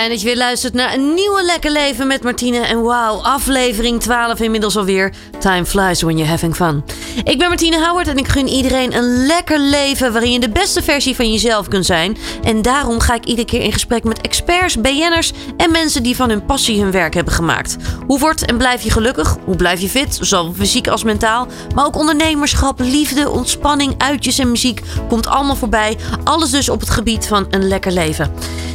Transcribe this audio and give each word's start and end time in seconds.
Fijn 0.00 0.12
dat 0.12 0.20
je 0.20 0.26
weer 0.26 0.36
luistert 0.36 0.74
naar 0.74 0.94
een 0.94 1.14
nieuwe 1.14 1.42
Lekker 1.42 1.70
Leven 1.70 2.06
met 2.06 2.22
Martine. 2.22 2.58
En 2.58 2.82
wauw, 2.82 3.22
aflevering 3.22 4.00
12 4.00 4.40
inmiddels 4.40 4.76
alweer. 4.76 5.12
Time 5.38 5.66
flies 5.66 6.02
when 6.02 6.16
you're 6.16 6.30
having 6.30 6.56
fun. 6.56 6.84
Ik 7.24 7.38
ben 7.38 7.48
Martine 7.48 7.86
Howard 7.86 8.08
en 8.08 8.16
ik 8.16 8.28
gun 8.28 8.48
iedereen 8.48 8.94
een 8.94 9.26
lekker 9.26 9.58
leven... 9.58 10.12
waarin 10.12 10.32
je 10.32 10.40
de 10.40 10.48
beste 10.48 10.82
versie 10.82 11.16
van 11.16 11.32
jezelf 11.32 11.68
kunt 11.68 11.86
zijn. 11.86 12.16
En 12.42 12.62
daarom 12.62 13.00
ga 13.00 13.14
ik 13.14 13.24
iedere 13.24 13.46
keer 13.46 13.60
in 13.60 13.72
gesprek 13.72 14.04
met 14.04 14.20
experts, 14.20 14.80
BN'ers... 14.80 15.32
en 15.56 15.70
mensen 15.70 16.02
die 16.02 16.16
van 16.16 16.28
hun 16.28 16.44
passie 16.44 16.80
hun 16.82 16.90
werk 16.90 17.14
hebben 17.14 17.32
gemaakt. 17.32 17.76
Hoe 18.06 18.18
wordt 18.18 18.44
en 18.44 18.56
blijf 18.56 18.82
je 18.82 18.90
gelukkig? 18.90 19.36
Hoe 19.44 19.56
blijf 19.56 19.80
je 19.80 19.88
fit? 19.88 20.18
Zowel 20.20 20.52
fysiek 20.52 20.88
als 20.88 21.04
mentaal. 21.04 21.46
Maar 21.74 21.86
ook 21.86 21.96
ondernemerschap, 21.96 22.80
liefde, 22.80 23.30
ontspanning, 23.30 23.94
uitjes 23.98 24.38
en 24.38 24.50
muziek... 24.50 24.80
komt 25.08 25.26
allemaal 25.26 25.56
voorbij. 25.56 25.96
Alles 26.24 26.50
dus 26.50 26.68
op 26.68 26.80
het 26.80 26.90
gebied 26.90 27.26
van 27.26 27.46
een 27.50 27.68
lekker 27.68 27.92
leven. 27.92 28.32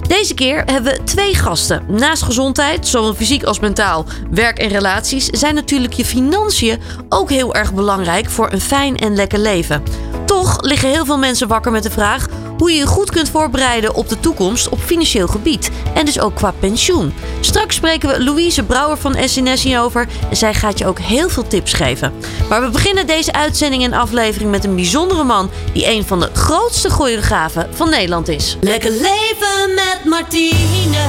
Deze 0.08 0.34
keer 0.34 0.64
hebben 0.66 0.94
we 0.94 1.04
twee 1.04 1.36
gasten. 1.36 1.86
Naast 1.88 2.24
gezondheid, 2.24 2.88
zowel 2.88 3.14
fysiek 3.14 3.44
als 3.44 3.60
mentaal, 3.60 4.06
werk 4.32 4.58
en 4.58 4.68
relaties, 4.68 5.26
zijn 5.26 5.56
natuurlijk 5.56 5.94
je 5.94 6.06
financiën 6.06 6.82
ook 7.10 7.30
heel 7.30 7.56
erg 7.56 7.74
belangrijk 7.74 8.25
voor 8.30 8.52
een 8.52 8.62
fijn 8.62 8.98
en 8.98 9.16
lekker 9.16 9.40
leven. 9.40 9.84
Toch 10.26 10.62
liggen 10.62 10.90
heel 10.90 11.06
veel 11.06 11.18
mensen 11.18 11.48
wakker 11.48 11.72
met 11.72 11.84
de 11.84 11.92
vraag 11.92 12.28
hoe 12.58 12.72
je 12.72 12.78
je 12.78 12.86
goed 12.86 13.12
kunt 13.12 13.30
voorbereiden 13.30 13.96
op 13.96 14.10
de 14.10 14.20
toekomst 14.20 14.70
op 14.70 14.80
financieel 14.80 15.28
gebied. 15.28 15.72
En 15.94 16.06
dus 16.06 16.20
ook 16.20 16.36
qua 16.36 16.54
pensioen. 16.60 17.14
Straks 17.40 17.76
spreken 17.76 18.10
we 18.10 18.24
Louise 18.24 18.64
Brouwer 18.64 18.98
van 18.98 19.16
SNS 19.26 19.64
hierover 19.64 20.08
en 20.30 20.36
zij 20.36 20.54
gaat 20.54 20.78
je 20.78 20.88
ook 20.88 21.00
heel 21.00 21.30
veel 21.30 21.48
tips 21.48 21.74
geven. 21.74 22.14
Maar 22.50 22.62
we 22.62 22.70
beginnen 22.70 23.08
deze 23.08 23.34
uitzending 23.34 23.84
en 23.84 23.94
aflevering 23.94 24.52
met 24.52 24.64
een 24.64 24.76
bijzondere 24.76 25.24
man 25.24 25.50
die 25.74 25.88
een 25.88 26.06
van 26.06 26.20
de 26.20 26.30
grootste 26.34 26.90
choreografen 26.90 27.68
van 27.74 27.90
Nederland 27.90 28.28
is. 28.28 28.58
Lekker 28.62 28.92
leven 28.92 29.74
met 29.76 30.00
Martine, 30.04 31.06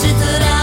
zit 0.00 0.18
de 0.18 0.61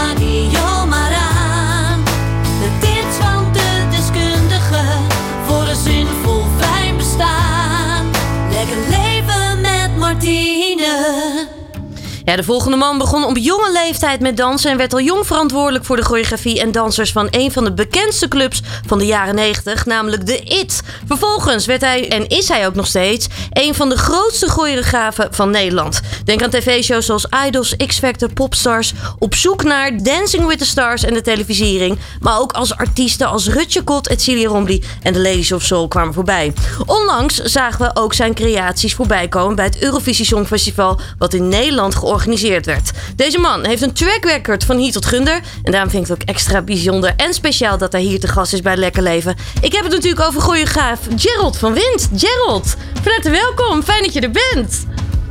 Ja, 12.24 12.36
de 12.36 12.42
volgende 12.42 12.76
man 12.76 12.98
begon 12.98 13.24
op 13.24 13.36
jonge 13.36 13.72
leeftijd 13.72 14.20
met 14.20 14.36
dansen 14.36 14.70
en 14.70 14.76
werd 14.76 14.92
al 14.92 15.00
jong 15.00 15.26
verantwoordelijk 15.26 15.84
voor 15.84 15.96
de 15.96 16.02
choreografie 16.02 16.60
en 16.60 16.72
dansers 16.72 17.12
van 17.12 17.28
een 17.30 17.52
van 17.52 17.64
de 17.64 17.72
bekendste 17.72 18.28
clubs 18.28 18.62
van 18.86 18.98
de 18.98 19.06
jaren 19.06 19.34
90, 19.34 19.86
namelijk 19.86 20.26
de 20.26 20.40
IT. 20.40 20.82
Vervolgens 21.06 21.66
werd 21.66 21.80
hij, 21.80 22.08
en 22.08 22.28
is 22.28 22.48
hij 22.48 22.66
ook 22.66 22.74
nog 22.74 22.86
steeds, 22.86 23.26
een 23.50 23.74
van 23.74 23.88
de 23.88 23.96
grootste 23.96 24.48
choreografen 24.48 25.34
van 25.34 25.50
Nederland. 25.50 26.00
Denk 26.24 26.42
aan 26.42 26.50
tv-shows 26.50 27.06
zoals 27.06 27.26
Idols, 27.46 27.76
X-Factor, 27.86 28.32
Popstars, 28.32 28.92
op 29.18 29.34
zoek 29.34 29.62
naar 29.62 30.02
Dancing 30.02 30.46
with 30.46 30.58
the 30.58 30.66
Stars 30.66 31.04
en 31.04 31.14
de 31.14 31.22
televisiering, 31.22 31.98
maar 32.20 32.38
ook 32.38 32.52
als 32.52 32.76
artiesten 32.76 33.28
als 33.28 33.48
Rutje 33.48 33.82
Kot, 33.82 34.14
Celia 34.16 34.48
Rombly 34.48 34.82
en 35.02 35.12
de 35.12 35.20
Ladies 35.20 35.52
of 35.52 35.62
Soul 35.62 35.88
kwamen 35.88 36.14
voorbij. 36.14 36.52
Onlangs 36.86 37.34
zagen 37.34 37.84
we 37.84 38.00
ook 38.00 38.14
zijn 38.14 38.34
creaties 38.34 38.94
voorbij 38.94 39.28
komen 39.28 39.56
bij 39.56 39.64
het 39.64 39.82
Eurovisie 39.82 40.24
Songfestival, 40.24 41.00
wat 41.18 41.34
in 41.34 41.48
Nederland 41.48 41.94
georganiseerd 41.94 42.18
werd. 42.64 42.90
Deze 43.16 43.38
man 43.38 43.66
heeft 43.66 43.82
een 43.82 43.92
track 43.92 44.24
record 44.24 44.64
van 44.64 44.76
hier 44.76 44.92
tot 44.92 45.06
gunder. 45.06 45.40
En 45.62 45.72
daarom 45.72 45.90
vind 45.90 46.02
ik 46.02 46.10
het 46.10 46.20
ook 46.20 46.28
extra 46.28 46.62
bijzonder 46.62 47.12
en 47.16 47.34
speciaal 47.34 47.78
dat 47.78 47.92
hij 47.92 48.00
hier 48.00 48.20
te 48.20 48.28
gast 48.28 48.52
is 48.52 48.60
bij 48.60 48.76
Lekker 48.76 49.02
Leven. 49.02 49.36
Ik 49.60 49.72
heb 49.72 49.82
het 49.82 49.92
natuurlijk 49.92 50.26
over 50.26 50.40
choreograaf 50.40 51.00
Gerald 51.16 51.56
van 51.56 51.72
Wind. 51.72 52.08
Gerald, 52.16 52.76
van 53.02 53.12
harte 53.12 53.30
welkom. 53.30 53.82
Fijn 53.82 54.02
dat 54.02 54.12
je 54.12 54.20
er 54.20 54.30
bent. 54.30 54.86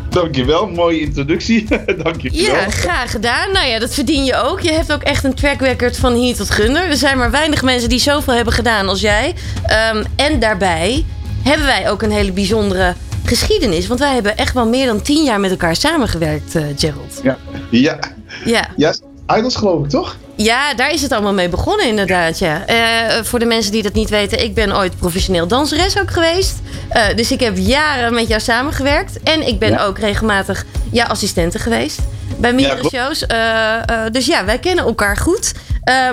Dankjewel, 0.10 0.68
mooie 0.68 1.00
introductie. 1.00 1.68
Dankjewel. 2.04 2.40
Ja, 2.40 2.70
graag 2.70 3.12
gedaan. 3.12 3.52
Nou 3.52 3.68
ja, 3.68 3.80
dat 3.80 3.94
verdien 3.94 4.26
je 4.26 4.36
ook. 4.36 4.60
Je 4.60 4.72
hebt 4.72 4.94
ook 4.94 5.04
echt 5.04 5.24
een 5.24 5.34
track 5.34 5.62
record 5.62 5.98
van 5.98 6.14
hier 6.14 6.36
tot 6.36 6.50
gunder. 6.50 6.84
Er 6.90 6.98
zijn 6.98 7.18
maar 7.18 7.32
weinig 7.32 7.62
mensen 7.62 7.90
die 7.90 8.00
zoveel 8.00 8.34
hebben 8.34 8.54
gedaan 8.54 8.90
als 8.90 9.02
jij. 9.02 9.36
Ehm, 9.66 10.04
en 10.16 10.40
daarbij 10.40 11.06
hebben 11.44 11.66
wij 11.66 11.90
ook 11.90 12.02
een 12.02 12.12
hele 12.12 12.32
bijzondere 12.32 12.96
geschiedenis. 13.30 13.88
Want 13.88 14.00
wij 14.00 14.14
hebben 14.14 14.38
echt 14.38 14.54
wel 14.54 14.68
meer 14.68 14.86
dan 14.86 15.02
tien 15.02 15.24
jaar 15.24 15.40
met 15.40 15.52
elkaar 15.52 15.76
samengewerkt, 15.76 16.56
uh, 16.56 16.64
Gerald. 16.76 17.20
Ja. 17.24 17.38
Ja. 17.70 18.00
Ja. 18.46 18.70
ja. 18.76 18.94
Idols 19.38 19.56
geloof 19.56 19.84
ik, 19.84 19.90
toch? 19.90 20.18
Ja, 20.36 20.74
daar 20.74 20.94
is 20.94 21.02
het 21.02 21.12
allemaal 21.12 21.34
mee 21.34 21.50
begonnen 21.50 21.88
inderdaad, 21.88 22.40
ja. 22.40 22.64
Uh, 22.70 23.24
voor 23.24 23.40
de 23.40 23.46
mensen 23.46 23.72
die 23.72 23.84
dat 23.84 23.94
niet 23.94 24.10
weten, 24.10 24.44
ik 24.44 24.54
ben 24.54 24.78
ooit 24.78 24.98
professioneel 24.98 25.48
danseres 25.48 26.00
ook 26.00 26.12
geweest. 26.12 26.60
Uh, 26.94 27.16
dus 27.16 27.32
ik 27.32 27.40
heb 27.40 27.58
jaren 27.58 28.14
met 28.14 28.28
jou 28.28 28.42
samengewerkt. 28.42 29.24
En 29.24 29.48
ik 29.48 29.60
ben 29.60 29.70
ja. 29.70 29.86
ook 29.86 30.00
regelmatig 30.00 30.66
jouw 30.92 31.08
assistente 31.08 31.60
geweest. 31.60 32.00
Bij 32.38 32.54
meerdere 32.54 32.84
ja, 32.84 32.90
shows. 32.90 33.24
Uh, 33.32 34.12
dus 34.12 34.26
ja, 34.26 34.46
wij 34.46 34.60
kennen 34.60 34.86
elkaar 34.86 35.18
goed. 35.18 35.54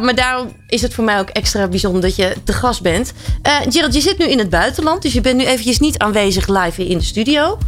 maar 0.02 0.14
daarom 0.14 0.52
is 0.66 0.82
het 0.82 0.94
voor 0.94 1.04
mij 1.04 1.18
ook 1.18 1.28
extra 1.28 1.68
bijzonder 1.68 2.00
dat 2.00 2.16
je 2.16 2.34
te 2.44 2.52
gast 2.52 2.82
bent. 2.82 3.12
Gerald, 3.68 3.94
je 3.94 4.00
zit 4.00 4.18
nu 4.18 4.24
in 4.24 4.38
het 4.38 4.50
buitenland. 4.50 5.02
Dus 5.02 5.12
je 5.12 5.20
bent 5.20 5.36
nu 5.36 5.44
eventjes 5.44 5.78
niet 5.78 5.98
aanwezig 5.98 6.48
live 6.48 6.86
in 6.86 6.98
de 6.98 7.04
studio. 7.04 7.58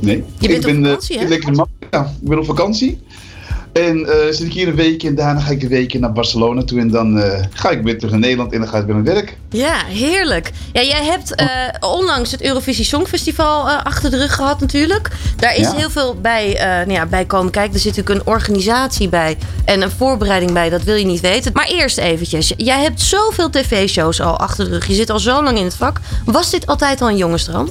Nee, 0.00 0.24
je 0.38 0.48
bent 0.48 0.64
ik 0.64 0.70
op 0.70 0.74
ben, 0.74 0.84
vakantie, 0.84 1.18
hè? 1.18 1.26
lekker 1.26 1.66
ja, 1.92 2.14
ik 2.22 2.28
ben 2.28 2.38
op 2.38 2.44
vakantie. 2.44 3.00
En 3.72 3.98
uh, 3.98 4.12
zit 4.30 4.46
ik 4.46 4.52
hier 4.52 4.68
een 4.68 4.74
weekje 4.74 5.08
en 5.08 5.14
daarna 5.14 5.40
ga 5.40 5.50
ik 5.50 5.62
een 5.62 5.68
weekje 5.68 5.98
naar 5.98 6.12
Barcelona 6.12 6.64
toe. 6.64 6.80
En 6.80 6.90
dan 6.90 7.18
uh, 7.18 7.24
ga 7.50 7.70
ik 7.70 7.82
weer 7.82 7.96
terug 7.96 8.10
naar 8.10 8.20
Nederland 8.20 8.52
en 8.52 8.58
dan 8.60 8.68
ga 8.68 8.78
ik 8.78 8.84
weer 8.84 8.94
mijn 8.94 9.14
werk. 9.14 9.36
Ja, 9.50 9.84
heerlijk. 9.84 10.50
Ja, 10.72 10.82
jij 10.82 11.04
hebt 11.04 11.40
uh, 11.40 11.46
onlangs 11.90 12.30
het 12.30 12.42
Eurovisie 12.42 12.84
Songfestival 12.84 13.68
achter 13.70 14.10
de 14.10 14.16
rug 14.16 14.34
gehad 14.34 14.60
natuurlijk. 14.60 15.10
Daar 15.36 15.56
is 15.56 15.66
Ja. 15.66 15.74
heel 15.74 15.90
veel 15.90 16.16
bij, 16.20 16.56
nou 16.58 16.92
ja, 16.92 17.06
bij 17.06 17.24
komen 17.24 17.52
kijken. 17.52 17.74
Er 17.74 17.80
zit 17.80 17.96
natuurlijk 17.96 18.26
een 18.26 18.32
organisatie 18.32 19.08
bij 19.08 19.36
en 19.64 19.82
een 19.82 19.90
voorbereiding 19.90 20.52
bij. 20.52 20.70
Dat 20.70 20.82
wil 20.82 20.94
je 20.94 21.04
niet 21.04 21.20
weten. 21.20 21.52
Maar 21.52 21.68
eerst 21.68 21.98
eventjes. 21.98 22.52
Jij 22.56 22.82
hebt 22.82 23.00
zoveel 23.00 23.50
tv-shows 23.50 24.20
al 24.20 24.38
achter 24.38 24.64
de 24.64 24.70
rug. 24.70 24.86
Je 24.86 24.94
zit 24.94 25.10
al 25.10 25.18
zo 25.18 25.42
lang 25.42 25.58
in 25.58 25.64
het 25.64 25.74
vak. 25.74 26.00
Was 26.24 26.50
dit 26.50 26.66
altijd 26.66 27.00
al 27.00 27.08
een 27.08 27.16
jongensdroom? 27.16 27.68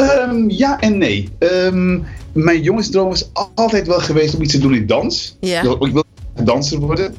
Um, 0.00 0.50
ja 0.50 0.80
en 0.80 0.98
nee. 0.98 1.28
Um, 1.38 2.06
mijn 2.36 2.62
jongensdroom 2.62 3.12
is 3.12 3.30
altijd 3.54 3.86
wel 3.86 3.98
geweest 3.98 4.34
om 4.34 4.42
iets 4.42 4.52
te 4.52 4.58
doen 4.58 4.74
in 4.74 4.86
dans. 4.86 5.36
Ja. 5.40 5.60
Ik 5.60 5.92
wil 5.92 6.04
danser 6.44 6.78
worden. 6.78 7.14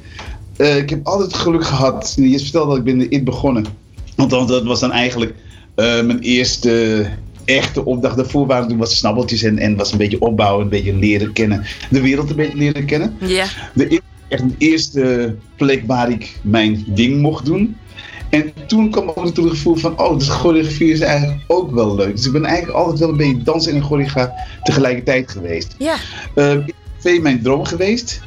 Uh, 0.57 0.78
ik 0.78 0.89
heb 0.89 1.07
altijd 1.07 1.33
geluk 1.33 1.66
gehad. 1.66 2.13
Je 2.16 2.39
vertelde 2.39 2.69
dat 2.69 2.78
ik 2.78 2.83
ben 2.83 3.01
in 3.01 3.11
IT 3.11 3.23
begonnen. 3.23 3.66
Want 4.16 4.29
dat 4.29 4.63
was 4.63 4.79
dan 4.79 4.91
eigenlijk 4.91 5.31
uh, 5.31 6.01
mijn 6.01 6.19
eerste 6.19 7.06
echte 7.45 7.85
opdracht. 7.85 8.16
Daarvoor 8.16 8.47
waren 8.47 8.67
toen 8.67 8.77
wat 8.77 8.91
snabbeltjes 8.91 9.44
en, 9.44 9.57
en 9.57 9.75
was 9.75 9.91
een 9.91 9.97
beetje 9.97 10.22
opbouwen, 10.22 10.63
een 10.63 10.69
beetje 10.69 10.95
leren 10.95 11.33
kennen. 11.33 11.66
De 11.89 12.01
wereld 12.01 12.29
een 12.29 12.35
beetje 12.35 12.57
leren 12.57 12.85
kennen. 12.85 13.16
Ja. 13.19 13.45
De, 13.73 14.01
echt 14.27 14.50
de 14.50 14.56
eerste 14.57 15.35
plek 15.56 15.83
waar 15.85 16.11
ik 16.11 16.39
mijn 16.41 16.85
ding 16.88 17.22
mocht 17.22 17.45
doen. 17.45 17.75
En 18.29 18.53
toen 18.67 18.91
kwam 18.91 19.09
ook 19.15 19.25
het 19.25 19.39
gevoel 19.39 19.75
van, 19.75 19.99
oh, 19.99 20.17
dus 20.17 20.29
choreografie 20.29 20.91
is 20.91 20.99
eigenlijk 20.99 21.41
ook 21.47 21.71
wel 21.71 21.95
leuk. 21.95 22.15
Dus 22.15 22.25
ik 22.25 22.31
ben 22.31 22.45
eigenlijk 22.45 22.77
altijd 22.77 22.99
wel 22.99 23.09
een 23.09 23.17
beetje 23.17 23.43
dansen 23.43 23.73
en 23.73 23.83
choreograaf 23.83 24.29
tegelijkertijd 24.63 25.31
geweest. 25.31 25.75
Ja. 25.77 25.95
Uh, 26.35 26.57
TV 26.99 27.21
mijn 27.21 27.41
droom 27.41 27.63
geweest. 27.63 28.21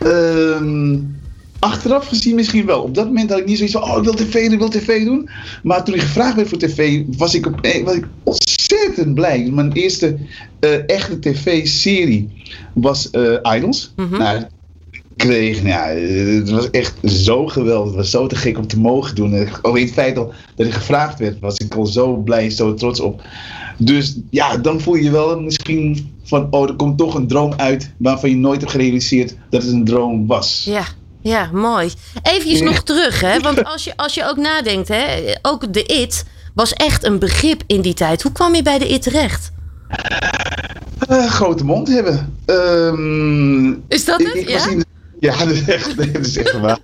Uh, 0.00 0.98
achteraf 1.58 2.08
gezien 2.08 2.34
misschien 2.34 2.66
wel. 2.66 2.82
Op 2.82 2.94
dat 2.94 3.06
moment 3.06 3.30
had 3.30 3.38
ik 3.38 3.46
niet 3.46 3.56
zoiets 3.56 3.74
van, 3.74 3.90
oh, 3.90 3.96
ik 3.96 4.04
wil 4.04 4.14
tv 4.14 4.44
doen, 4.44 4.52
ik 4.52 4.58
wil 4.58 4.68
tv 4.68 5.04
doen. 5.04 5.28
Maar 5.62 5.84
toen 5.84 5.94
ik 5.94 6.00
gevraagd 6.00 6.36
werd 6.36 6.48
voor 6.48 6.58
tv, 6.58 7.02
was 7.16 7.34
ik, 7.34 7.46
op, 7.46 7.60
was 7.84 7.94
ik 7.94 8.06
ontzettend 8.22 9.14
blij. 9.14 9.50
Mijn 9.52 9.72
eerste 9.72 10.16
uh, 10.60 10.88
echte 10.90 11.18
tv-serie 11.18 12.28
was 12.72 13.08
uh, 13.12 13.38
Idols. 13.56 13.92
Mm 13.96 14.08
-hmm. 14.08 14.18
nou, 14.18 14.44
kreeg. 15.16 15.62
Nou, 15.62 15.98
het 16.36 16.50
was 16.50 16.70
echt 16.70 16.94
zo 17.04 17.46
geweldig. 17.46 17.86
Het 17.86 17.96
was 17.96 18.10
zo 18.10 18.26
te 18.26 18.36
gek 18.36 18.58
om 18.58 18.66
te 18.66 18.78
mogen 18.78 19.14
doen. 19.14 19.34
In 19.34 19.48
het 19.62 19.92
feit 19.92 20.16
al 20.16 20.32
dat 20.54 20.66
ik 20.66 20.72
gevraagd 20.72 21.18
werd, 21.18 21.40
was 21.40 21.56
ik 21.56 21.74
al 21.74 21.86
zo 21.86 22.16
blij, 22.16 22.50
zo 22.50 22.74
trots 22.74 23.00
op. 23.00 23.22
Dus 23.78 24.16
ja, 24.30 24.56
dan 24.56 24.80
voel 24.80 24.94
je 24.94 25.02
je 25.02 25.10
wel 25.10 25.40
misschien 25.40 26.14
van, 26.22 26.46
oh, 26.50 26.68
er 26.68 26.74
komt 26.74 26.98
toch 26.98 27.14
een 27.14 27.26
droom 27.26 27.52
uit 27.56 27.90
waarvan 27.98 28.30
je 28.30 28.36
nooit 28.36 28.60
hebt 28.60 28.72
gerealiseerd 28.72 29.36
dat 29.50 29.62
het 29.62 29.72
een 29.72 29.84
droom 29.84 30.26
was. 30.26 30.62
Ja. 30.64 30.84
Ja, 31.20 31.50
mooi. 31.52 31.90
Even 32.22 32.64
nog 32.64 32.82
terug, 32.82 33.20
hè? 33.20 33.40
Want 33.40 33.64
als 33.64 33.84
je, 33.84 33.96
als 33.96 34.14
je 34.14 34.28
ook 34.28 34.36
nadenkt, 34.36 34.88
hè? 34.88 35.04
ook 35.42 35.72
de 35.72 35.82
IT 35.82 36.24
was 36.54 36.72
echt 36.72 37.04
een 37.04 37.18
begrip 37.18 37.62
in 37.66 37.80
die 37.80 37.94
tijd. 37.94 38.22
Hoe 38.22 38.32
kwam 38.32 38.54
je 38.54 38.62
bij 38.62 38.78
de 38.78 38.88
IT 38.88 39.02
terecht? 39.02 39.52
Uh, 41.10 41.30
grote 41.30 41.64
mond 41.64 41.88
hebben. 41.88 42.34
Um, 42.46 43.84
is 43.88 44.04
dat 44.04 44.22
het? 44.22 44.34
Ik, 44.34 44.40
ik 44.40 44.48
ja? 44.48 44.68
In, 44.68 44.84
ja, 45.18 45.38
dat 45.38 45.48
is 45.48 45.68
echt, 45.68 45.96
dat 45.96 46.26
is 46.26 46.36
echt 46.36 46.60
waar. 46.60 46.80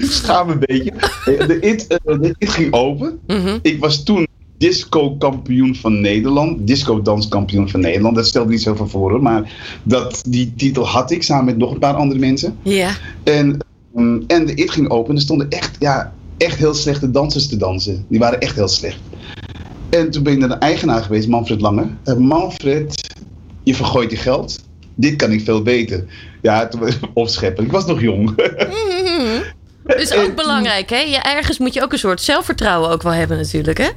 Schaam 0.00 0.50
een 0.50 0.58
beetje. 0.58 0.92
De 1.24 1.58
IT, 1.60 1.86
uh, 2.06 2.20
de 2.20 2.34
IT 2.38 2.50
ging 2.50 2.72
open. 2.72 3.18
Mm 3.26 3.40
-hmm. 3.40 3.58
Ik 3.62 3.80
was 3.80 4.02
toen 4.02 4.26
disco-kampioen 4.58 5.74
van 5.74 6.00
Nederland. 6.00 6.66
Disco-danskampioen 6.66 7.68
van 7.68 7.80
Nederland. 7.80 8.16
Dat 8.16 8.26
stelde 8.26 8.50
niet 8.50 8.62
zoveel 8.62 8.88
voor, 8.88 9.10
hoor. 9.10 9.22
Maar 9.22 9.52
dat, 9.82 10.22
die 10.26 10.54
titel 10.56 10.86
had 10.86 11.10
ik 11.10 11.22
samen 11.22 11.44
met 11.44 11.56
nog 11.56 11.72
een 11.72 11.78
paar 11.78 11.94
andere 11.94 12.20
mensen. 12.20 12.56
Ja. 12.62 12.90
En, 13.24 13.58
um, 13.96 14.24
en 14.26 14.46
de 14.46 14.54
IT 14.54 14.70
ging 14.70 14.90
open. 14.90 15.14
Er 15.14 15.20
stonden 15.20 15.50
echt, 15.50 15.76
ja, 15.78 16.12
echt 16.36 16.58
heel 16.58 16.74
slechte 16.74 17.10
dansers 17.10 17.48
te 17.48 17.56
dansen. 17.56 18.04
Die 18.08 18.18
waren 18.18 18.40
echt 18.40 18.56
heel 18.56 18.68
slecht. 18.68 19.00
En 19.90 20.10
toen 20.10 20.22
ben 20.22 20.32
ik 20.32 20.38
naar 20.38 20.48
de 20.48 20.54
eigenaar 20.54 21.02
geweest, 21.02 21.28
Manfred 21.28 21.60
Lange. 21.60 21.86
Uh, 22.04 22.16
Manfred, 22.16 23.14
je 23.62 23.74
vergooit 23.74 24.10
je 24.10 24.16
geld. 24.16 24.66
Dit 24.98 25.16
kan 25.16 25.32
ik 25.32 25.40
veel 25.40 25.62
beter. 25.62 26.04
Ja, 26.42 26.68
toen 26.68 26.88
opscheppen. 27.14 27.64
Ik 27.64 27.72
was 27.72 27.86
nog 27.86 28.00
jong. 28.00 28.34
Mhm. 29.08 29.42
Is 29.96 30.14
ook 30.14 30.34
belangrijk, 30.34 30.90
hè? 30.90 30.96
Ja, 30.98 31.36
ergens 31.36 31.58
moet 31.58 31.74
je 31.74 31.82
ook 31.82 31.92
een 31.92 31.98
soort 31.98 32.20
zelfvertrouwen 32.20 32.90
ook 32.90 33.02
wel 33.02 33.12
hebben 33.12 33.36
natuurlijk, 33.36 33.78
hè? 33.78 33.88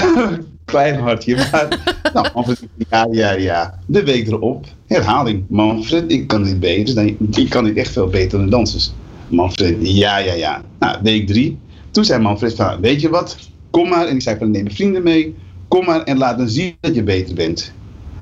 Klein 0.64 1.00
hartje, 1.00 1.36
maar... 1.36 1.68
nou, 2.12 2.28
Manfred, 2.34 2.58
ja, 2.90 3.08
ja, 3.10 3.30
ja. 3.32 3.78
De 3.86 4.04
week 4.04 4.26
erop, 4.26 4.66
herhaling. 4.86 5.44
Manfred, 5.48 6.12
ik 6.12 6.26
kan 6.26 6.42
dit 6.42 6.60
beter. 6.60 6.94
Dan, 6.94 7.16
ik 7.30 7.48
kan 7.48 7.64
dit 7.64 7.76
echt 7.76 7.92
veel 7.92 8.08
beter 8.08 8.38
dan 8.38 8.50
dansers. 8.50 8.92
Manfred, 9.28 9.76
ja, 9.80 10.18
ja, 10.18 10.32
ja. 10.32 10.62
Nou, 10.78 10.98
week 11.02 11.26
drie. 11.26 11.58
Toen 11.90 12.04
zei 12.04 12.22
Manfred 12.22 12.54
van, 12.54 12.80
weet 12.80 13.00
je 13.00 13.08
wat? 13.08 13.36
Kom 13.70 13.88
maar. 13.88 14.06
En 14.06 14.14
ik 14.14 14.22
zei 14.22 14.38
van, 14.38 14.50
neem 14.50 14.70
vrienden 14.70 15.02
mee. 15.02 15.34
Kom 15.68 15.84
maar 15.84 16.02
en 16.02 16.18
laat 16.18 16.38
dan 16.38 16.48
zien 16.48 16.76
dat 16.80 16.94
je 16.94 17.02
beter 17.02 17.34
bent. 17.34 17.72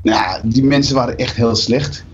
Nou, 0.04 0.40
die 0.44 0.64
mensen 0.64 0.94
waren 0.94 1.18
echt 1.18 1.36
heel 1.36 1.54
slecht. 1.54 2.04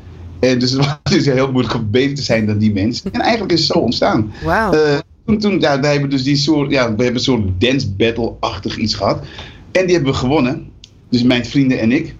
En 0.41 0.59
dus 0.59 0.71
het 0.73 0.87
was 0.87 0.99
dus 1.03 1.27
heel 1.27 1.53
moeilijk 1.53 1.75
om 1.75 1.91
beter 1.91 2.15
te 2.15 2.23
zijn 2.23 2.47
dan 2.47 2.59
die 2.59 2.73
mensen. 2.73 3.13
En 3.13 3.21
eigenlijk 3.21 3.53
is 3.53 3.59
het 3.59 3.73
zo 3.73 3.79
ontstaan. 3.79 4.33
Wauw. 4.45 4.75
Uh, 4.75 4.99
toen, 5.27 5.39
toen 5.39 5.61
ja, 5.61 5.81
wij 5.81 5.93
hebben 5.93 6.11
dus 6.11 6.23
die 6.23 6.37
soort, 6.37 6.71
ja, 6.71 6.83
we 6.83 7.03
hebben 7.03 7.15
een 7.15 7.21
soort 7.21 7.61
dance 7.61 7.91
battle-achtig 7.91 8.77
iets 8.77 8.95
gehad. 8.95 9.25
En 9.73 9.87
die 9.87 9.95
hebben 9.95 10.13
we 10.13 10.19
gewonnen. 10.19 10.69
Dus 11.09 11.23
mijn 11.23 11.47
vrienden 11.47 11.81
en 11.81 11.93
ik. 11.93 12.15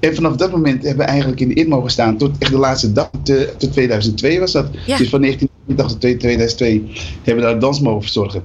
En 0.00 0.14
vanaf 0.14 0.36
dat 0.36 0.50
moment 0.50 0.82
hebben 0.82 1.04
we 1.04 1.10
eigenlijk 1.10 1.40
in 1.40 1.48
de 1.48 1.54
IT 1.54 1.68
mogen 1.68 1.90
staan 1.90 2.16
tot 2.16 2.30
echt 2.38 2.50
de 2.50 2.58
laatste 2.58 2.92
dag, 2.92 3.10
tot 3.58 3.72
2002 3.72 4.40
was 4.40 4.52
dat. 4.52 4.66
Ja. 4.86 4.96
Dus 4.96 5.08
van 5.08 5.20
1980 5.20 5.86
tot 5.86 6.00
2002 6.00 6.90
hebben 7.22 7.44
we 7.44 7.50
daar 7.50 7.60
dans 7.60 7.80
mogen 7.80 8.02
verzorgen. 8.02 8.42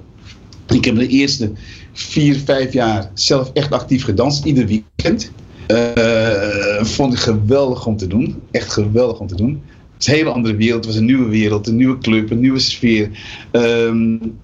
Ik 0.68 0.86
heb 0.86 0.95
de 0.95 1.07
eerste 1.07 1.51
vier, 1.94 2.36
vijf 2.45 2.74
jaar 2.74 3.12
zelf 3.13 3.51
echt 3.54 3.71
actief 3.71 4.04
gedanst, 4.04 4.45
ieder 4.45 4.66
weekend. 4.66 5.31
Uh, 5.71 6.83
vond 6.83 7.13
ik 7.13 7.19
geweldig 7.19 7.86
om 7.86 7.98
te 7.98 8.07
doen. 8.07 8.42
Echt 8.51 8.74
geweldig 8.74 9.19
om 9.19 9.27
te 9.27 9.36
doen. 9.36 9.62
Het 9.94 10.01
is 10.01 10.07
een 10.07 10.13
hele 10.13 10.30
andere 10.30 10.56
wereld. 10.56 10.86
Het 10.86 10.94
was 10.94 10.95
een 10.95 11.06
nieuwe 11.06 11.30
wereld, 11.30 11.68
een 11.68 11.75
nieuwe 11.75 11.98
club, 11.98 12.31
een 12.31 12.39
nieuwe 12.39 12.60
sfeer. 12.60 13.10
Um, 13.51 14.38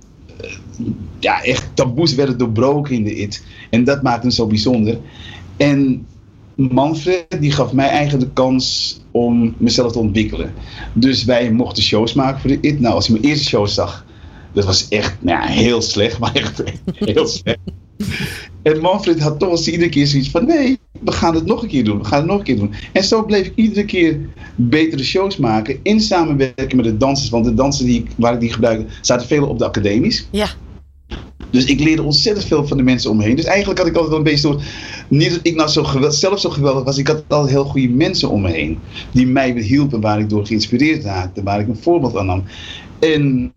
ja, 1.19 1.43
echt 1.43 1.69
taboes 1.73 2.15
werden 2.15 2.37
doorbroken 2.37 2.95
in 2.95 3.03
de 3.03 3.15
IT. 3.15 3.43
En 3.69 3.83
dat 3.83 4.03
maakte 4.03 4.25
het 4.25 4.35
zo 4.35 4.47
bijzonder. 4.47 4.97
En 5.57 6.05
Manfred 6.55 7.25
die 7.39 7.51
gaf 7.51 7.73
mij 7.73 7.89
eigenlijk 7.89 8.25
de 8.25 8.33
kans 8.33 8.99
om 9.11 9.55
mezelf 9.57 9.91
te 9.91 9.99
ontwikkelen. 9.99 10.53
Dus 10.93 11.23
wij 11.23 11.51
mochten 11.51 11.83
shows 11.83 12.13
maken 12.13 12.41
voor 12.41 12.49
de 12.49 12.67
IT. 12.67 12.79
Nou, 12.79 12.95
als 12.95 13.07
je 13.07 13.11
mijn 13.11 13.25
eerste 13.25 13.47
show 13.47 13.67
zag, 13.67 14.05
dat 14.53 14.65
was 14.65 14.87
echt 14.87 15.15
nou 15.19 15.41
ja, 15.41 15.47
heel 15.47 15.81
slecht, 15.81 16.19
maar 16.19 16.35
echt 16.35 16.63
heel 16.85 17.27
slecht. 17.27 17.59
En 18.61 18.79
Manfred 18.79 19.19
had 19.19 19.39
toch 19.39 19.49
eens 19.49 19.67
iedere 19.67 19.89
keer 19.89 20.07
zoiets 20.07 20.29
van: 20.29 20.45
nee, 20.45 20.79
we 21.03 21.11
gaan 21.11 21.35
het 21.35 21.45
nog 21.45 21.61
een 21.61 21.67
keer 21.67 21.83
doen. 21.83 21.97
We 21.97 22.05
gaan 22.05 22.19
het 22.19 22.27
nog 22.27 22.37
een 22.37 22.43
keer 22.43 22.57
doen. 22.57 22.73
En 22.91 23.03
zo 23.03 23.25
bleef 23.25 23.45
ik 23.45 23.53
iedere 23.55 23.85
keer 23.85 24.19
betere 24.55 25.03
shows 25.03 25.37
maken. 25.37 25.79
In 25.83 26.01
samenwerking 26.01 26.73
met 26.73 26.85
de 26.85 26.97
dansers. 26.97 27.29
Want 27.29 27.45
de 27.45 27.53
dansers 27.53 27.89
die, 27.89 28.05
waar 28.17 28.33
ik 28.33 28.39
die 28.39 28.53
gebruikte, 28.53 28.85
zaten 29.01 29.27
veel 29.27 29.47
op 29.47 29.59
de 29.59 29.65
academies. 29.65 30.27
Ja. 30.31 30.47
Dus 31.49 31.65
ik 31.65 31.79
leerde 31.79 32.03
ontzettend 32.03 32.45
veel 32.45 32.67
van 32.67 32.77
de 32.77 32.83
mensen 32.83 33.09
om 33.09 33.17
me 33.17 33.23
heen. 33.23 33.35
Dus 33.35 33.45
eigenlijk 33.45 33.79
had 33.79 33.87
ik 33.87 33.93
altijd 33.93 34.11
wel 34.11 34.25
een 34.25 34.31
beetje 34.31 34.47
door. 34.47 34.61
Niet 35.07 35.29
dat 35.29 35.39
ik 35.41 35.55
nou 35.55 35.69
zo 35.69 36.09
zelf 36.09 36.39
zo 36.39 36.49
geweldig 36.49 36.83
was. 36.83 36.97
Ik 36.97 37.07
had 37.07 37.23
altijd 37.27 37.53
heel 37.53 37.65
goede 37.65 37.89
mensen 37.89 38.29
om 38.29 38.41
me 38.41 38.51
heen. 38.51 38.79
Die 39.11 39.27
mij 39.27 39.51
hielpen, 39.51 40.01
waar 40.01 40.19
ik 40.19 40.29
door 40.29 40.45
geïnspireerd 40.45 41.03
raakte. 41.03 41.43
Waar 41.43 41.59
ik 41.59 41.67
een 41.67 41.77
voorbeeld 41.81 42.17
aan 42.17 42.25
nam. 42.25 42.43
En 42.99 43.51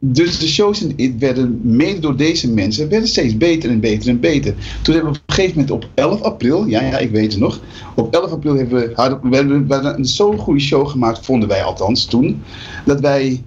dus 0.00 0.38
de 0.38 0.48
shows 0.48 0.86
werden 1.18 1.60
mede 1.62 2.00
door 2.00 2.16
deze 2.16 2.52
mensen 2.52 2.88
werden 2.88 3.08
steeds 3.08 3.36
beter 3.36 3.70
en 3.70 3.80
beter 3.80 4.08
en 4.08 4.20
beter. 4.20 4.54
Toen 4.82 4.94
hebben 4.94 5.12
we 5.12 5.18
op 5.18 5.24
een 5.26 5.34
gegeven 5.34 5.60
moment 5.60 5.70
op 5.70 5.88
11 5.94 6.20
april, 6.20 6.66
ja, 6.66 6.82
ja 6.82 6.98
ik 6.98 7.10
weet 7.10 7.32
het 7.32 7.40
nog. 7.40 7.60
Op 7.94 8.14
11 8.14 8.30
april 8.30 8.54
hebben 8.54 8.80
we, 8.80 8.92
hadden, 8.94 9.68
we 9.68 9.74
een 9.74 10.04
zo'n 10.04 10.38
goede 10.38 10.60
show 10.60 10.88
gemaakt, 10.88 11.24
vonden 11.24 11.48
wij 11.48 11.62
althans 11.62 12.04
toen. 12.04 12.42
Dat 12.84 13.00
wij 13.00 13.42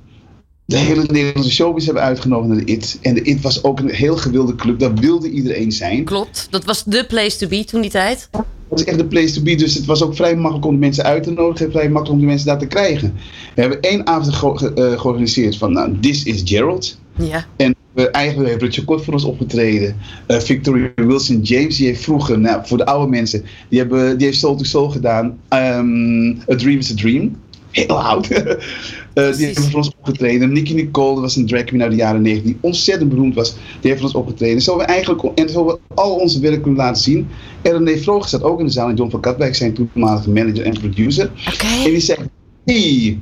de 0.71 0.77
hele 0.77 1.03
Nederlandse 1.07 1.51
showbiz 1.51 1.85
hebben 1.85 2.03
uitgenodigd 2.03 2.47
naar 2.47 2.65
de 2.65 2.71
IT. 2.71 2.97
En 3.01 3.13
de 3.13 3.21
IT 3.21 3.41
was 3.41 3.63
ook 3.63 3.79
een 3.79 3.89
heel 3.89 4.17
gewilde 4.17 4.55
club, 4.55 4.79
daar 4.79 4.93
wilde 4.93 5.29
iedereen 5.29 5.71
zijn. 5.71 6.03
Klopt, 6.03 6.47
dat 6.49 6.65
was 6.65 6.83
de 6.83 7.05
place 7.05 7.37
to 7.37 7.47
be 7.47 7.63
toen 7.63 7.81
die 7.81 7.91
tijd. 7.91 8.27
Dat 8.31 8.45
was 8.69 8.83
echt 8.83 8.97
de 8.97 9.05
place 9.05 9.33
to 9.33 9.41
be, 9.41 9.55
dus 9.55 9.73
het 9.73 9.85
was 9.85 10.03
ook 10.03 10.15
vrij 10.15 10.35
makkelijk 10.35 10.65
om 10.65 10.73
de 10.73 10.79
mensen 10.79 11.03
uit 11.03 11.23
te 11.23 11.31
nodigen. 11.31 11.71
Vrij 11.71 11.89
makkelijk 11.89 12.11
om 12.11 12.19
de 12.19 12.25
mensen 12.25 12.47
daar 12.47 12.59
te 12.59 12.67
krijgen. 12.67 13.13
We 13.55 13.61
hebben 13.61 13.81
één 13.81 14.07
avond 14.07 14.33
ge 14.35 14.71
uh, 14.75 14.99
georganiseerd 14.99 15.57
van, 15.57 15.73
nou, 15.73 15.99
This 15.99 16.23
is 16.23 16.41
Gerald. 16.45 16.97
Ja. 17.17 17.45
En 17.55 17.75
we, 17.93 18.09
eigenlijk 18.09 18.49
heeft 18.49 18.61
Richard 18.61 18.85
Kort 18.85 19.03
voor 19.03 19.13
ons 19.13 19.23
opgetreden. 19.23 19.95
Uh, 20.27 20.39
Victoria 20.39 20.91
Wilson 20.95 21.41
James, 21.41 21.77
die 21.77 21.87
heeft 21.87 22.03
vroeger, 22.03 22.39
nou, 22.39 22.61
voor 22.65 22.77
de 22.77 22.85
oude 22.85 23.09
mensen, 23.09 23.43
die, 23.69 23.79
hebben, 23.79 24.17
die 24.17 24.27
heeft 24.27 24.39
Soul 24.39 24.55
to 24.55 24.63
Soul 24.63 24.89
gedaan. 24.89 25.39
Um, 25.49 26.41
a 26.51 26.55
Dream 26.55 26.77
is 26.77 26.91
a 26.91 26.95
Dream. 26.95 27.35
Heel 27.71 28.01
oud. 28.01 28.27
uh, 29.13 29.35
die 29.35 29.45
heeft 29.45 29.59
voor 29.59 29.77
ons 29.77 29.91
opgetreden. 29.97 30.53
Nicky 30.53 30.73
Nicole, 30.73 31.13
dat 31.13 31.23
was 31.23 31.35
een 31.35 31.45
drag 31.45 31.63
queen 31.63 31.81
uit 31.81 31.91
de 31.91 31.97
jaren 31.97 32.21
90 32.21 32.45
die 32.45 32.57
ontzettend 32.61 33.09
beroemd 33.09 33.35
was. 33.35 33.53
Die 33.53 33.89
heeft 33.91 33.95
voor 33.95 34.03
ons 34.03 34.17
opgetreden. 34.17 34.61
Zo 34.61 34.77
we 34.77 34.83
eigenlijk, 34.83 35.23
en 35.23 35.49
zo 35.49 35.65
we 35.65 35.79
al 35.95 36.15
onze 36.15 36.39
werk 36.39 36.61
kunnen 36.61 36.79
laten 36.79 37.01
zien. 37.01 37.27
En 37.61 37.71
René 37.71 37.97
Vroger 37.97 38.27
staat 38.27 38.43
ook 38.43 38.59
in 38.59 38.65
de 38.65 38.71
zaal. 38.71 38.89
En 38.89 38.95
John 38.95 39.09
van 39.09 39.19
Katwijk, 39.19 39.55
zijn 39.55 39.73
toenmalige 39.73 40.29
manager 40.29 40.65
en 40.65 40.79
producer. 40.79 41.31
Okay. 41.53 41.85
En 41.85 41.91
die 41.91 41.99
zegt, 41.99 42.21
hey, 42.65 43.19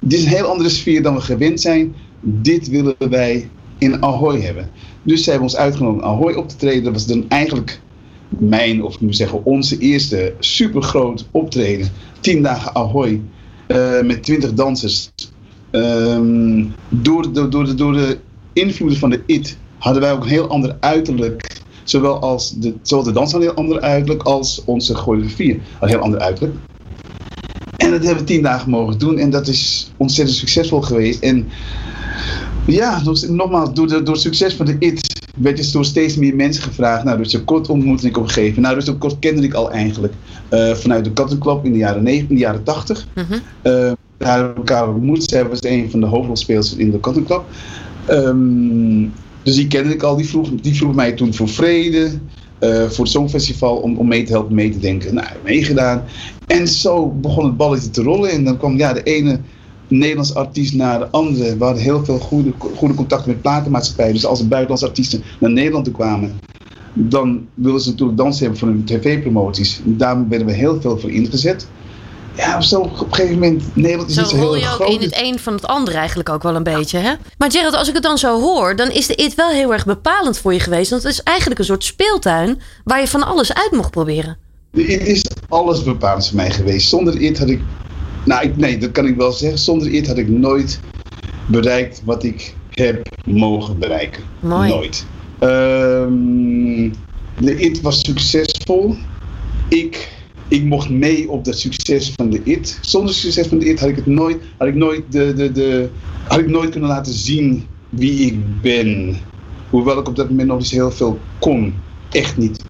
dit 0.00 0.18
is 0.18 0.24
een 0.24 0.30
heel 0.30 0.46
andere 0.46 0.68
sfeer 0.68 1.02
dan 1.02 1.14
we 1.14 1.20
gewend 1.20 1.60
zijn. 1.60 1.94
Dit 2.20 2.68
willen 2.68 2.96
wij 3.10 3.48
in 3.78 4.02
Ahoy 4.02 4.40
hebben. 4.40 4.70
Dus 5.02 5.24
ze 5.24 5.30
hebben 5.30 5.48
ons 5.48 5.56
uitgenodigd 5.56 6.02
in 6.04 6.10
Ahoy 6.10 6.32
op 6.32 6.48
te 6.48 6.56
treden. 6.56 6.84
Dat 6.84 6.92
was 6.92 7.06
dan 7.06 7.24
eigenlijk 7.28 7.80
mijn, 8.28 8.82
of 8.82 8.94
ik 8.94 9.00
moet 9.00 9.16
zeggen, 9.16 9.44
onze 9.44 9.78
eerste 9.78 10.34
supergroot 10.38 11.28
optreden. 11.30 11.88
Tien 12.20 12.42
dagen 12.42 12.74
Ahoy. 12.74 13.20
Uh, 13.68 14.02
met 14.02 14.22
twintig 14.22 14.54
dansers. 14.54 15.10
Um, 15.70 16.74
door, 16.88 17.32
door, 17.32 17.50
door, 17.50 17.64
de, 17.64 17.74
door 17.74 17.92
de 17.92 18.18
invloeden 18.52 18.98
van 18.98 19.10
de 19.10 19.22
IT 19.26 19.56
hadden 19.78 20.02
wij 20.02 20.12
ook 20.12 20.22
een 20.22 20.28
heel 20.28 20.48
ander 20.48 20.76
uiterlijk. 20.80 21.62
Zowel, 21.84 22.20
als 22.20 22.50
de, 22.50 22.74
zowel 22.82 23.04
de 23.04 23.12
dans 23.12 23.32
had 23.32 23.40
een 23.40 23.46
heel 23.46 23.56
ander 23.56 23.80
uiterlijk 23.80 24.22
als 24.22 24.62
onze 24.64 24.94
choreografie 24.94 25.60
een 25.80 25.88
heel 25.88 25.98
ander 25.98 26.20
uiterlijk. 26.20 26.56
En 27.76 27.90
dat 27.90 28.02
hebben 28.02 28.24
we 28.24 28.24
tien 28.24 28.42
dagen 28.42 28.70
mogen 28.70 28.98
doen 28.98 29.18
en 29.18 29.30
dat 29.30 29.48
is 29.48 29.92
ontzettend 29.96 30.38
succesvol 30.38 30.80
geweest. 30.80 31.22
En 31.22 31.48
ja, 32.66 33.02
nogmaals, 33.28 33.72
door, 33.72 33.86
de, 33.86 34.02
door 34.02 34.14
het 34.14 34.22
succes 34.22 34.54
van 34.54 34.66
de 34.66 34.76
IT 34.78 35.13
werd 35.34 35.56
dus 35.56 35.70
door 35.70 35.84
steeds 35.84 36.16
meer 36.16 36.36
mensen 36.36 36.62
gevraagd. 36.62 37.04
Nou, 37.04 37.22
Richard 37.22 37.44
Kort 37.44 37.68
ontmoette 37.68 38.06
ik 38.06 38.16
op 38.16 38.22
een 38.22 38.30
gegeven 38.30 38.62
moment. 38.62 38.86
Nou, 38.86 38.98
Kort 38.98 39.18
kende 39.18 39.42
ik 39.42 39.54
al 39.54 39.70
eigenlijk 39.70 40.12
uh, 40.50 40.74
vanuit 40.74 41.04
de 41.04 41.38
Club 41.38 41.64
in 41.64 41.72
de 41.72 41.78
jaren 41.78 42.02
90, 42.02 42.28
in 42.28 42.34
de 42.34 42.40
jaren 42.40 42.62
80. 42.62 43.06
Mm 43.14 43.24
-hmm. 43.28 43.34
uh, 43.34 43.92
daar 44.16 44.36
hebben 44.36 44.50
we 44.50 44.56
elkaar 44.56 44.88
ontmoet. 44.88 45.30
Zij 45.30 45.48
was 45.48 45.62
een 45.62 45.90
van 45.90 46.00
de 46.00 46.06
hoofdrolspelers 46.06 46.76
in 46.76 46.90
de 46.90 47.00
Club. 47.00 47.44
Um, 48.10 49.12
dus 49.42 49.54
die 49.54 49.66
kende 49.66 49.92
ik 49.92 50.02
al. 50.02 50.16
Die 50.16 50.26
vroeg, 50.26 50.50
die 50.60 50.74
vroeg 50.74 50.94
mij 50.94 51.12
toen 51.12 51.34
voor 51.34 51.48
vrede. 51.48 52.10
Uh, 52.60 52.84
voor 52.84 53.04
het 53.04 53.12
Songfestival 53.12 53.76
om, 53.76 53.96
om 53.96 54.08
mee 54.08 54.22
te 54.22 54.32
helpen, 54.32 54.54
mee 54.54 54.70
te 54.70 54.78
denken. 54.78 55.14
Nou, 55.14 55.26
meegedaan. 55.44 56.04
En 56.46 56.68
zo 56.68 57.08
begon 57.08 57.44
het 57.44 57.56
balletje 57.56 57.90
te 57.90 58.02
rollen. 58.02 58.30
En 58.30 58.44
dan 58.44 58.56
kwam 58.56 58.76
ja, 58.76 58.92
de 58.92 59.02
ene 59.02 59.40
Nederlands 59.88 60.34
artiest 60.34 60.74
naar 60.74 60.98
de 60.98 61.10
andere. 61.10 61.56
We 61.56 61.64
hadden 61.64 61.82
heel 61.82 62.04
veel 62.04 62.18
goede, 62.18 62.52
goede 62.76 62.94
contacten 62.94 63.30
met 63.30 63.42
platenmaatschappijen. 63.42 64.14
Dus 64.14 64.26
als 64.26 64.40
er 64.40 64.48
buitenlandse 64.48 64.86
artiesten 64.86 65.22
naar 65.40 65.50
Nederland 65.50 65.92
kwamen, 65.92 66.40
dan 66.92 67.46
wilden 67.54 67.80
ze 67.80 67.90
natuurlijk 67.90 68.18
dansen 68.18 68.42
hebben 68.42 68.58
voor 68.58 68.68
hun 68.68 68.84
tv-promoties. 68.84 69.80
Daar 69.84 70.28
werden 70.28 70.46
we 70.46 70.52
heel 70.52 70.80
veel 70.80 70.98
voor 70.98 71.10
ingezet. 71.10 71.66
Ja, 72.36 72.60
zo 72.60 72.80
op 72.80 73.00
een 73.00 73.14
gegeven 73.14 73.38
moment, 73.38 73.76
Nederland 73.76 74.08
is 74.08 74.14
zo 74.14 74.20
niet 74.20 74.30
zo 74.30 74.36
heel 74.36 74.46
rol 74.46 74.56
je 74.56 74.62
groot. 74.62 74.88
ook 74.88 74.94
in 74.94 75.00
het 75.00 75.20
een 75.22 75.38
van 75.38 75.52
het 75.52 75.66
ander 75.66 75.94
eigenlijk 75.94 76.28
ook 76.28 76.42
wel 76.42 76.54
een 76.54 76.62
beetje, 76.62 76.98
hè? 76.98 77.12
Maar 77.38 77.50
Gerald, 77.50 77.74
als 77.74 77.88
ik 77.88 77.94
het 77.94 78.02
dan 78.02 78.18
zo 78.18 78.40
hoor, 78.40 78.76
dan 78.76 78.90
is 78.90 79.06
de 79.06 79.14
IT 79.14 79.34
wel 79.34 79.50
heel 79.50 79.72
erg 79.72 79.84
bepalend 79.84 80.38
voor 80.38 80.52
je 80.52 80.60
geweest. 80.60 80.90
Want 80.90 81.02
het 81.02 81.12
is 81.12 81.22
eigenlijk 81.22 81.58
een 81.58 81.66
soort 81.66 81.84
speeltuin 81.84 82.60
waar 82.84 83.00
je 83.00 83.08
van 83.08 83.26
alles 83.26 83.54
uit 83.54 83.70
mocht 83.70 83.90
proberen. 83.90 84.36
De 84.70 84.86
IT 84.86 85.06
is 85.06 85.24
alles 85.48 85.82
bepalend 85.82 86.26
voor 86.26 86.36
mij 86.36 86.50
geweest. 86.50 86.88
Zonder 86.88 87.20
IT 87.20 87.38
had 87.38 87.48
ik 87.48 87.60
nou, 88.24 88.46
ik, 88.46 88.56
nee, 88.56 88.78
dat 88.78 88.90
kan 88.90 89.06
ik 89.06 89.16
wel 89.16 89.32
zeggen. 89.32 89.58
Zonder 89.58 89.92
IT 89.92 90.06
had 90.06 90.18
ik 90.18 90.28
nooit 90.28 90.80
bereikt 91.46 92.02
wat 92.04 92.24
ik 92.24 92.54
heb 92.70 93.08
mogen 93.24 93.78
bereiken. 93.78 94.22
Mooi. 94.40 94.68
Nooit. 94.68 95.06
Um, 95.40 96.92
de 97.38 97.58
IT 97.58 97.80
was 97.80 98.00
succesvol. 98.00 98.94
Ik, 99.68 100.12
ik 100.48 100.64
mocht 100.64 100.88
mee 100.90 101.30
op 101.30 101.44
dat 101.44 101.58
succes 101.58 102.12
van 102.16 102.30
de 102.30 102.40
IT. 102.44 102.78
Zonder 102.80 103.10
het 103.10 103.18
succes 103.18 103.46
van 103.46 103.58
de 103.58 103.68
IT 103.68 103.80
had 103.80 103.88
ik 103.88 103.96
het 103.96 104.06
nooit, 104.06 104.42
had 104.58 104.68
ik 104.68 104.74
nooit, 104.74 105.02
de, 105.08 105.32
de, 105.34 105.52
de, 105.52 105.88
had 106.28 106.38
ik 106.38 106.48
nooit 106.48 106.70
kunnen 106.70 106.88
laten 106.88 107.12
zien 107.12 107.66
wie 107.88 108.26
ik 108.26 108.60
ben. 108.62 109.16
Hoewel 109.70 109.98
ik 109.98 110.08
op 110.08 110.16
dat 110.16 110.30
moment 110.30 110.48
nog 110.48 110.58
niet 110.58 110.70
heel 110.70 110.90
veel 110.90 111.18
kon. 111.38 111.74
Echt 112.10 112.36
niet. 112.36 112.64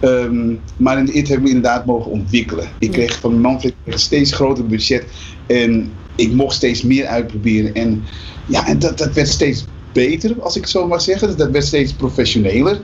Um, 0.00 0.60
maar 0.76 0.98
in 0.98 1.04
de 1.04 1.12
we 1.12 1.48
inderdaad 1.48 1.86
mogen 1.86 2.10
ontwikkelen. 2.10 2.68
Ik 2.78 2.90
kreeg 2.90 3.18
van 3.18 3.40
Manfred 3.40 3.74
een 3.84 3.98
steeds 3.98 4.32
groter 4.32 4.66
budget 4.66 5.06
en 5.46 5.92
ik 6.14 6.32
mocht 6.32 6.56
steeds 6.56 6.82
meer 6.82 7.06
uitproberen. 7.06 7.74
En 7.74 8.04
ja, 8.46 8.66
en 8.66 8.78
dat, 8.78 8.98
dat 8.98 9.14
werd 9.14 9.28
steeds 9.28 9.64
beter, 9.92 10.42
als 10.42 10.56
ik 10.56 10.62
het 10.62 10.70
zo 10.70 10.86
mag 10.86 11.00
zeggen. 11.00 11.36
Dat 11.36 11.50
werd 11.50 11.64
steeds 11.64 11.92
professioneler. 11.92 12.80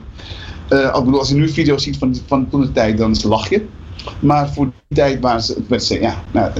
Uh, 0.69 0.85
ik 0.85 1.03
bedoel, 1.03 1.19
als 1.19 1.29
je 1.29 1.35
nu 1.35 1.49
video's 1.49 1.83
ziet 1.83 1.97
van, 1.97 2.15
van 2.27 2.49
toen 2.49 2.61
de 2.61 2.71
tijd, 2.71 2.97
dan 2.97 3.15
lach 3.23 3.49
je. 3.49 3.65
Maar 4.19 4.53
voor 4.53 4.65
die 4.65 4.97
tijd 4.97 5.19
waren 5.19 5.41
ze, 5.43 5.63
werd 5.67 5.83
ze 5.83 5.99
ja, 5.99 6.23
nou, 6.31 6.51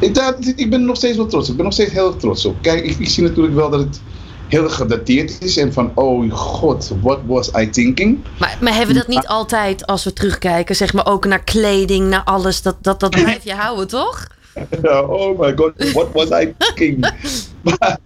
ik, 0.00 0.14
daar, 0.14 0.36
ik 0.56 0.70
ben 0.70 0.84
nog 0.84 0.96
steeds 0.96 1.16
wel 1.16 1.26
trots. 1.26 1.48
Ik 1.48 1.56
ben 1.56 1.64
nog 1.64 1.74
steeds 1.74 1.92
heel 1.92 2.16
trots 2.16 2.44
op. 2.44 2.62
Kijk, 2.62 2.84
ik, 2.84 2.98
ik 2.98 3.08
zie 3.08 3.22
natuurlijk 3.22 3.54
wel 3.54 3.70
dat 3.70 3.80
het 3.80 4.00
heel 4.48 4.68
gedateerd 4.68 5.42
is. 5.42 5.56
En 5.56 5.72
van, 5.72 5.92
oh 5.94 6.32
god, 6.32 6.92
what 7.02 7.18
was 7.26 7.50
I 7.58 7.70
thinking? 7.70 8.18
Maar, 8.38 8.58
maar 8.60 8.74
hebben 8.74 8.94
we 8.94 9.00
dat 9.00 9.08
niet 9.08 9.26
altijd 9.26 9.86
als 9.86 10.04
we 10.04 10.12
terugkijken? 10.12 10.76
Zeg 10.76 10.92
maar 10.92 11.06
ook 11.06 11.24
naar 11.24 11.44
kleding, 11.44 12.08
naar 12.08 12.24
alles. 12.24 12.62
Dat, 12.62 12.76
dat, 12.80 13.00
dat 13.00 13.10
blijf 13.10 13.44
je 13.44 13.54
houden, 13.54 13.88
toch? 13.88 14.26
oh 15.08 15.38
my 15.38 15.52
god, 15.56 15.92
what 15.92 16.12
was 16.12 16.42
I 16.42 16.54
thinking? 16.58 17.12
maar, 17.64 17.98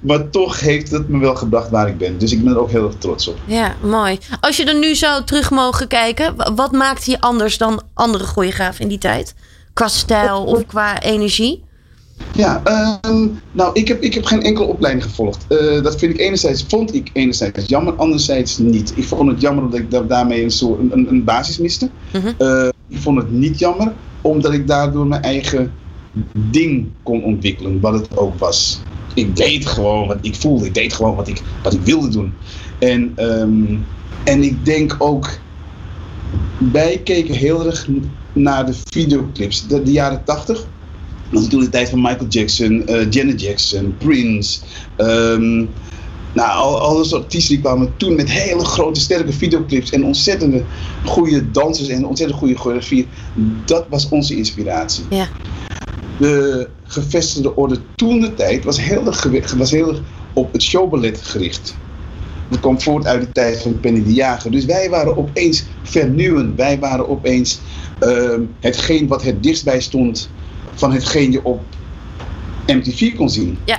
maar 0.00 0.30
toch 0.30 0.60
heeft 0.60 0.90
het 0.90 1.08
me 1.08 1.18
wel 1.18 1.34
gebracht 1.34 1.70
waar 1.70 1.88
ik 1.88 1.98
ben. 1.98 2.18
Dus 2.18 2.32
ik 2.32 2.44
ben 2.44 2.52
er 2.52 2.60
ook 2.60 2.70
heel 2.70 2.86
erg 2.86 2.94
trots 2.98 3.28
op. 3.28 3.36
Ja, 3.44 3.74
mooi. 3.82 4.18
Als 4.40 4.56
je 4.56 4.64
er 4.64 4.78
nu 4.78 4.94
zou 4.94 5.24
terug 5.24 5.50
mogen 5.50 5.88
kijken, 5.88 6.54
wat 6.54 6.72
maakte 6.72 7.10
je 7.10 7.20
anders 7.20 7.58
dan 7.58 7.82
andere 7.94 8.24
choreografen 8.24 8.82
in 8.82 8.88
die 8.88 8.98
tijd? 8.98 9.34
Qua 9.72 9.88
stijl 9.88 10.44
of 10.44 10.66
qua 10.66 11.02
energie? 11.02 11.66
Ja, 12.34 12.62
uh, 12.66 13.26
nou, 13.52 13.70
ik 13.72 13.88
heb, 13.88 14.02
ik 14.02 14.14
heb 14.14 14.24
geen 14.24 14.42
enkele 14.42 14.66
opleiding 14.66 15.04
gevolgd. 15.04 15.46
Uh, 15.48 15.82
dat 15.82 15.98
vind 15.98 16.14
ik 16.14 16.20
enerzijds, 16.20 16.64
vond 16.68 16.94
ik 16.94 17.10
enerzijds 17.12 17.68
jammer, 17.68 17.94
anderzijds 17.94 18.58
niet. 18.58 18.92
Ik 18.96 19.04
vond 19.04 19.30
het 19.30 19.40
jammer 19.40 19.70
dat 19.70 19.80
ik 19.80 20.08
daarmee 20.08 20.42
een, 20.42 20.50
soort, 20.50 20.92
een, 20.92 21.08
een 21.08 21.24
basis 21.24 21.58
miste. 21.58 21.90
-huh. 22.10 22.24
uh, 22.38 22.68
ik 22.88 22.98
vond 22.98 23.18
het 23.18 23.30
niet 23.30 23.58
jammer, 23.58 23.92
omdat 24.20 24.52
ik 24.52 24.66
daardoor 24.66 25.06
mijn 25.06 25.22
eigen 25.22 25.72
ding 26.50 26.86
kon 27.02 27.22
ontwikkelen, 27.22 27.80
wat 27.80 27.92
het 27.92 28.16
ook 28.16 28.38
was. 28.38 28.80
Ik 29.14 29.36
deed 29.36 29.66
gewoon 29.66 30.06
wat 30.06 30.18
ik 30.20 30.34
voelde, 30.34 30.66
ik 30.66 30.74
deed 30.74 30.92
gewoon 30.92 31.14
wat 31.14 31.28
ik, 31.28 31.42
wat 31.62 31.72
ik 31.72 31.80
wilde 31.80 32.08
doen. 32.08 32.32
En, 32.78 33.12
um, 33.16 33.84
en 34.24 34.42
ik 34.42 34.64
denk 34.64 34.96
ook, 34.98 35.28
wij 36.72 37.00
keken 37.04 37.34
heel 37.34 37.66
erg 37.66 37.88
naar 38.32 38.66
de 38.66 38.74
videoclips, 38.90 39.66
de, 39.66 39.82
de 39.82 39.92
jaren 39.92 40.24
80 40.24 40.66
dat 41.30 41.40
was 41.40 41.48
toen 41.48 41.60
de 41.60 41.68
tijd 41.68 41.88
van 41.88 42.00
Michael 42.00 42.26
Jackson, 42.28 42.82
uh, 42.90 43.10
Janet 43.10 43.40
Jackson, 43.40 43.94
Prince. 43.98 44.60
Um, 44.96 45.68
nou, 46.32 46.50
al, 46.50 46.80
al 46.80 46.96
dat 46.96 47.12
artiesten 47.12 47.54
die 47.54 47.64
kwamen 47.64 47.92
toen 47.96 48.14
met 48.14 48.30
hele 48.30 48.64
grote, 48.64 49.00
sterke 49.00 49.32
videoclips 49.32 49.90
en 49.90 50.04
ontzettende 50.04 50.64
goede 51.04 51.50
dansers 51.50 51.88
en 51.88 52.06
ontzettend 52.06 52.38
goede 52.38 52.56
choreografie. 52.56 53.08
Dat 53.64 53.86
was 53.88 54.08
onze 54.08 54.36
inspiratie. 54.36 55.04
Ja. 55.10 55.28
De 56.18 56.68
gevestigde 56.84 57.56
orde 57.56 57.78
toen 57.94 58.20
de 58.20 58.34
tijd 58.34 58.64
was 58.64 58.80
heel 58.80 59.06
erg, 59.06 59.52
was 59.56 59.70
heel 59.70 59.88
erg 59.88 60.00
op 60.32 60.52
het 60.52 60.62
showballet 60.62 61.20
gericht. 61.22 61.76
Dat 62.48 62.60
kwam 62.60 62.80
voort 62.80 63.06
uit 63.06 63.20
de 63.20 63.32
tijd 63.32 63.62
van 63.62 63.80
Penny 63.80 64.04
de 64.04 64.12
Jager. 64.12 64.50
Dus 64.50 64.64
wij 64.64 64.90
waren 64.90 65.16
opeens 65.16 65.64
vernieuwend. 65.82 66.56
Wij 66.56 66.78
waren 66.78 67.08
opeens 67.08 67.60
uh, 68.00 68.34
hetgeen 68.60 69.06
wat 69.06 69.22
het 69.22 69.42
dichtstbij 69.42 69.80
stond 69.80 70.30
van 70.78 70.92
hetgeen 70.92 71.32
je 71.32 71.44
op 71.44 71.60
MTV 72.66 73.16
kon 73.16 73.30
zien. 73.30 73.58
Ja. 73.64 73.78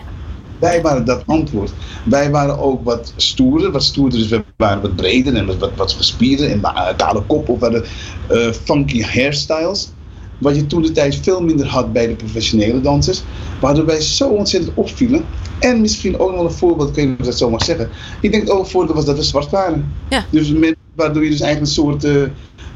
Wij 0.60 0.82
waren 0.82 1.06
dat 1.06 1.24
antwoord. 1.26 1.72
Wij 2.04 2.32
waren 2.32 2.60
ook 2.60 2.84
wat 2.84 3.14
stoerder, 3.16 3.72
wat 3.72 3.84
stoerder, 3.84 4.20
dus 4.20 4.28
we 4.28 4.44
waren 4.58 4.82
wat 4.82 4.96
breder 4.96 5.36
en 5.36 5.46
wat, 5.46 5.76
wat 5.76 5.92
gespierder 5.92 6.52
en 6.52 6.62
kale 6.98 7.22
kop 7.22 7.50
of 7.50 7.60
hadden 7.60 7.86
uh, 8.32 8.52
funky 8.52 9.02
hairstyles. 9.02 9.92
Wat 10.38 10.56
je 10.56 10.66
toen 10.66 10.82
de 10.82 10.92
tijd 10.92 11.16
veel 11.16 11.42
minder 11.42 11.68
had 11.68 11.94
bij 11.94 12.08
de 12.08 12.16
professionele 12.16 12.82
dansers. 12.82 13.24
Waardoor 13.62 13.86
wij 13.86 14.02
zo 14.02 14.30
ontzettend 14.30 14.74
opvielen. 14.76 15.26
En 15.60 15.82
misschien 15.82 16.20
ook 16.20 16.32
nog 16.32 16.44
een 16.44 16.52
voorbeeld, 16.52 16.90
ik 16.90 16.96
weet 16.96 17.06
niet 17.06 17.14
of 17.14 17.20
ik 17.20 17.26
dat 17.26 17.38
zo 17.38 17.50
mag 17.50 17.64
zeggen. 17.64 17.90
Ik 18.22 18.32
denk 18.32 18.52
ook 18.52 18.60
een 18.60 18.70
voorbeeld 18.70 18.96
was 18.96 19.06
dat 19.06 19.16
we 19.16 19.24
zwart 19.24 19.50
waren. 19.50 19.94
Ja. 20.10 20.26
Dus 20.30 20.52
met, 20.52 20.76
waardoor 20.96 21.24
je 21.24 21.30
dus 21.30 21.42
eigenlijk 21.42 21.72
een 21.72 21.84
soort 21.84 22.06
uh, 22.06 22.24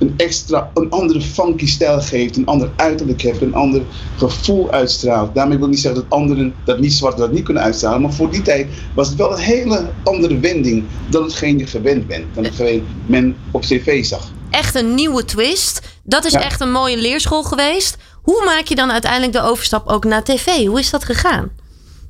een 0.03 0.13
extra, 0.17 0.71
een 0.73 0.89
andere 0.89 1.21
funky 1.21 1.67
stijl 1.67 2.01
geeft, 2.01 2.37
een 2.37 2.45
ander 2.45 2.71
uiterlijk 2.75 3.21
heeft, 3.21 3.41
een 3.41 3.53
ander 3.53 3.81
gevoel 4.17 4.71
uitstraalt. 4.71 5.35
Daarmee 5.35 5.57
wil 5.57 5.65
ik 5.65 5.73
niet 5.73 5.81
zeggen 5.81 6.01
dat 6.01 6.19
anderen 6.19 6.53
dat 6.65 6.79
niet 6.79 6.93
zwart 6.93 7.17
dat 7.17 7.31
niet 7.31 7.43
kunnen 7.43 7.63
uitstralen, 7.63 8.01
maar 8.01 8.13
voor 8.13 8.31
die 8.31 8.41
tijd 8.41 8.67
was 8.95 9.07
het 9.07 9.17
wel 9.17 9.31
een 9.31 9.39
hele 9.39 9.89
andere 10.03 10.39
wending 10.39 10.83
dan 11.09 11.23
hetgeen 11.23 11.57
je 11.57 11.67
gewend 11.67 12.07
bent, 12.07 12.25
dan 12.33 12.43
hetgeen 12.43 12.85
men 13.05 13.35
op 13.51 13.61
tv 13.61 14.05
zag. 14.05 14.31
Echt 14.49 14.75
een 14.75 14.93
nieuwe 14.93 15.25
twist. 15.25 15.81
Dat 16.03 16.25
is 16.25 16.31
ja. 16.31 16.41
echt 16.41 16.61
een 16.61 16.71
mooie 16.71 16.97
leerschool 16.97 17.43
geweest. 17.43 17.97
Hoe 18.21 18.43
maak 18.45 18.65
je 18.65 18.75
dan 18.75 18.91
uiteindelijk 18.91 19.33
de 19.33 19.41
overstap 19.41 19.87
ook 19.87 20.03
naar 20.05 20.23
tv? 20.23 20.65
Hoe 20.65 20.79
is 20.79 20.89
dat 20.89 21.03
gegaan? 21.03 21.51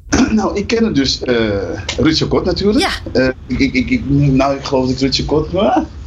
Nou, 0.34 0.58
ik 0.58 0.68
ken 0.68 0.94
dus 0.94 1.22
uh, 1.24 1.36
Rutje 1.98 2.28
Kot 2.28 2.46
natuurlijk. 2.46 2.80
Ja. 2.80 3.22
Uh, 3.22 3.28
ik, 3.48 3.74
ik, 3.74 3.90
ik, 3.90 4.10
nou, 4.10 4.56
ik 4.56 4.66
geloof 4.66 4.86
dat 4.86 4.94
ik 4.94 5.00
Rutje 5.00 5.26
Kot... 5.26 5.54
Uh, 5.54 5.78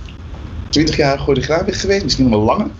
20 0.68 0.96
jaar 0.96 1.18
choreograaf 1.18 1.64
ben 1.64 1.75
geweest, 1.75 2.02
misschien 2.02 2.28
nog 2.28 2.38
wel 2.38 2.44
langer. 2.44 2.66
Uh, 2.66 2.73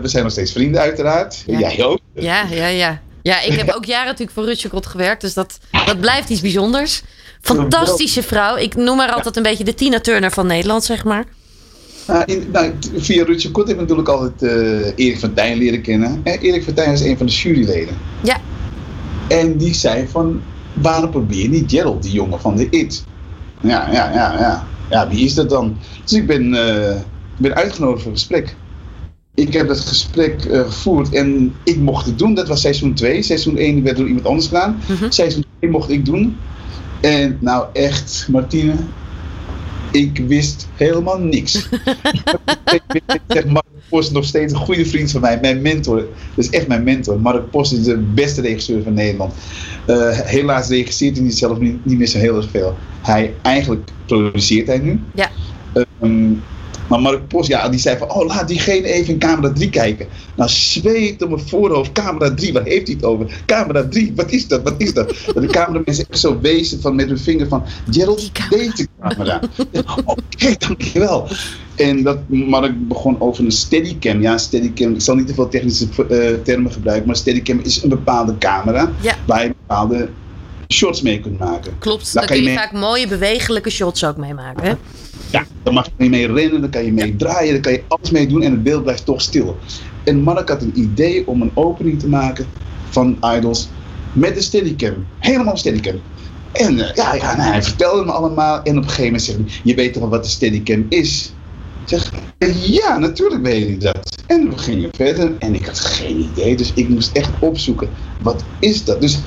zijn 0.02 0.22
nog 0.22 0.32
steeds 0.32 0.52
vrienden 0.52 0.80
uiteraard. 0.80 1.42
Ja. 1.46 1.58
Jij 1.58 1.84
ook. 1.84 1.98
Ja, 2.14 2.44
ja, 2.50 2.66
ja. 2.66 3.00
Ja, 3.22 3.40
ik 3.40 3.52
heb 3.52 3.70
ook 3.76 3.84
jaren 3.84 4.06
natuurlijk 4.06 4.32
voor 4.32 4.44
Rutje 4.44 4.68
Kot 4.68 4.86
gewerkt, 4.86 5.20
dus 5.20 5.34
dat, 5.34 5.58
dat 5.86 6.00
blijft 6.00 6.28
iets 6.28 6.40
bijzonders. 6.40 7.02
Fantastische 7.40 8.22
vrouw. 8.22 8.56
Ik 8.56 8.74
noem 8.74 8.98
haar 8.98 9.12
altijd 9.12 9.36
een 9.36 9.42
beetje 9.42 9.64
de 9.64 9.74
Tina 9.74 10.00
Turner 10.00 10.30
van 10.30 10.46
Nederland, 10.46 10.84
zeg 10.84 11.04
maar. 11.04 11.24
Uh, 12.10 12.22
in, 12.24 12.48
nou, 12.52 12.72
via 12.96 13.24
Rutje 13.24 13.50
Kot 13.50 13.66
heb 13.66 13.76
ik 13.76 13.80
natuurlijk 13.80 14.08
altijd 14.08 14.42
uh, 14.42 14.86
Erik 14.96 15.18
van 15.18 15.34
Tijn 15.34 15.58
leren 15.58 15.82
kennen. 15.82 16.20
En 16.24 16.38
Erik 16.38 16.64
van 16.64 16.74
Tijn 16.74 16.92
is 16.92 17.00
een 17.00 17.16
van 17.16 17.26
de 17.26 17.32
juryleden. 17.32 17.96
Ja. 18.22 18.36
En 19.28 19.56
die 19.56 19.74
zei 19.74 20.08
van, 20.08 20.42
waarom 20.72 21.10
probeer 21.10 21.42
je 21.42 21.48
niet 21.48 21.70
Gerald, 21.70 22.02
die 22.02 22.12
jongen 22.12 22.40
van 22.40 22.56
de 22.56 22.68
IT? 22.70 23.04
Ja, 23.60 23.88
ja, 23.92 24.12
ja, 24.12 24.38
ja. 24.38 24.66
Ja, 24.90 25.08
wie 25.08 25.24
is 25.24 25.34
dat 25.34 25.48
dan? 25.48 25.76
Dus 26.02 26.12
ik 26.12 26.26
ben, 26.26 26.54
uh, 26.54 26.94
ben 27.36 27.54
uitgenodigd 27.54 28.02
voor 28.02 28.10
een 28.10 28.18
gesprek. 28.18 28.56
Ik 29.34 29.52
heb 29.52 29.68
dat 29.68 29.80
gesprek 29.80 30.44
uh, 30.44 30.60
gevoerd 30.60 31.12
en 31.12 31.54
ik 31.62 31.76
mocht 31.76 32.06
het 32.06 32.18
doen. 32.18 32.34
Dat 32.34 32.48
was 32.48 32.60
seizoen 32.60 32.94
2. 32.94 33.22
Seizoen 33.22 33.56
1 33.56 33.82
werd 33.82 33.96
door 33.96 34.06
iemand 34.06 34.26
anders 34.26 34.46
gedaan. 34.46 34.80
Mhm. 34.80 34.92
Mm 34.92 34.98
-hmm. 34.98 35.10
Seizoen 35.10 35.44
2 35.58 35.70
mocht 35.70 35.90
ik 35.90 36.04
doen. 36.04 36.36
En 37.00 37.38
nou 37.40 37.66
echt, 37.72 38.26
Martine, 38.30 38.74
ik 39.92 40.22
wist 40.26 40.68
helemaal 40.74 41.18
niks. 41.18 41.68
Mark 43.46 43.64
Post 43.88 44.12
nog 44.12 44.24
steeds 44.24 44.52
een 44.52 44.58
goede 44.58 44.86
vriend 44.86 45.10
van 45.10 45.20
mij, 45.20 45.38
mijn 45.40 45.62
mentor. 45.62 45.96
Dat 46.34 46.44
is 46.44 46.50
echt 46.50 46.68
mijn 46.68 46.82
mentor. 46.82 47.20
Mark 47.20 47.50
Post 47.50 47.72
is 47.72 47.82
de 47.82 47.96
beste 47.96 48.40
regisseur 48.40 48.82
van 48.82 48.94
Nederland. 48.94 49.34
Uh, 49.86 50.18
helaas 50.20 50.68
regisseert 50.68 51.16
hij 51.16 51.24
niet 51.24 51.38
zelf 51.38 51.58
niet, 51.58 51.84
niet 51.84 51.98
meer 51.98 52.06
zo 52.06 52.18
heel 52.18 52.36
erg 52.36 52.50
veel. 52.50 52.76
Hij 53.06 53.34
eigenlijk 53.42 53.90
produceert 54.06 54.66
hij 54.66 54.78
nu. 54.78 55.00
Ja. 55.14 55.30
Um, 56.00 56.42
maar 56.88 57.00
Mark 57.00 57.28
Post, 57.28 57.48
ja, 57.48 57.68
die 57.68 57.80
zei 57.80 57.98
van, 57.98 58.12
oh, 58.12 58.26
laat 58.26 58.48
diegene 58.48 58.86
even 58.86 59.12
in 59.12 59.18
camera 59.18 59.52
3 59.52 59.70
kijken. 59.70 60.06
Nou, 60.36 60.50
zweet 60.50 61.22
op 61.22 61.28
mijn 61.28 61.48
voorhoofd, 61.48 61.92
camera 61.92 62.34
3, 62.34 62.52
waar 62.52 62.64
heeft 62.64 62.86
hij 62.86 62.96
het 62.96 63.04
over? 63.04 63.42
Camera 63.46 63.88
3, 63.88 64.12
wat 64.16 64.30
is 64.30 64.48
dat, 64.48 64.62
wat 64.62 64.74
is 64.78 64.94
dat? 64.94 65.14
Dat 65.34 65.42
de 65.42 65.46
cameramensen 65.46 66.06
echt 66.10 66.20
zo 66.20 66.40
wezen 66.40 66.80
van 66.80 66.94
met 66.94 67.08
hun 67.08 67.18
vinger 67.18 67.48
van, 67.48 67.62
Gerald, 67.90 68.30
deze 68.50 68.88
camera. 69.00 69.40
Oké, 69.56 70.02
okay, 70.04 70.56
dankjewel. 70.58 71.28
En 71.74 72.02
dat 72.02 72.18
Mark 72.28 72.88
begon 72.88 73.20
over 73.20 73.44
een 73.44 73.50
steadicam. 73.50 74.20
Ja, 74.20 74.38
steadicam, 74.38 74.94
ik 74.94 75.00
zal 75.00 75.14
niet 75.14 75.26
te 75.26 75.34
veel 75.34 75.48
technische 75.48 75.86
uh, 76.10 76.42
termen 76.42 76.72
gebruiken, 76.72 77.06
maar 77.06 77.16
steadicam 77.16 77.60
is 77.62 77.82
een 77.82 77.88
bepaalde 77.88 78.38
camera 78.38 78.92
ja. 79.00 79.14
waar 79.26 79.42
je 79.42 79.48
bepaalde 79.48 80.08
shots 80.68 81.02
mee 81.02 81.20
kunt 81.20 81.38
maken. 81.38 81.78
Klopt, 81.78 82.14
daar, 82.14 82.26
kun 82.26 82.36
je, 82.36 82.42
mee... 82.42 82.56
vaak 82.56 82.72
mooie 82.72 83.08
bewegelijke 83.08 83.70
shots 83.70 84.04
ook 84.04 84.16
mee 84.16 84.34
maken. 84.34 84.64
Hè? 84.64 84.74
Ja, 85.30 85.44
daar 85.62 85.74
mag 85.74 85.88
je 85.96 86.08
mee 86.08 86.32
rennen, 86.32 86.60
daar 86.60 86.70
kan 86.70 86.84
je 86.84 86.92
mee 86.92 87.16
draaien, 87.16 87.52
daar 87.52 87.62
kan 87.62 87.72
je 87.72 87.82
alles 87.88 88.10
mee 88.10 88.26
doen 88.26 88.42
en 88.42 88.50
het 88.50 88.62
beeld 88.62 88.82
blijft 88.82 89.04
toch 89.04 89.20
stil. 89.20 89.56
En 90.04 90.20
Mark 90.20 90.48
had 90.48 90.62
een 90.62 90.78
idee 90.78 91.26
om 91.26 91.42
een 91.42 91.50
opening 91.54 92.00
te 92.00 92.08
maken 92.08 92.46
van 92.90 93.18
Idols 93.36 93.68
met 94.12 94.36
een 94.36 94.42
steadicam. 94.42 95.06
Helemaal 95.18 95.56
steadicam. 95.56 96.00
En 96.52 96.74
uh, 96.74 96.94
ja, 96.94 97.14
ja 97.14 97.36
nou, 97.36 97.50
hij 97.50 97.62
vertelde 97.62 98.04
me 98.04 98.12
allemaal 98.12 98.62
en 98.62 98.76
op 98.76 98.82
een 98.82 98.88
gegeven 98.88 99.04
moment 99.04 99.22
zei 99.22 99.36
hij, 99.36 99.46
je 99.62 99.74
weet 99.74 99.92
toch 99.92 100.02
wel 100.02 100.10
wat 100.10 100.24
de 100.24 100.30
steadicam 100.30 100.86
is? 100.88 101.32
Ik 101.82 101.88
zeg, 101.88 102.12
ja, 102.54 102.98
natuurlijk 102.98 103.42
weet 103.42 103.68
ik 103.68 103.80
dat. 103.80 104.16
En 104.26 104.50
we 104.50 104.58
gingen 104.58 104.90
verder 104.94 105.32
en 105.38 105.54
ik 105.54 105.66
had 105.66 105.80
geen 105.80 106.28
idee, 106.32 106.56
dus 106.56 106.72
ik 106.74 106.88
moest 106.88 107.16
echt 107.16 107.30
opzoeken, 107.38 107.88
wat 108.22 108.44
is 108.58 108.84
dat? 108.84 109.00
Dus 109.00 109.18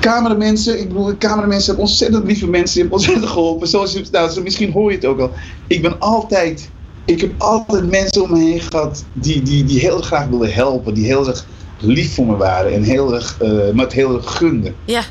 cameramensen, 0.00 0.80
ik 0.80 0.88
bedoel, 0.88 1.16
cameramensen 1.18 1.66
hebben 1.66 1.84
ontzettend 1.84 2.24
lieve 2.24 2.46
mensen, 2.46 2.72
die 2.72 2.82
hebben 2.82 2.98
ontzettend 2.98 3.30
geholpen. 3.30 3.68
Zoals, 3.68 4.10
nou, 4.10 4.30
zo, 4.30 4.42
misschien 4.42 4.72
hoor 4.72 4.90
je 4.90 4.96
het 4.96 5.06
ook 5.06 5.20
al. 5.20 5.30
Ik 5.66 5.82
ben 5.82 6.00
altijd, 6.00 6.70
ik 7.04 7.20
heb 7.20 7.32
altijd 7.38 7.90
mensen 7.90 8.22
om 8.22 8.30
me 8.30 8.38
heen 8.38 8.60
gehad 8.60 9.04
die, 9.12 9.42
die, 9.42 9.64
die 9.64 9.80
heel 9.80 10.00
graag 10.00 10.26
wilden 10.26 10.52
helpen, 10.52 10.94
die 10.94 11.04
heel 11.04 11.28
erg 11.28 11.46
lief 11.78 12.14
voor 12.14 12.26
me 12.26 12.36
waren 12.36 12.72
en 12.72 12.82
heel 12.82 13.14
erg, 13.14 13.38
uh, 13.42 13.70
met 13.74 13.92
heel 13.92 14.16
erg 14.16 14.36
gunden. 14.36 14.74
Ja. 14.84 15.02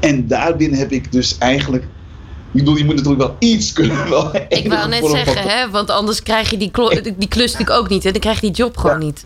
En 0.00 0.26
daarbinnen 0.26 0.78
heb 0.78 0.92
ik 0.92 1.12
dus 1.12 1.38
eigenlijk 1.38 1.84
ik 2.52 2.58
bedoel, 2.58 2.76
je 2.76 2.84
moet 2.84 2.94
natuurlijk 2.94 3.22
wel 3.22 3.36
iets 3.38 3.72
kunnen. 3.72 4.08
Wel 4.08 4.30
ik 4.48 4.68
wou 4.68 4.88
net 4.88 5.06
zeggen, 5.06 5.42
hè, 5.42 5.70
want 5.70 5.90
anders 5.90 6.22
krijg 6.22 6.50
je 6.50 6.56
die, 6.56 6.70
die 7.18 7.28
klus 7.28 7.52
natuurlijk 7.52 7.80
ook 7.80 7.88
niet. 7.88 8.04
Hè? 8.04 8.10
Dan 8.10 8.20
krijg 8.20 8.40
je 8.40 8.46
die 8.46 8.56
job 8.56 8.76
gewoon 8.76 9.00
ja. 9.00 9.06
niet. 9.06 9.24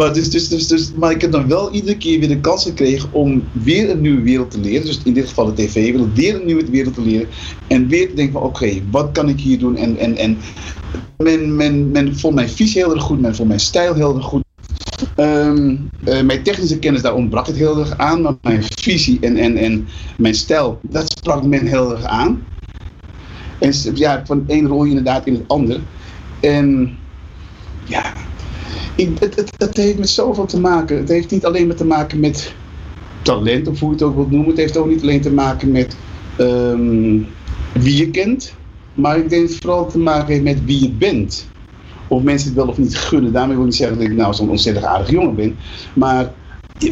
Maar, 0.00 0.12
dus, 0.12 0.30
dus, 0.30 0.68
dus, 0.68 0.92
maar 0.94 1.10
ik 1.10 1.20
heb 1.20 1.32
dan 1.32 1.48
wel 1.48 1.72
iedere 1.72 1.96
keer 1.96 2.18
weer 2.18 2.28
de 2.28 2.40
kans 2.40 2.64
gekregen 2.64 3.12
om 3.12 3.42
weer 3.52 3.90
een 3.90 4.00
nieuwe 4.00 4.22
wereld 4.22 4.50
te 4.50 4.60
leren. 4.60 4.86
Dus 4.86 5.00
in 5.04 5.12
dit 5.12 5.28
geval 5.28 5.44
de 5.44 5.52
tv-wereld, 5.52 6.14
weer 6.14 6.34
een 6.34 6.46
nieuwe 6.46 6.70
wereld 6.70 6.94
te 6.94 7.00
leren. 7.00 7.28
En 7.66 7.88
weer 7.88 8.08
te 8.08 8.14
denken 8.14 8.32
van 8.32 8.42
oké, 8.42 8.80
wat 8.90 9.12
kan 9.12 9.28
ik 9.28 9.40
hier 9.40 9.58
doen? 9.58 9.76
En, 9.76 9.96
en, 9.96 10.16
en 10.16 10.38
men, 11.16 11.56
men, 11.56 11.90
men 11.90 12.16
vond 12.16 12.34
mijn 12.34 12.48
visie 12.48 12.82
heel 12.82 12.94
erg 12.94 13.02
goed, 13.02 13.20
men 13.20 13.34
vond 13.34 13.48
mijn 13.48 13.60
stijl 13.60 13.94
heel 13.94 14.16
erg 14.16 14.24
goed. 14.24 14.44
Ehm, 15.16 15.76
eh, 16.04 16.22
mijn 16.22 16.42
technische 16.42 16.78
kennis, 16.78 17.02
daar 17.02 17.14
ontbrak 17.14 17.46
het 17.46 17.56
heel 17.56 17.78
erg 17.78 17.96
aan. 17.96 18.22
Maar 18.22 18.34
mijn 18.42 18.62
visie 18.62 19.18
en, 19.20 19.36
en, 19.36 19.56
en 19.56 19.88
mijn 20.16 20.34
stijl, 20.34 20.80
dat 20.82 21.12
sprak 21.18 21.44
men 21.44 21.66
heel 21.66 21.90
erg 21.90 22.04
aan. 22.04 22.44
En 23.58 23.72
ja, 23.94 24.22
van 24.26 24.44
één 24.46 24.66
rol 24.66 24.84
inderdaad 24.84 25.26
in 25.26 25.34
het 25.34 25.44
ander. 25.48 25.80
En 26.40 26.96
ja, 27.84 28.12
ik, 29.00 29.18
het, 29.18 29.36
het, 29.36 29.50
het 29.58 29.76
heeft 29.76 29.98
met 29.98 30.08
zoveel 30.08 30.46
te 30.46 30.60
maken. 30.60 30.96
Het 30.96 31.08
heeft 31.08 31.30
niet 31.30 31.44
alleen 31.44 31.66
met 31.66 31.76
te 31.76 31.84
maken 31.84 32.20
met 32.20 32.54
talent, 33.22 33.68
of 33.68 33.80
hoe 33.80 33.88
je 33.88 33.94
het 33.94 34.04
ook 34.04 34.14
wilt 34.14 34.30
noemen. 34.30 34.48
Het 34.48 34.58
heeft 34.58 34.76
ook 34.76 34.86
niet 34.88 35.02
alleen 35.02 35.20
te 35.20 35.32
maken 35.32 35.70
met 35.70 35.96
ehm, 36.36 37.18
wie 37.72 37.96
je 37.96 38.10
kent. 38.10 38.54
Maar 38.94 39.16
ik 39.18 39.28
denk 39.30 39.42
dat 39.42 39.50
het 39.50 39.60
vooral 39.60 39.86
te 39.90 39.98
maken 39.98 40.26
heeft 40.32 40.42
met 40.42 40.64
wie 40.64 40.82
je 40.82 40.90
bent. 40.90 41.48
Of 42.08 42.22
mensen 42.22 42.48
het 42.48 42.56
wel 42.56 42.68
of 42.68 42.78
niet 42.78 42.96
gunnen. 42.96 43.32
Daarmee 43.32 43.54
wil 43.56 43.64
ik 43.64 43.70
niet 43.70 43.78
zeggen 43.78 43.98
dat 43.98 44.06
ik 44.06 44.12
nou 44.16 44.34
zo'n 44.34 44.50
ontzettend 44.50 44.86
aardig 44.86 45.10
jongen 45.10 45.34
ben. 45.34 45.56
Maar 45.92 46.32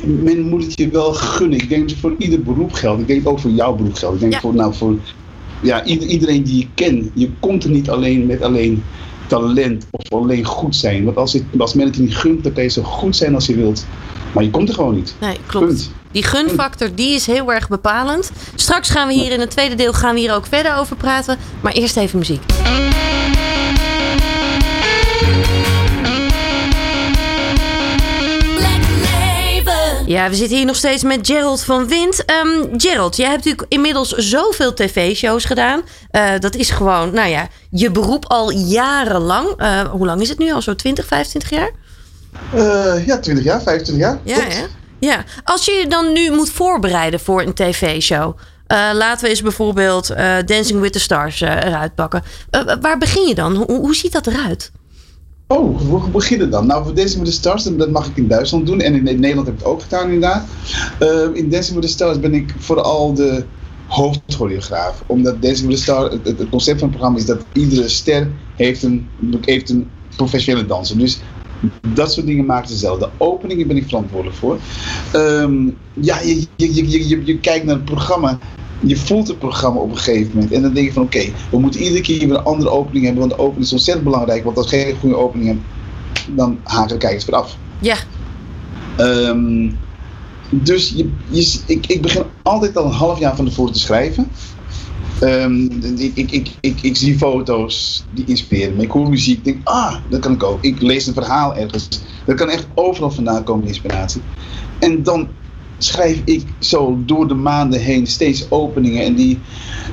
men 0.04 0.40
moet 0.48 0.64
het 0.64 0.78
je 0.78 0.88
wel 0.88 1.12
gunnen. 1.12 1.58
Ik 1.60 1.68
denk 1.68 1.80
dat 1.80 1.90
het 1.90 1.98
voor 2.00 2.14
ieder 2.18 2.42
beroep 2.42 2.72
geldt. 2.72 3.00
Ik 3.00 3.06
denk 3.06 3.28
ook 3.28 3.38
voor 3.38 3.50
jouw 3.50 3.74
beroep 3.74 3.94
geldt. 3.94 4.14
Ik 4.14 4.20
denk 4.20 4.32
Ja. 4.32 4.40
voor, 4.40 4.54
nou, 4.54 4.74
voor 4.74 4.94
ja, 5.62 5.84
ieder- 5.84 6.08
iedereen 6.08 6.42
die 6.42 6.58
je 6.58 6.66
kent. 6.74 7.10
Je 7.14 7.30
komt 7.40 7.64
er 7.64 7.70
niet 7.70 7.90
alleen 7.90 8.26
met 8.26 8.42
alleen 8.42 8.82
talent 9.28 9.87
of 9.90 10.12
alleen 10.12 10.44
goed 10.44 10.76
zijn. 10.76 11.04
Want 11.04 11.16
als, 11.16 11.32
het, 11.32 11.42
als 11.58 11.75
men 11.75 11.87
het 11.87 11.99
niet 11.99 12.16
gunt, 12.16 12.42
dan 12.42 12.52
kan 12.52 12.62
je 12.62 12.68
zo 12.68 12.82
goed 12.82 13.16
zijn 13.16 13.35
als 13.35 13.47
je 13.47 13.54
wilt. 13.54 13.87
Maar 14.32 14.44
je 14.44 14.50
komt 14.50 14.68
er 14.68 14.75
gewoon 14.75 14.94
niet. 14.94 15.14
Nee, 15.20 15.37
klopt. 15.47 15.66
Punt. 15.66 15.90
Die 16.12 16.23
gunfactor 16.23 16.94
die 16.94 17.14
is 17.14 17.26
heel 17.26 17.52
erg 17.52 17.68
bepalend. 17.68 18.30
Straks 18.54 18.90
gaan 18.90 19.08
we 19.08 19.14
hier 19.14 19.32
in 19.32 19.40
het 19.40 19.50
tweede 19.50 19.75
deel 19.75 19.92
gaan 19.92 20.14
we 20.14 20.20
hier 20.20 20.35
ook 20.35 20.47
verder 20.47 20.76
over 20.76 20.97
praten. 20.97 21.38
Maar 21.61 21.73
eerst 21.73 21.97
even 21.97 22.18
muziek. 22.18 22.42
Ja, 30.08 30.28
we 30.28 30.34
zitten 30.34 30.56
hier 30.56 30.66
nog 30.66 30.76
steeds 30.76 31.02
met 31.02 31.26
Gerald 31.26 31.64
van 31.64 31.88
Wind. 31.88 32.24
Ehm, 32.24 32.48
Gerald, 32.76 33.16
jij 33.16 33.28
hebt 33.28 33.44
natuurlijk 33.44 33.72
inmiddels 33.72 34.08
zoveel 34.08 34.74
tv-shows 34.74 35.44
gedaan. 35.44 35.82
Eh, 36.10 36.30
dat 36.38 36.54
is 36.54 36.70
gewoon, 36.70 37.14
nou 37.14 37.28
ja, 37.28 37.48
je 37.70 37.90
beroep 37.90 38.24
al 38.26 38.50
jarenlang. 38.50 39.48
Eh, 39.56 39.80
hoe 39.80 40.06
lang 40.06 40.20
is 40.20 40.28
het 40.28 40.38
nu 40.38 40.52
al? 40.52 40.62
Zo 40.62 40.74
20, 40.74 41.06
25 41.06 41.50
jaar? 41.50 41.70
Ja, 43.06 43.18
20 43.18 43.44
jaar, 43.44 43.62
25 43.62 43.96
jaar. 43.96 44.18
Ja, 44.22 44.40
hè? 44.40 44.64
ja. 44.98 45.24
Als 45.44 45.64
je 45.64 45.72
je 45.72 45.86
dan 45.86 46.12
nu 46.12 46.30
moet 46.30 46.50
voorbereiden 46.50 47.20
voor 47.20 47.42
een 47.42 47.54
tv-show. 47.54 48.36
eh, 48.66 48.90
laten 48.92 49.24
we 49.24 49.30
eens 49.30 49.42
bijvoorbeeld 49.42 50.06
Dancing 50.44 50.80
with 50.80 50.92
the 50.92 51.00
Stars 51.00 51.40
eruit 51.40 51.94
pakken. 51.94 52.22
Waar 52.80 52.98
begin 52.98 53.26
je 53.26 53.34
dan? 53.34 53.56
Hoe, 53.56 53.66
hoe 53.66 53.94
ziet 53.94 54.12
dat 54.12 54.26
eruit? 54.26 54.70
Oh, 55.50 55.80
hoe 55.80 56.10
beginnen 56.10 56.50
dan? 56.50 56.66
Nou, 56.66 56.84
voor 56.84 56.94
Dancing 56.94 57.22
with 57.22 57.30
the 57.30 57.36
Stars, 57.36 57.62
dat 57.62 57.90
mag 57.90 58.06
ik 58.06 58.16
in 58.16 58.28
Duitsland 58.28 58.66
doen. 58.66 58.80
En 58.80 58.94
in 58.94 59.20
Nederland 59.20 59.46
heb 59.46 59.54
ik 59.54 59.60
het 59.60 59.68
ook 59.68 59.82
gedaan 59.82 60.04
inderdaad. 60.04 60.46
Eh, 60.98 61.28
in 61.32 61.50
Dancing 61.50 61.74
with 61.74 61.86
the 61.86 61.92
Stars 61.92 62.20
ben 62.20 62.34
ik 62.34 62.54
vooral 62.58 63.14
de 63.14 63.44
hoofdchoreograaf. 63.86 65.02
Omdat 65.06 65.42
Dancing 65.42 65.68
with 65.68 65.76
the 65.76 65.82
Stars, 65.82 66.14
het, 66.24 66.48
concept 66.50 66.78
van 66.78 66.88
het 66.88 66.96
programma 66.96 67.18
is 67.18 67.26
dat 67.26 67.44
iedere 67.52 67.88
ster 67.88 68.30
heeft 68.56 68.82
een, 68.82 69.08
heeft 69.40 69.70
een 69.70 69.90
professionele 70.16 70.66
danser. 70.66 70.98
Dus 70.98 71.20
dat 71.87 72.12
soort 72.12 72.26
dingen 72.26 72.46
maken 72.46 72.68
ze 72.68 72.76
zelf. 72.76 72.98
De 72.98 73.08
openingen 73.18 73.66
ben 73.66 73.76
ik 73.76 73.84
verantwoordelijk 73.84 74.37
voor. 74.37 74.58
Ehm, 75.12 75.70
ja, 75.92 76.20
je, 76.20 76.46
je, 76.56 76.88
je, 77.08 77.24
je 77.24 77.38
kijkt 77.38 77.64
naar 77.64 77.74
het 77.74 77.84
programma. 77.84 78.38
Je 78.80 78.96
voelt 78.96 79.28
het 79.28 79.38
programma 79.38 79.80
op 79.80 79.90
een 79.90 79.96
gegeven 79.96 80.30
moment. 80.34 80.52
En 80.52 80.62
dan 80.62 80.72
denk 80.72 80.86
je 80.86 80.92
van 80.92 81.02
oké, 81.02 81.24
we 81.50 81.58
moeten 81.58 81.80
iedere 81.80 82.00
keer 82.00 82.18
weer 82.18 82.36
een 82.36 82.44
andere 82.44 82.70
opening 82.70 83.04
hebben. 83.04 83.22
Want 83.26 83.36
de 83.36 83.42
opening 83.42 83.64
is 83.64 83.72
ontzettend 83.72 84.06
belangrijk. 84.06 84.44
Want 84.44 84.56
als 84.56 84.70
je 84.70 84.76
geen 84.76 84.96
goede 85.00 85.16
opening 85.16 85.48
hebt, 85.48 85.60
dan 86.36 86.58
haken 86.62 86.98
kijkers 86.98 87.24
weer 87.24 87.36
af. 87.36 87.56
Ja, 87.80 87.96
Ehm, 88.98 89.70
dus 90.50 90.92
je, 90.96 91.10
je, 91.28 91.60
ik, 91.66 91.86
ik 91.86 92.02
begin 92.02 92.22
altijd 92.42 92.76
al 92.76 92.84
een 92.84 92.90
half 92.90 93.18
jaar 93.18 93.36
van 93.36 93.44
tevoren 93.44 93.72
te 93.72 93.78
schrijven. 93.78 94.28
Ehm, 95.20 95.64
ik, 95.96 96.12
ik, 96.14 96.30
ik, 96.30 96.50
ik, 96.60 96.82
ik 96.82 96.96
zie 96.96 97.18
foto's 97.18 98.04
die 98.12 98.24
inspireren 98.26 98.76
me. 98.76 98.82
Ik 98.82 98.90
hoor 98.90 99.08
muziek, 99.08 99.38
ik 99.38 99.44
denk, 99.44 99.68
ah, 99.68 99.94
dat 100.10 100.20
kan 100.20 100.32
ik 100.32 100.42
ook. 100.42 100.58
Ik 100.62 100.80
lees 100.80 101.06
een 101.06 101.14
verhaal 101.14 101.56
ergens. 101.56 101.88
Dat 102.24 102.36
kan 102.36 102.48
echt 102.48 102.66
overal 102.74 103.10
vandaan 103.10 103.44
komen, 103.44 103.60
die 103.60 103.74
inspiratie. 103.74 104.20
En 104.78 105.02
dan 105.02 105.28
schrijf 105.78 106.22
ik 106.24 106.44
zo 106.58 107.02
door 107.06 107.28
de 107.28 107.34
maanden 107.34 107.80
heen 107.80 108.06
steeds 108.06 108.50
openingen 108.50 109.04
en 109.04 109.14
die, 109.14 109.40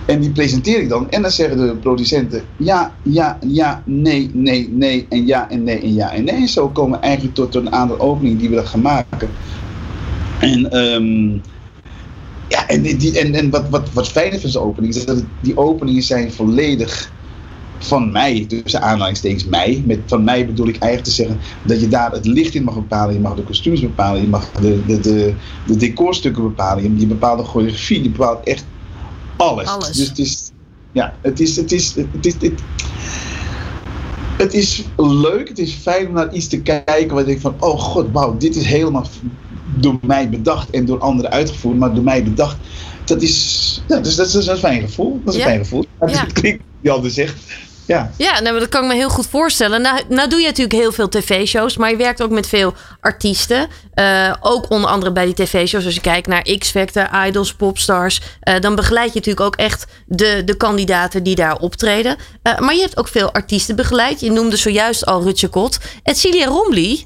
en 0.05 0.19
die 0.19 0.31
presenteer 0.31 0.79
ik 0.79 0.89
dan. 0.89 1.09
En 1.09 1.21
dan 1.21 1.31
zeggen 1.31 1.57
de 1.57 1.75
producenten 1.75 2.43
ja, 2.57 2.95
ja, 3.01 3.37
ja, 3.47 3.83
nee, 3.85 4.29
nee, 4.33 4.69
nee 4.71 5.05
en 5.09 5.25
ja 5.25 5.49
en 5.49 5.63
nee 5.63 5.79
en 5.79 5.93
ja 5.93 6.11
en 6.11 6.23
nee. 6.23 6.35
En 6.35 6.47
zo 6.47 6.69
komen 6.69 6.99
we 6.99 7.05
eigenlijk 7.05 7.35
tot 7.35 7.55
een 7.55 7.71
aantal 7.71 7.99
openingen 7.99 8.37
die 8.37 8.49
we 8.49 8.55
dan 8.55 8.67
gaan 8.67 8.81
maken. 8.81 9.29
En, 10.39 10.71
ehm, 10.71 11.31
ja, 12.47 12.67
en, 12.67 12.81
die, 12.81 13.19
en, 13.19 13.35
en 13.35 13.49
wat, 13.49 13.69
wat, 13.69 13.93
wat 13.93 14.07
fijn 14.07 14.31
is 14.31 14.41
van 14.41 14.49
zo'n 14.49 14.63
opening 14.63 14.95
is 14.95 15.05
dat 15.05 15.23
die 15.39 15.57
openingen 15.57 16.03
zijn 16.03 16.31
volledig 16.31 17.11
van 17.85 18.11
mij, 18.11 18.45
tussen 18.47 18.81
aanhalingstekens 18.81 19.45
mij. 19.45 19.83
Met 19.85 19.99
van 20.05 20.23
mij 20.23 20.45
bedoel 20.45 20.67
ik 20.67 20.77
eigenlijk 20.77 21.03
te 21.03 21.11
zeggen 21.23 21.39
dat 21.63 21.79
je 21.79 21.87
daar 21.87 22.11
het 22.11 22.25
licht 22.25 22.55
in 22.55 22.63
mag 22.63 22.75
bepalen, 22.75 23.13
je 23.13 23.19
mag 23.19 23.35
de 23.35 23.43
kostuums 23.43 23.79
bepalen, 23.81 24.21
je 24.21 24.27
mag 24.27 24.51
de, 24.51 24.85
de, 24.85 24.99
de, 24.99 25.33
de 25.67 25.75
decorstukken 25.75 26.43
bepalen, 26.43 26.83
je, 26.83 26.99
je 26.99 27.07
bepaalt 27.07 27.39
de 27.39 27.45
choreografie, 27.45 28.03
je 28.03 28.09
bepaalt 28.09 28.43
echt 28.47 28.65
alles. 29.37 29.67
Alles. 29.67 29.91
Dus 29.91 30.07
het 30.07 30.19
is, 30.19 30.51
ja, 30.91 31.13
het 31.21 31.39
is, 31.39 31.55
het 31.55 31.71
is, 31.71 31.95
het 31.95 32.25
is, 32.25 32.33
het, 32.39 32.61
het 34.37 34.53
is 34.53 34.83
leuk, 34.97 35.47
het 35.47 35.59
is 35.59 35.73
fijn 35.73 36.07
om 36.07 36.13
naar 36.13 36.33
iets 36.33 36.47
te 36.47 36.61
kijken 36.61 37.07
waar 37.07 37.19
je 37.19 37.25
denkt 37.25 37.41
van, 37.41 37.55
oh 37.59 37.79
god, 37.79 38.07
wauw, 38.11 38.37
dit 38.37 38.55
is 38.55 38.65
helemaal 38.65 39.07
door 39.77 39.97
mij 40.01 40.29
bedacht 40.29 40.69
en 40.69 40.85
door 40.85 40.99
anderen 40.99 41.31
uitgevoerd, 41.31 41.77
maar 41.77 41.93
door 41.93 42.03
mij 42.03 42.23
bedacht. 42.23 42.57
Dat 43.05 43.21
is, 43.21 43.81
ja, 43.87 43.99
dus 43.99 44.15
dat 44.15 44.25
is, 44.25 44.31
dat 44.31 44.41
is 44.41 44.47
een 44.47 44.57
fijn 44.57 44.81
gevoel. 44.81 45.21
Dat 45.23 45.33
is 45.33 45.39
Ja. 45.39 45.45
een 45.45 45.51
fijn 45.51 45.63
gevoel. 45.63 45.85
Ja. 45.99 46.07
Het 46.23 46.31
klinkt, 46.33 46.63
die 46.81 46.91
altijd 46.91 47.13
zegt. 47.13 47.35
Ja. 47.85 48.11
ja 48.17 48.39
nou, 48.39 48.59
dat 48.59 48.69
kan 48.69 48.83
ik 48.83 48.89
me 48.89 48.95
heel 48.95 49.09
goed 49.09 49.27
voorstellen. 49.27 49.81
Nou, 49.81 50.01
nou 50.09 50.29
doe 50.29 50.39
je 50.39 50.45
natuurlijk 50.45 50.79
heel 50.79 50.91
veel 50.91 51.09
tv-shows, 51.09 51.77
maar 51.77 51.89
je 51.89 51.95
werkt 51.95 52.21
ook 52.21 52.29
met 52.29 52.47
veel 52.47 52.73
artiesten. 52.99 53.67
Eh, 53.93 54.33
ook 54.41 54.69
onder 54.69 54.89
andere 54.89 55.11
bij 55.11 55.25
die 55.25 55.33
tv-shows. 55.33 55.85
Als 55.85 55.95
je 55.95 56.01
kijkt 56.01 56.27
naar 56.27 56.41
X-Factor, 56.57 57.25
Idols, 57.25 57.53
Popstars. 57.53 58.21
eh, 58.39 58.59
dan 58.59 58.75
begeleid 58.75 59.07
je 59.07 59.19
natuurlijk 59.19 59.45
ook 59.45 59.55
echt 59.55 59.85
de, 60.05 60.41
de 60.45 60.57
kandidaten 60.57 61.23
die 61.23 61.35
daar 61.35 61.57
optreden. 61.57 62.17
Eh, 62.41 62.59
maar 62.59 62.75
je 62.75 62.81
hebt 62.81 62.97
ook 62.97 63.07
veel 63.07 63.31
artiesten 63.31 63.75
begeleid. 63.75 64.19
Je 64.19 64.31
noemde 64.31 64.55
zojuist 64.55 65.05
al 65.05 65.23
Rutje 65.23 65.47
Kot. 65.47 65.77
Celia 66.03 66.45
Rombly, 66.45 67.05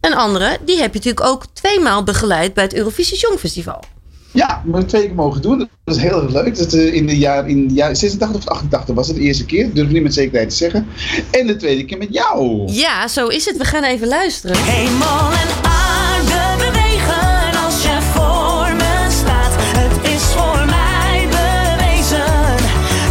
een 0.00 0.14
andere, 0.14 0.58
die 0.64 0.80
heb 0.80 0.92
je 0.92 0.98
natuurlijk 0.98 1.26
ook 1.26 1.46
tweemaal 1.52 2.02
begeleid 2.02 2.54
bij 2.54 2.64
het 2.64 2.74
Eurovisie 2.74 3.16
Songfestival. 3.16 3.84
Ja, 4.32 4.60
hebben 4.62 4.86
twee 4.86 5.06
keer 5.06 5.14
mogen 5.14 5.42
doen. 5.42 5.58
Dat 5.84 5.96
is 5.96 6.02
heel 6.02 6.22
erg 6.22 6.32
leuk. 6.32 6.58
Dat, 6.58 6.72
eh, 6.72 6.94
in 6.94 7.06
de 7.06 7.18
jaar, 7.18 7.48
in 7.48 7.68
de 7.68 7.74
jaar 7.74 7.96
86 7.96 8.36
of 8.36 8.48
88 8.48 8.94
was 8.94 9.06
het 9.06 9.16
de 9.16 9.22
eerste 9.22 9.44
keer. 9.44 9.74
Durf 9.74 9.86
ik 9.86 9.92
niet 9.92 10.02
met 10.02 10.14
zekerheid 10.14 10.50
te 10.50 10.56
zeggen. 10.56 10.86
En 11.30 11.46
de 11.46 11.56
tweede 11.56 11.84
keer 11.84 11.98
met 11.98 12.08
jou. 12.10 12.72
Ja, 12.72 13.08
zo 13.08 13.26
is 13.26 13.44
het. 13.44 13.56
We 13.56 13.64
gaan 13.64 13.84
even 13.84 14.08
luisteren. 14.08 14.56
Hemel 14.56 15.30
en 15.30 15.70
aarde 15.70 16.64
bewegen 16.64 17.64
als 17.64 17.82
je 17.82 17.98
voor 18.12 18.74
me 18.76 19.06
staat. 19.10 19.52
Het 19.58 20.10
is 20.12 20.22
voor 20.22 20.64
mij 20.66 21.26
bewezen 21.28 22.56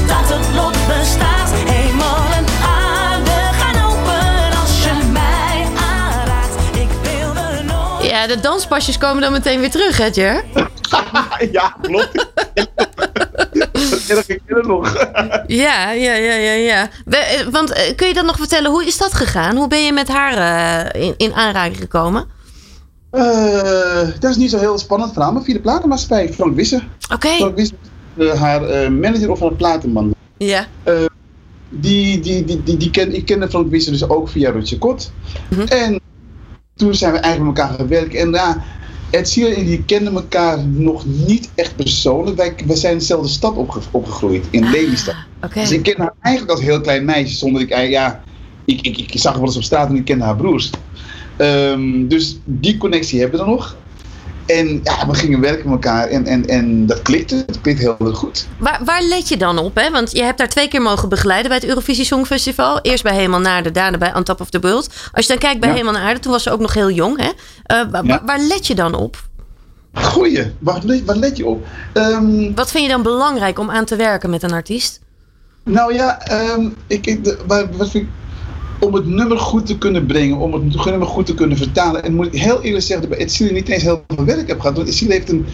dat 0.08 0.38
het 0.38 0.56
lot 0.56 0.78
bestaat. 0.88 1.52
Hemel 1.66 2.18
en 2.38 2.46
aarde 2.64 3.40
gaan 3.60 3.92
open 3.92 4.60
als 4.60 4.84
je 4.84 5.10
mij 5.12 5.66
aanraakt. 5.88 6.56
Ik 6.76 6.90
wilde 7.04 7.64
nooit. 7.64 8.10
Ja, 8.10 8.28
de 8.28 8.40
danspasjes 8.40 8.98
komen 8.98 9.22
dan 9.22 9.32
meteen 9.32 9.60
weer 9.60 9.72
terug, 9.72 9.98
hè, 9.98 10.10
Jer? 10.14 10.44
ja, 11.58 11.76
klopt. 11.82 12.26
Ik 14.28 14.42
ken 14.46 14.58
het 14.58 14.68
nog. 14.68 14.94
Ja, 15.48 15.92
ja, 15.92 16.14
ja, 16.14 16.34
ja, 16.34 16.52
ja. 16.52 16.90
Eh, 17.10 17.48
want 17.52 17.72
eh, 17.72 17.96
kun 17.96 18.08
je 18.08 18.14
dan 18.14 18.26
nog 18.26 18.38
vertellen, 18.38 18.72
hoe 18.72 18.86
is 18.86 18.98
dat 18.98 19.14
gegaan? 19.14 19.56
Hoe 19.56 19.68
ben 19.68 19.86
je 19.86 19.94
met 19.94 20.08
haar 20.08 20.34
eh, 20.94 21.02
in, 21.02 21.14
in 21.18 21.34
aanraking 21.34 21.78
gekomen? 21.78 22.26
Eh, 23.10 24.08
dat 24.20 24.32
is 24.32 24.38
niet 24.38 24.50
zo 24.50 24.58
heel 24.58 24.78
spannend 24.78 25.14
verhaal, 25.14 25.34
maar 25.34 25.44
via 25.44 25.54
de 25.54 25.60
platenmaatschappij. 25.60 26.34
Frank 26.34 26.56
Visser. 26.56 26.88
Oké. 27.14 27.28
Frank 27.28 27.58
Visser, 27.58 27.78
eh, 28.18 28.42
haar 28.42 28.92
manager 28.92 29.32
of 29.32 29.40
van 29.40 29.48
een 29.48 29.56
platenman. 29.56 30.16
Ja. 30.38 30.68
Die, 31.70 32.20
die, 32.20 32.46
die, 32.46 32.64
die, 32.64 32.78
die 32.78 32.90
ken, 32.90 33.16
ik 33.16 33.26
kende 33.26 33.50
Frank 33.50 33.70
Visser 33.70 33.92
dus 33.92 34.10
ook 34.10 34.30
via 34.30 34.52
Rutje 34.52 34.78
Kot. 34.78 35.12
Mhm. 35.50 35.62
En 35.62 36.00
toen 36.76 36.96
zijn 36.96 37.12
we 37.12 37.20
eigenlijk 37.20 37.54
met 37.54 37.64
elkaar 37.64 37.78
gaan 37.78 37.88
werken. 37.88 38.20
En 38.20 38.32
ja, 38.32 38.64
Ed 39.10 39.30
Sheeran 39.30 39.54
en 39.54 39.66
die 39.66 39.84
kenden 39.84 40.14
elkaar 40.16 40.68
nog 40.68 41.06
niet 41.06 41.50
echt 41.56 41.76
persoonlijk. 41.76 42.38
Wij, 42.38 42.54
wij 42.66 42.76
zijn 42.76 42.92
in 42.94 43.00
dezelfde 43.00 43.30
stad 43.30 43.56
opge, 43.56 43.80
opgegroeid, 43.92 44.46
in 44.50 44.70
Lelystad. 44.70 45.16
Oké. 45.44 45.60
Dus 45.60 45.72
ik 45.72 45.84
ken 45.84 45.98
haar 45.98 46.14
eigenlijk 46.20 46.58
als 46.58 46.66
heel 46.66 46.82
klein 46.82 47.06
meisje, 47.06 47.36
zonder 47.36 47.62
ik, 47.62 47.90
ja, 47.90 48.24
ik, 48.66 48.82
ik, 48.82 48.98
ik 48.98 49.20
zag 49.20 49.32
haar 49.32 49.42
wel 49.42 49.50
eens 49.50 49.58
op 49.58 49.64
straat 49.64 49.90
en 49.90 49.96
ik 49.96 50.06
kende 50.06 50.24
haar 50.24 50.36
broers. 50.36 50.70
Ehm, 51.38 52.08
dus 52.08 52.40
die 52.44 52.78
connectie 52.78 53.20
hebben 53.20 53.40
we 53.40 53.46
dan 53.46 53.54
nog. 53.54 53.76
En 54.48 54.80
ja, 54.84 55.08
we 55.08 55.14
gingen 55.14 55.40
werken 55.40 55.64
met 55.70 55.74
elkaar 55.74 56.08
en, 56.08 56.26
en, 56.26 56.46
en 56.46 56.86
dat 56.86 57.02
klikte. 57.02 57.36
Het 57.36 57.62
klikte 57.62 57.82
heel 57.82 58.08
erg 58.08 58.18
goed. 58.18 58.48
Waar, 58.60 58.82
waar 58.86 59.02
let 59.04 59.28
je 59.28 59.38
dan 59.38 59.58
op? 59.58 59.76
Hè? 59.76 59.92
Want 59.92 60.12
je 60.12 60.24
hebt 60.24 60.38
daar 60.38 60.50
twee 60.50 60.68
keer 60.68 60.82
mogen 60.82 61.10
begeleiden 61.10 61.48
bij 61.50 61.58
het 61.60 61.68
Eurovisie 61.68 62.06
Songfestival. 62.06 62.80
Eerst 62.82 63.04
bij 63.04 63.14
Helemaal 63.16 63.40
naar 63.40 63.64
de 63.64 63.72
daarna 63.72 63.98
bij 63.98 64.16
On 64.16 64.24
Top 64.24 64.42
of 64.42 64.50
the 64.50 64.60
World. 64.60 64.90
Als 65.14 65.26
je 65.26 65.32
dan 65.32 65.42
kijkt 65.42 65.60
bij 65.60 65.70
Ja. 65.70 65.76
Helemaal 65.76 65.98
naar 66.00 66.08
Aarde, 66.08 66.20
toen 66.20 66.32
was 66.32 66.44
ze 66.44 66.52
ook 66.52 66.60
nog 66.60 66.74
heel 66.74 66.92
jong. 66.92 67.18
Hè? 67.22 67.30
Eh, 67.64 67.92
wa- 67.92 68.02
Ja. 68.04 68.08
wa- 68.08 68.22
Waar 68.26 68.40
let 68.40 68.68
je 68.68 68.76
dan 68.76 68.94
op? 68.96 69.26
Goeie, 69.94 70.52
waar 70.60 70.80
let, 70.84 71.06
waar 71.06 71.16
let 71.16 71.38
je 71.38 71.46
op? 71.46 71.66
Ehm, 71.94 72.54
Wat 72.56 72.72
vind 72.72 72.84
je 72.84 72.90
dan 72.90 73.02
belangrijk 73.04 73.60
om 73.60 73.70
aan 73.72 73.86
te 73.86 73.96
werken 73.96 74.30
met 74.30 74.44
een 74.44 74.52
artiest? 74.54 75.00
Nou 75.64 75.94
ja, 75.94 76.22
ehm, 76.22 76.70
ik, 76.88 77.06
ik, 77.06 77.24
de- 77.24 77.38
waar- 77.48 77.78
wat 77.78 77.90
vind 77.90 78.04
ik, 78.04 78.10
om 78.80 78.94
het 78.94 79.06
nummer 79.06 79.38
goed 79.40 79.66
te 79.66 79.78
kunnen 79.78 80.06
brengen, 80.06 80.38
om 80.38 80.54
het 80.54 80.86
nummer 80.86 81.08
goed 81.08 81.26
te 81.26 81.34
kunnen 81.34 81.58
vertalen. 81.58 82.04
En 82.04 82.16
moet 82.16 82.26
ik 82.26 82.42
heel 82.42 82.62
eerlijk 82.62 82.86
zeggen, 82.86 83.08
dat 83.10 83.18
bij 83.18 83.26
Etsy 83.26 83.50
niet 83.52 83.70
eens 83.70 83.84
heel 83.84 84.04
veel 84.08 84.26
werk 84.26 84.48
heb 84.48 84.60
gehad. 84.60 84.76
Want 84.76 84.88
Etsy 84.88 85.08
heeft 85.08 85.30
een, 85.30 85.46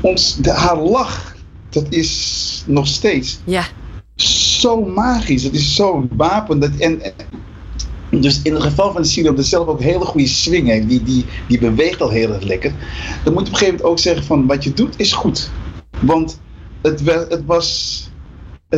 ons, 0.00 0.36
de, 0.36 0.50
haar 0.50 0.78
lach, 0.78 1.36
dat 1.70 1.86
is 1.88 2.62
nog 2.66 2.86
steeds 2.86 3.38
Ja, 3.44 3.64
zo 4.16 4.84
magisch. 4.84 5.42
Het 5.42 5.54
is 5.54 5.74
zo'n 5.74 6.10
wapen. 6.16 6.58
Dat, 6.60 6.70
en, 6.78 7.00
en- 7.02 7.14
dus 8.20 8.40
in 8.42 8.52
het 8.54 8.62
geval 8.62 8.92
van 8.92 9.04
Cecile, 9.04 9.34
dat 9.34 9.44
zelf 9.44 9.66
ook 9.66 9.78
een 9.78 9.84
hele 9.84 10.04
goede 10.04 10.26
swing 10.26 10.68
heeft. 10.68 10.88
Die, 10.88 11.02
die, 11.02 11.24
die 11.48 11.58
beweegt 11.58 12.00
al 12.00 12.10
heel 12.10 12.32
erg 12.32 12.42
lekker. 12.42 12.74
Dan 13.24 13.32
moet 13.32 13.42
je 13.42 13.48
op 13.48 13.52
een 13.52 13.58
gegeven 13.58 13.64
moment 13.66 13.82
ook 13.82 13.98
zeggen 13.98 14.24
van 14.24 14.46
wat 14.46 14.64
je 14.64 14.72
doet 14.72 14.94
is 14.96 15.12
goed. 15.12 15.50
Want 16.00 16.40
het, 16.82 17.00
het, 17.28 17.42
was, 17.46 18.10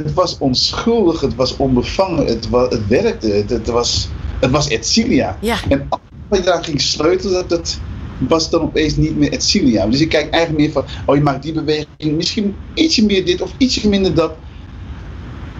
het 0.02 0.14
was 0.14 0.38
onschuldig, 0.38 1.20
het 1.20 1.34
was 1.34 1.56
onbevangen, 1.56 2.26
het, 2.26 2.48
wa- 2.48 2.68
het 2.68 2.88
werkte. 2.88 3.28
Het, 3.28 3.50
het 3.50 3.66
was, 3.66 4.08
het 4.40 4.50
was 4.50 4.68
Etcilia. 4.68 5.38
ja. 5.40 5.56
En 5.68 5.86
als 5.88 6.38
je 6.38 6.44
daar 6.44 6.64
ging 6.64 6.80
sleutelen, 6.80 7.32
dat, 7.32 7.48
dat 7.48 7.78
was 8.18 8.50
dan 8.50 8.60
opeens 8.60 8.96
niet 8.96 9.16
meer 9.16 9.32
Etcilia. 9.32 9.86
Dus 9.86 10.00
ik 10.00 10.08
kijk 10.08 10.30
eigenlijk 10.30 10.64
meer 10.64 10.72
van, 10.72 10.84
oh 11.06 11.16
je 11.16 11.22
maakt 11.22 11.42
die 11.42 11.52
beweging, 11.52 12.16
misschien 12.16 12.54
ietsje 12.74 13.04
meer 13.04 13.24
dit 13.24 13.42
of 13.42 13.50
ietsje 13.58 13.88
minder 13.88 14.14
dat. 14.14 14.32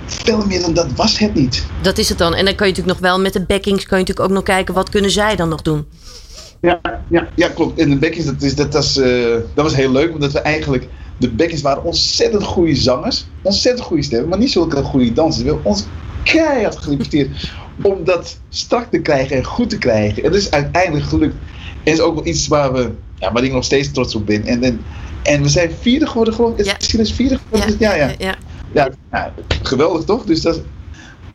Veel 0.06 0.46
meer 0.46 0.60
dan 0.60 0.74
dat 0.74 0.92
was 0.96 1.18
het 1.18 1.34
niet. 1.34 1.64
Dat 1.82 1.98
is 1.98 2.08
het 2.08 2.18
dan. 2.18 2.34
En 2.34 2.44
dan 2.44 2.54
kan 2.54 2.66
je 2.66 2.72
natuurlijk 2.72 3.00
nog 3.00 3.10
wel 3.10 3.20
met 3.20 3.32
de 3.32 3.44
backings 3.44 3.86
kan 3.86 3.98
je 3.98 4.04
natuurlijk 4.04 4.28
ook 4.28 4.34
nog 4.36 4.42
kijken 4.42 4.74
wat 4.74 4.88
kunnen 4.88 5.10
zij 5.10 5.36
dan 5.36 5.48
nog 5.48 5.62
doen. 5.62 5.86
Ja, 6.60 6.80
ja, 7.10 7.28
ja 7.34 7.48
klopt. 7.48 7.80
En 7.80 7.90
de 7.90 7.96
backings, 7.96 8.26
dat, 8.26 8.42
is, 8.42 8.54
dat, 8.54 8.72
was, 8.72 8.96
eh, 8.96 9.34
dat 9.54 9.64
was 9.64 9.74
heel 9.74 9.92
leuk, 9.92 10.12
omdat 10.12 10.32
we 10.32 10.38
eigenlijk... 10.38 10.88
De 11.16 11.30
backings 11.30 11.62
waren 11.62 11.84
ontzettend 11.84 12.42
goede 12.42 12.74
zangers. 12.74 13.26
Ontzettend 13.42 13.86
goede 13.86 14.02
stemmen, 14.02 14.28
maar 14.28 14.38
niet 14.38 14.50
zulke 14.50 14.82
goede 14.82 15.12
dansers. 15.12 15.42
We 15.42 15.48
hebben 15.48 15.66
ons 15.70 15.88
keihard 16.22 16.76
gelimiteerd 16.76 17.52
om 17.82 18.04
dat 18.04 18.40
strak 18.48 18.90
te 18.90 19.00
krijgen 19.00 19.36
en 19.36 19.44
goed 19.44 19.70
te 19.70 19.78
krijgen. 19.78 20.22
En 20.22 20.30
dat 20.30 20.40
is 20.40 20.50
uiteindelijk 20.50 21.04
gelukt. 21.04 21.36
En 21.82 21.92
is 21.92 22.00
ook 22.00 22.14
wel 22.14 22.26
iets 22.26 22.46
waar, 22.46 22.72
we, 22.72 22.90
ja, 23.14 23.32
waar 23.32 23.44
ik 23.44 23.52
nog 23.52 23.64
steeds 23.64 23.92
trots 23.92 24.14
op 24.14 24.26
ben. 24.26 24.44
En, 24.44 24.62
en, 24.62 24.86
en 25.22 25.42
we 25.42 25.48
zijn 25.48 25.72
vierde 25.72 26.06
geworden, 26.06 26.34
geloof 26.34 26.58
ik. 26.58 26.64
Ja. 26.64 26.74
Misschien 26.78 27.00
is 27.00 27.12
vierde 27.12 27.38
geworden. 27.48 27.76
Ja, 27.78 27.94
ja. 27.94 28.14
ja. 28.18 28.38
Ja, 28.72 29.34
geweldig 29.62 30.04
toch? 30.04 30.24
Dus 30.24 30.40
dat, 30.40 30.62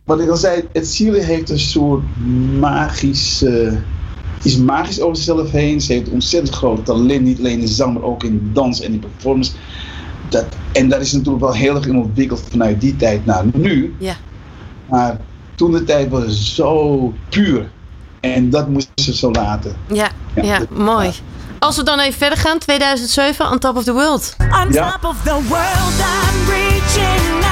wat 0.04 0.20
ik 0.20 0.30
al 0.30 0.38
zei, 0.38 0.64
het 0.72 0.88
zielen 0.88 1.26
heeft 1.26 1.50
een 1.50 1.60
soort 1.60 2.04
magisch, 2.60 3.44
eh, 3.44 3.74
is 4.42 4.58
magisch 4.58 5.02
over 5.02 5.16
zichzelf 5.16 5.52
heen. 5.52 5.82
Ze 5.82 5.94
heeft 5.94 6.10
ontzettend 6.10 6.56
groot 6.56 6.86
talent, 6.86 7.22
niet 7.22 7.40
alleen 7.40 7.60
in 7.60 7.68
zang, 7.68 7.94
maar 7.94 8.04
ook 8.04 8.24
in 8.24 8.50
dans 8.54 8.82
en 8.82 8.94
in 8.94 9.00
performance. 9.00 9.52
Dat, 10.30 10.46
en 10.72 10.90
dat 10.90 11.02
is 11.02 11.12
natuurlijk 11.12 11.44
wel 11.44 11.54
heel 11.54 11.76
erg 11.76 11.86
in 11.86 11.98
ontwikkeld 11.98 12.44
vanuit 12.50 12.82
die 12.82 12.96
tijd 12.96 13.26
naar 13.26 13.44
nu. 13.54 13.96
Ja. 14.00 14.14
Maar 14.90 15.18
toen 15.56 15.72
de 15.72 15.84
tijd 15.84 16.10
was 16.10 16.24
het 16.24 16.34
zo 16.34 17.14
puur. 17.30 17.70
En 18.20 18.50
dat 18.50 18.70
moesten 18.70 19.04
ze 19.04 19.16
zo 19.16 19.32
laten. 19.32 19.76
Ja, 19.94 20.10
Ja. 20.36 20.44
ja, 20.44 20.60
mooi. 20.70 21.12
Als 21.60 21.76
we 21.76 21.84
dan 21.84 22.00
even 22.00 22.14
verder 22.18 22.38
gaan, 22.38 22.58
2007, 22.58 23.52
On 23.52 23.60
Top 23.60 23.76
of 23.78 23.84
the 23.84 23.94
World. 23.94 24.36
On 24.40 24.72
Ja. 24.72 24.92
top 24.92 25.10
of 25.10 25.18
the 25.24 25.34
world, 25.48 26.00
I'm 26.00 26.50
reaching 26.50 27.49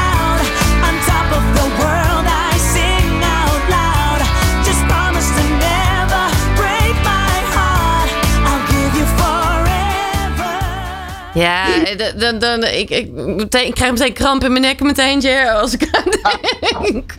Ja, 11.38 11.66
dan, 12.18 12.40
dan, 12.40 12.64
ik, 12.64 12.90
ik, 12.90 13.12
meteen, 13.12 13.66
ik 13.68 13.74
krijg 13.74 13.92
meteen 13.92 14.14
kramp 14.14 14.44
in 14.44 14.50
mijn 14.52 14.64
nek 14.64 14.80
meteen, 14.80 15.20
Jer, 15.20 15.52
als 15.52 15.74
ik 15.74 15.88
aan 15.92 16.42
denk. 16.84 17.14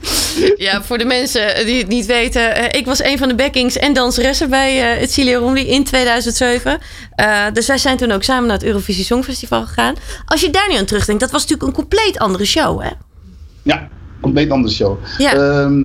Ja, 0.56 0.82
voor 0.82 0.98
de 0.98 1.04
mensen 1.04 1.66
die 1.66 1.78
het 1.78 1.88
niet 1.88 2.06
weten. 2.06 2.54
eh, 2.54 2.78
Ik 2.80 2.86
was 2.86 3.02
een 3.02 3.18
van 3.18 3.28
de 3.28 3.34
backings 3.34 3.76
en 3.76 3.92
danseressen 3.92 4.50
bij 4.50 4.92
eh, 4.94 5.00
het 5.00 5.12
Cilia 5.12 5.38
Romley 5.38 5.64
in 5.66 5.84
2007. 5.84 6.78
Eh, 7.14 7.44
dus 7.52 7.66
wij 7.66 7.78
zijn 7.78 7.96
toen 7.96 8.10
ook 8.12 8.22
samen 8.22 8.46
naar 8.46 8.56
het 8.56 8.66
Eurovisie 8.66 9.04
Songfestival 9.04 9.66
gegaan. 9.66 9.94
Als 10.24 10.40
je 10.40 10.50
daar 10.50 10.68
nu 10.70 10.76
aan 10.76 10.84
terugdenkt, 10.84 11.20
dat 11.20 11.30
was 11.30 11.40
natuurlijk 11.42 11.68
een 11.68 11.74
compleet 11.84 12.18
andere 12.18 12.44
show, 12.44 12.82
hè? 12.82 12.90
Ja, 13.62 13.88
compleet 14.20 14.50
andere 14.50 14.74
show. 14.74 14.98
Ja. 15.18 15.32
Ehm, 15.34 15.82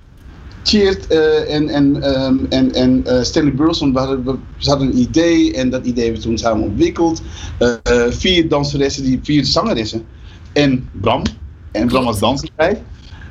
Eh, 0.73 1.53
en, 1.53 1.69
en, 1.69 2.01
ehm, 2.01 2.37
en, 2.49 2.73
en 2.73 3.05
eh, 3.05 3.23
Stanley 3.23 3.53
Burleson, 3.53 3.95
hadden, 3.95 4.87
een 4.87 4.97
idee 4.97 5.53
en 5.53 5.69
dat 5.69 5.85
idee 5.85 6.03
hebben 6.03 6.21
we 6.21 6.27
toen 6.27 6.37
samen 6.37 6.63
ontwikkeld. 6.63 7.21
Eh, 7.57 7.73
vier 8.09 8.49
danseressen, 8.49 9.03
die, 9.03 9.19
vier 9.23 9.45
zangeressen 9.45 10.05
en 10.53 10.89
Bram. 10.91 11.21
En 11.71 11.87
Bram 11.87 12.07
als 12.07 12.19
danser 12.19 12.49
bij. 12.55 12.81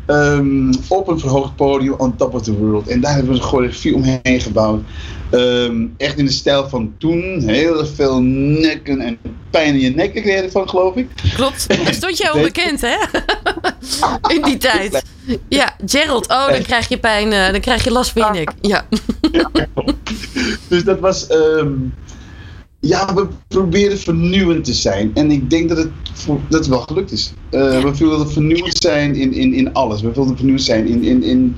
Ehm, 0.06 0.72
op 0.88 1.08
een 1.08 1.18
verhoogd 1.18 1.56
podium 1.56 1.94
on 1.96 2.16
top 2.16 2.34
of 2.34 2.42
the 2.42 2.52
world. 2.54 2.88
En 2.88 3.00
daar 3.00 3.12
hebben 3.14 3.32
we 3.32 3.38
een 3.38 3.44
choreografie 3.44 3.94
omheen 3.94 4.40
gebouwd. 4.40 4.82
Ehm, 5.30 5.86
echt 5.96 6.18
in 6.18 6.24
de 6.24 6.30
stijl 6.32 6.68
van 6.68 6.94
toen. 6.98 7.42
Heel 7.46 7.86
veel 7.86 8.20
nekken 8.22 9.00
en 9.00 9.18
pijn 9.50 9.74
in 9.74 9.80
je 9.80 9.90
nek 9.90 10.10
kreeg 10.10 10.24
je 10.24 10.30
ervan, 10.32 10.68
geloof 10.68 10.94
ik. 10.96 11.08
Klopt. 11.34 11.66
Stond 11.90 12.18
je 12.18 12.30
al 12.30 12.40
bekend, 12.40 12.80
hè? 12.80 12.96
In 14.34 14.42
die 14.42 14.56
tijd. 14.56 15.02
Ja, 15.48 15.76
Gerald. 15.86 16.28
Oh, 16.28 16.48
dan 16.48 16.62
krijg 16.62 16.88
je 16.88 16.98
pijn. 16.98 17.32
eh, 17.32 17.50
dan 17.50 17.60
krijg 17.60 17.84
je 17.84 17.90
last 17.92 18.10
van 18.10 18.34
je 18.34 18.38
nek. 18.38 18.52
Ja. 18.60 18.84
Dus 20.68 20.84
dat 20.84 20.98
was. 21.00 21.26
ehm, 21.26 21.72
ja, 22.84 23.14
we 23.14 23.26
proberen 23.48 23.98
vernieuwend 23.98 24.64
te 24.64 24.74
zijn. 24.74 25.10
En 25.14 25.30
ik 25.30 25.50
denk 25.50 25.68
dat 25.68 25.78
het, 25.78 25.90
dat 26.48 26.66
wel 26.66 26.80
gelukt 26.80 27.12
is. 27.12 27.32
Ja. 27.50 27.82
We 27.82 27.96
wilden 27.96 28.30
vernieuwend 28.30 28.76
zijn 28.76 29.14
in, 29.14 29.32
in, 29.32 29.54
in 29.54 29.72
alles. 29.72 30.00
We 30.00 30.12
wilden 30.12 30.34
vernieuwend 30.36 30.66
zijn 30.66 30.86
in, 30.86 31.02
in, 31.04 31.22
in, 31.22 31.56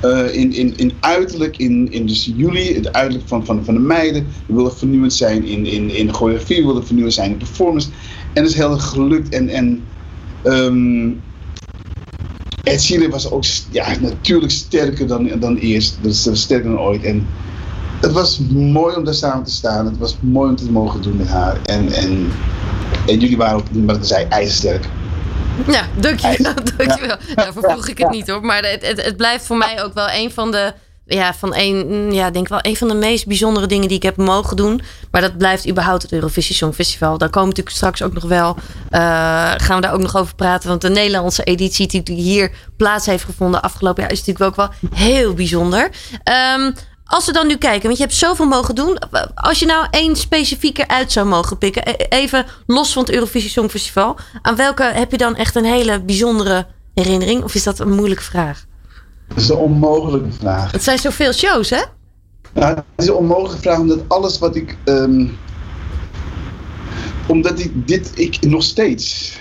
eh, 0.00 0.34
in, 0.34 0.52
in, 0.52 0.76
in 0.76 0.92
uiterlijk, 1.00 1.56
in, 1.56 1.92
in 1.92 2.06
dus 2.06 2.32
jullie, 2.36 2.74
het 2.74 2.92
uiterlijk 2.92 3.28
van, 3.28 3.44
van, 3.44 3.64
van 3.64 3.74
de 3.74 3.80
meiden. 3.80 4.26
We 4.46 4.54
wilden 4.54 4.76
vernieuwend 4.76 5.12
zijn 5.12 5.44
in, 5.44 5.66
in, 5.66 5.90
in 5.90 6.06
de 6.06 6.12
choreografie. 6.12 6.56
We 6.56 6.64
wilden 6.64 6.84
vernieuwend 6.84 7.14
zijn 7.14 7.30
in 7.30 7.36
performance. 7.36 7.88
En 8.32 8.42
dat 8.42 8.50
is 8.50 8.58
heel 8.58 8.72
erg 8.72 8.88
gelukt. 8.88 9.28
En, 9.28 9.48
en 9.48 9.82
Sheeran 12.78 13.10
was 13.10 13.30
ook 13.30 13.44
ja, 13.70 13.98
natuurlijk 14.00 14.52
sterker 14.52 15.06
dan, 15.06 15.30
dan 15.40 15.56
eerst. 15.56 15.98
Eh, 16.04 16.32
sterker 16.32 16.70
dan 16.70 16.80
ooit. 16.80 17.02
En 17.02 17.26
het 18.02 18.12
was 18.12 18.40
mooi 18.50 18.96
om 18.96 19.04
daar 19.04 19.14
samen 19.14 19.44
te 19.44 19.50
staan. 19.50 19.86
Het 19.86 19.98
was 19.98 20.16
mooi 20.20 20.50
om 20.50 20.56
te 20.56 20.70
mogen 20.70 21.02
doen 21.02 21.16
met 21.16 21.28
haar. 21.28 21.56
En, 21.64 21.92
en, 21.92 22.32
en 23.06 23.18
jullie 23.18 23.36
waren 23.36 23.56
ook, 23.56 23.66
wat 23.72 23.96
ik 23.96 24.04
zei, 24.04 24.26
ijzersterk. 24.28 24.88
Ja, 25.66 25.86
dankjewel. 25.96 26.54
dankjewel. 26.76 27.16
Daarvoor 27.34 27.70
vroeg 27.70 27.88
ik 27.88 27.98
het 27.98 28.10
niet 28.10 28.28
hoor. 28.28 28.44
Maar 28.44 28.62
het, 28.64 28.86
het, 28.86 29.04
het 29.04 29.16
blijft 29.16 29.46
voor 29.46 29.56
mij 29.56 29.82
ook 29.84 29.94
wel 29.94 30.08
een 30.10 30.30
van 30.30 30.50
de. 30.50 30.72
Ja, 31.06 31.34
van 31.34 31.54
een, 31.56 32.12
ja, 32.12 32.30
denk 32.30 32.48
wel 32.48 32.58
een 32.62 32.76
van 32.76 32.88
de 32.88 32.94
meest 32.94 33.26
bijzondere 33.26 33.66
dingen 33.66 33.88
die 33.88 33.96
ik 33.96 34.02
heb 34.02 34.16
mogen 34.16 34.56
doen. 34.56 34.80
Maar 35.10 35.20
dat 35.20 35.38
blijft 35.38 35.68
überhaupt 35.68 36.02
het 36.02 36.12
Eurovisie 36.12 36.54
Songfestival. 36.54 37.18
Daar 37.18 37.28
komen 37.30 37.48
we 37.48 37.48
natuurlijk 37.48 37.76
straks 37.76 38.02
ook 38.02 38.12
nog 38.12 38.24
wel. 38.24 38.56
eh, 38.90 39.00
gaan 39.56 39.76
we 39.76 39.80
daar 39.80 39.92
ook 39.92 40.00
nog 40.00 40.16
over 40.16 40.34
praten. 40.34 40.68
Want 40.68 40.80
de 40.80 40.90
Nederlandse 40.90 41.42
editie 41.42 42.02
die 42.02 42.20
hier 42.20 42.50
plaats 42.76 43.06
heeft 43.06 43.24
gevonden 43.24 43.62
afgelopen 43.62 44.02
jaar 44.02 44.12
is 44.12 44.24
natuurlijk 44.24 44.46
ook 44.46 44.56
wel 44.56 44.98
heel 44.98 45.34
bijzonder. 45.34 45.90
Ehm, 46.22 46.70
als 47.12 47.26
we 47.26 47.32
dan 47.32 47.46
nu 47.46 47.56
kijken, 47.56 47.82
want 47.82 47.96
je 47.96 48.02
hebt 48.02 48.16
zoveel 48.16 48.46
mogen 48.46 48.74
doen. 48.74 48.98
Als 49.34 49.58
je 49.58 49.66
nou 49.66 49.86
één 49.90 50.16
specifieker 50.16 50.88
uit 50.88 51.12
zou 51.12 51.26
mogen 51.26 51.58
pikken, 51.58 51.82
e- 51.88 52.06
even 52.08 52.46
los 52.66 52.92
van 52.92 53.02
het 53.02 53.12
Eurovisie 53.12 53.50
Songfestival. 53.50 54.16
Aan 54.42 54.56
welke 54.56 54.82
heb 54.82 55.10
je 55.10 55.16
dan 55.16 55.36
echt 55.36 55.54
een 55.54 55.64
hele 55.64 56.02
bijzondere 56.02 56.66
herinnering? 56.94 57.42
Of 57.42 57.54
is 57.54 57.62
dat 57.62 57.78
een 57.78 57.94
moeilijke 57.94 58.22
vraag? 58.22 58.64
Dat 59.28 59.38
is 59.38 59.48
een 59.48 59.56
onmogelijke 59.56 60.32
vraag. 60.32 60.72
Het 60.72 60.82
zijn 60.82 60.98
zoveel 60.98 61.32
shows, 61.32 61.70
hè? 61.70 61.82
Nou, 62.52 62.74
het 62.74 62.84
is 62.96 63.06
een 63.06 63.14
onmogelijke 63.14 63.58
vraag 63.62 63.78
omdat 63.78 63.98
alles 64.08 64.38
wat 64.38 64.56
ik. 64.56 64.76
ehm, 64.84 65.26
omdat 67.26 67.58
ik 67.58 67.88
dit, 67.88 68.10
ik 68.14 68.40
nog 68.40 68.62
steeds. 68.62 69.32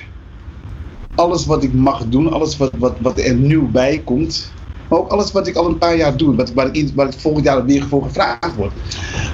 Alles 1.15 1.45
wat 1.45 1.63
ik 1.63 1.73
mag 1.73 2.05
doen, 2.05 2.31
alles 2.31 2.57
wat, 2.57 2.71
wat, 2.77 2.93
wat 2.99 3.19
er 3.19 3.36
nieuw 3.36 3.71
bij 3.71 4.01
komt. 4.05 4.51
Maar 4.91 4.99
ook 4.99 5.12
alles 5.12 5.32
wat 5.32 5.47
ik 5.47 5.56
al 5.56 5.67
een 5.67 5.77
paar 5.77 5.97
jaar 5.97 6.17
doe, 6.17 6.36
wat, 6.36 6.54
waar, 6.54 6.75
ik, 6.75 6.91
waar 6.95 7.08
ik 7.08 7.19
volgend 7.19 7.45
jaar 7.45 7.65
weer 7.65 7.84
voor 7.84 8.04
gevraagd 8.04 8.56
word. 8.56 8.73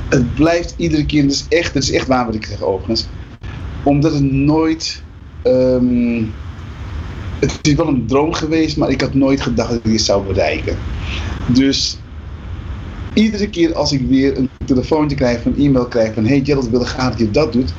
Het 0.09 0.33
blijft 0.33 0.73
iedere 0.77 1.05
keer, 1.05 1.25
is 1.25 1.45
echt, 1.49 1.73
dat 1.73 1.83
is 1.83 1.91
echt 1.91 2.07
waar 2.07 2.25
wat 2.25 2.35
ik 2.35 2.45
zeg 2.45 2.61
overigens. 2.61 3.07
Omdat 3.83 4.13
het 4.13 4.31
nooit. 4.31 5.03
ehm, 5.41 6.23
het 7.39 7.67
is 7.67 7.73
wel 7.73 7.87
een 7.87 8.07
droom 8.07 8.33
geweest, 8.33 8.77
maar 8.77 8.89
ik 8.89 9.01
had 9.01 9.13
nooit 9.13 9.41
gedacht 9.41 9.69
dat 9.69 9.77
ik 9.77 9.91
dit 9.91 10.01
zou 10.01 10.25
bereiken. 10.27 10.77
Dus 11.45 11.97
iedere 13.13 13.49
keer 13.49 13.73
als 13.73 13.91
ik 13.91 14.07
weer 14.07 14.37
een 14.37 14.49
telefoontje 14.65 15.17
krijg, 15.17 15.45
een 15.45 15.57
e-mail 15.57 15.85
krijg 15.85 16.13
van 16.13 16.25
hey 16.25 16.41
Gerald, 16.43 16.65
ik 16.65 16.71
wil 16.71 16.79
graag 16.79 17.09
dat 17.09 17.19
je 17.19 17.31
dat 17.31 17.53
doet, 17.53 17.73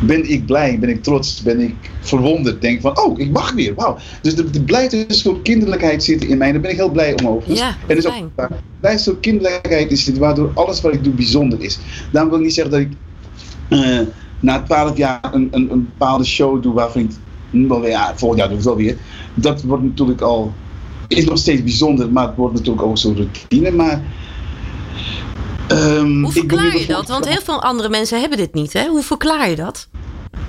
ben 0.00 0.30
ik 0.30 0.46
blij, 0.46 0.78
ben 0.78 0.88
ik 0.88 1.02
trots, 1.02 1.42
ben 1.42 1.60
ik 1.60 1.74
verwonderd. 2.00 2.60
Denk 2.60 2.80
van, 2.80 2.98
oh, 2.98 3.18
ik 3.18 3.30
mag 3.30 3.52
weer, 3.52 3.74
wauw. 3.74 3.96
Dus 4.22 4.36
er, 4.36 4.44
er 4.54 4.60
blijft 4.60 4.92
een 4.92 5.04
soort 5.08 5.42
kinderlijkheid 5.42 6.04
zitten 6.04 6.28
in 6.28 6.38
mij. 6.38 6.52
Daar 6.52 6.60
ben 6.60 6.70
ik 6.70 6.76
heel 6.76 6.90
blij 6.90 7.18
om 7.18 7.28
overigens. 7.28 7.60
Ja, 7.60 7.76
en 7.86 7.94
dus 7.94 8.06
fijn. 8.06 8.24
ook, 8.24 8.48
blijft 8.80 8.98
een 8.98 9.04
soort 9.04 9.20
kinderlijkheid 9.20 9.90
in 9.90 9.96
zitten, 9.96 10.22
waardoor 10.22 10.50
alles 10.54 10.80
wat 10.80 10.94
ik 10.94 11.04
doe 11.04 11.12
bijzonder 11.12 11.60
is. 11.60 11.78
Daarom 12.12 12.30
wil 12.30 12.38
ik 12.38 12.44
niet 12.44 12.54
zeggen 12.54 12.72
dat 12.72 12.80
ik 12.80 12.92
eh, 13.68 14.00
na 14.40 14.62
twaalf 14.62 14.96
jaar 14.96 15.20
een, 15.32 15.48
een, 15.50 15.70
een 15.70 15.84
bepaalde 15.84 16.24
show 16.24 16.62
doe 16.62 16.74
waarvan 16.74 17.02
ik, 17.02 17.10
ja, 17.88 18.12
volgend 18.16 18.40
jaar 18.40 18.48
doe 18.48 18.58
ik 18.58 18.64
het 18.64 18.74
wel 18.74 18.76
weer. 18.84 18.96
Dat 19.34 19.62
wordt 19.62 19.82
natuurlijk 19.82 20.20
al, 20.20 20.52
is 21.08 21.24
nog 21.24 21.38
steeds 21.38 21.62
bijzonder, 21.62 22.12
maar 22.12 22.26
het 22.26 22.36
wordt 22.36 22.54
natuurlijk 22.54 22.86
ook 22.86 22.98
zo'n 22.98 23.16
routine. 23.16 23.70
Maar, 23.70 24.02
ehm, 25.70 26.22
Hoe 26.22 26.32
verklaar 26.32 26.78
je 26.78 26.86
dat? 26.86 27.08
Want 27.08 27.28
heel 27.28 27.40
veel 27.40 27.62
andere 27.62 27.88
mensen 27.88 28.20
hebben 28.20 28.38
dit 28.38 28.54
niet, 28.54 28.72
hè? 28.72 28.86
Hoe 28.86 29.02
verklaar 29.02 29.50
je 29.50 29.56
dat? 29.56 29.88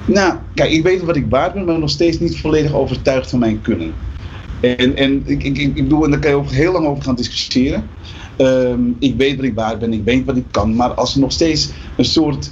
Nou, 0.05 0.35
kijk, 0.53 0.71
ik 0.71 0.83
weet 0.83 1.03
wat 1.03 1.15
ik 1.15 1.25
waard 1.29 1.53
ben, 1.53 1.65
maar 1.65 1.79
nog 1.79 1.89
steeds 1.89 2.19
niet 2.19 2.39
volledig 2.39 2.73
overtuigd 2.73 3.29
van 3.29 3.39
mijn 3.39 3.61
kunnen. 3.61 3.93
En, 4.59 4.95
en 4.95 5.23
ik, 5.25 5.43
ik, 5.43 5.57
ik 5.57 5.73
bedoel, 5.73 6.03
en 6.03 6.11
daar 6.11 6.19
kan 6.19 6.29
je 6.29 6.35
ook 6.35 6.51
heel 6.51 6.71
lang 6.71 6.85
over 6.85 7.03
gaan 7.03 7.15
discussiëren. 7.15 7.87
Ehm, 8.35 8.79
ik 8.99 9.15
weet 9.17 9.35
wat 9.35 9.45
ik 9.45 9.55
waard 9.55 9.79
ben, 9.79 9.93
ik 9.93 10.03
weet 10.03 10.25
wat 10.25 10.37
ik 10.37 10.45
kan, 10.51 10.75
maar 10.75 10.93
als 10.93 11.13
er 11.13 11.19
nog 11.19 11.31
steeds 11.31 11.69
een 11.95 12.05
soort 12.05 12.51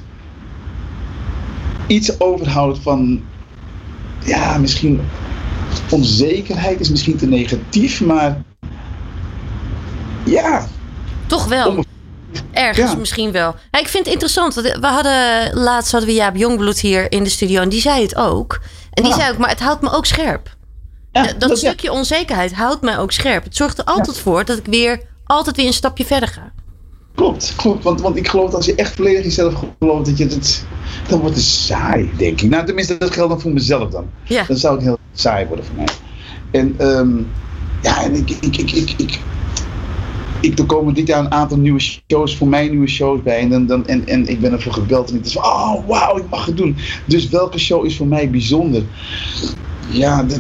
iets 1.88 2.20
overhoudt 2.20 2.80
van, 2.80 3.22
ja, 4.26 4.58
misschien 4.58 5.00
onzekerheid 5.90 6.80
is 6.80 6.90
misschien 6.90 7.18
te 7.18 7.28
negatief, 7.28 8.02
maar 8.02 8.42
ja, 10.26 10.68
Toch 11.28 11.48
wel. 11.48 11.84
Ergens 12.52 12.92
Ja. 12.92 12.98
misschien 12.98 13.32
wel. 13.32 13.56
Ja, 13.72 13.80
ik 13.80 13.88
vind 13.88 14.04
het 14.04 14.14
interessant. 14.14 14.54
We 14.56 14.78
hadden 14.88 15.54
laatst 15.54 15.92
hadden 15.92 16.10
we 16.10 16.16
Jaap 16.16 16.36
Jongbloed 16.36 16.80
hier 16.80 17.12
in 17.12 17.24
de 17.24 17.30
studio 17.30 17.62
en 17.62 17.70
die 17.70 17.82
zei 17.82 18.02
het 18.02 18.16
ook. 18.16 18.60
En 18.94 19.04
die 19.04 19.12
Ja. 19.12 19.18
zei 19.20 19.32
ook, 19.32 19.38
maar 19.38 19.50
het 19.50 19.60
houdt 19.60 19.82
me 19.82 19.92
ook 19.92 20.06
scherp. 20.06 20.58
ja 21.12 21.34
dat 21.38 21.50
ja. 21.50 21.56
stukje 21.56 21.92
onzekerheid 21.92 22.54
houdt 22.54 22.82
mij 22.82 22.98
ook 22.98 23.12
scherp. 23.12 23.44
Het 23.44 23.56
zorgt 23.56 23.78
er 23.78 23.84
altijd 23.84 24.18
voor 24.18 24.46
dat 24.46 24.58
ik 24.58 24.66
weer 24.66 25.02
altijd 25.26 25.56
weer 25.56 25.66
een 25.68 25.74
stapje 25.74 26.06
verder 26.06 26.30
ga. 26.30 26.52
Klopt, 27.16 27.54
klopt. 27.56 27.84
Want, 27.84 28.02
want 28.02 28.16
ik 28.18 28.28
geloof 28.28 28.46
dat 28.46 28.56
als 28.56 28.66
je 28.66 28.76
echt 28.76 28.96
volledig 28.96 29.24
jezelf 29.24 29.54
gelooft, 29.80 30.06
dat 30.06 30.18
je 30.18 30.26
het, 30.26 30.64
dan 31.08 31.20
wordt 31.20 31.36
het 31.36 31.44
saai, 31.46 32.12
denk 32.18 32.42
ik. 32.42 32.50
Nou, 32.50 32.66
tenminste, 32.66 32.98
dat 32.98 33.14
geldt 33.14 33.30
dan 33.30 33.42
voor 33.42 33.52
mezelf 33.52 33.90
dan. 33.90 34.10
Dan 34.48 34.58
zou 34.58 34.76
het 34.76 34.84
heel 34.84 34.98
saai 35.14 35.46
worden 35.46 35.66
voor 35.66 35.76
mij. 35.76 35.88
En 36.52 36.76
ehm, 36.78 37.18
ja, 37.82 38.04
en 38.04 38.16
ik, 38.16 38.30
ik, 38.30 38.58
ik, 38.58 38.72
ik, 38.72 38.94
ik, 38.98 39.20
ik, 40.42 40.60
er 40.60 40.66
komen 40.66 40.94
dit 40.94 41.08
jaar 41.08 41.20
een 41.20 41.32
aantal 41.32 41.58
nieuwe 41.58 41.80
shows, 41.80 42.38
voor 42.38 42.48
mij 42.48 42.68
nieuwe 42.68 42.88
shows 42.88 43.22
bij. 43.24 43.40
En, 43.40 43.50
dan, 43.50 43.66
dan, 43.66 43.88
en, 43.88 44.08
en 44.08 44.28
ik 44.28 44.40
ben 44.40 44.52
ervoor 44.52 44.74
gebeld 44.74 45.10
en 45.10 45.16
ik 45.16 45.24
dacht 45.24 45.38
oh 45.38 45.88
wauw, 45.88 46.18
ik 46.18 46.30
mag 46.30 46.46
het 46.46 46.58
doen. 46.58 46.76
Dus 47.06 47.30
welke 47.30 47.60
show 47.60 47.86
is 47.86 47.98
voor 47.98 48.08
mij 48.08 48.30
bijzonder? 48.30 48.84
Ja, 49.90 50.24
dat, 50.24 50.40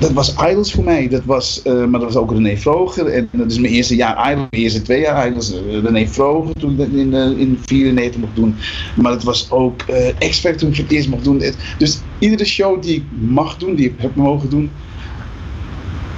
dat 0.00 0.12
was 0.12 0.34
Idols 0.50 0.72
voor 0.72 0.84
mij. 0.84 1.08
Dat 1.08 1.24
was, 1.24 1.62
eh, 1.62 1.72
maar 1.84 2.00
dat 2.00 2.12
was 2.12 2.16
ook 2.16 2.32
René 2.32 2.56
Vroger. 2.56 3.06
En 3.06 3.28
dat 3.32 3.50
is 3.50 3.58
mijn 3.58 3.72
eerste 3.72 3.96
jaar 3.96 4.30
Idols, 4.30 4.48
mijn 4.50 4.62
eerste 4.62 4.82
twee 4.82 5.00
jaar 5.00 5.28
Idols. 5.28 5.52
eh, 5.52 5.82
René 5.82 6.06
Vroger 6.06 6.54
toen 6.54 6.70
ik 6.70 6.78
dat 6.78 6.88
in, 6.88 7.14
uh, 7.14 7.38
in 7.40 7.58
94 7.64 8.20
mocht 8.20 8.36
doen. 8.36 8.54
Maar 8.96 9.12
het 9.12 9.22
was 9.22 9.50
ook 9.50 9.82
eh 9.82 10.28
X 10.30 10.38
Factor 10.38 10.58
toen 10.60 10.70
ik 10.70 10.76
het 10.76 10.92
eerst 10.92 11.08
mocht 11.08 11.24
doen. 11.24 11.42
Dus 11.78 12.00
iedere 12.18 12.44
show 12.44 12.82
die 12.82 12.94
ik 12.94 13.04
mag 13.18 13.56
doen, 13.56 13.74
die 13.74 13.86
ik 13.86 13.94
heb 13.96 14.14
mogen 14.14 14.50
doen, 14.50 14.70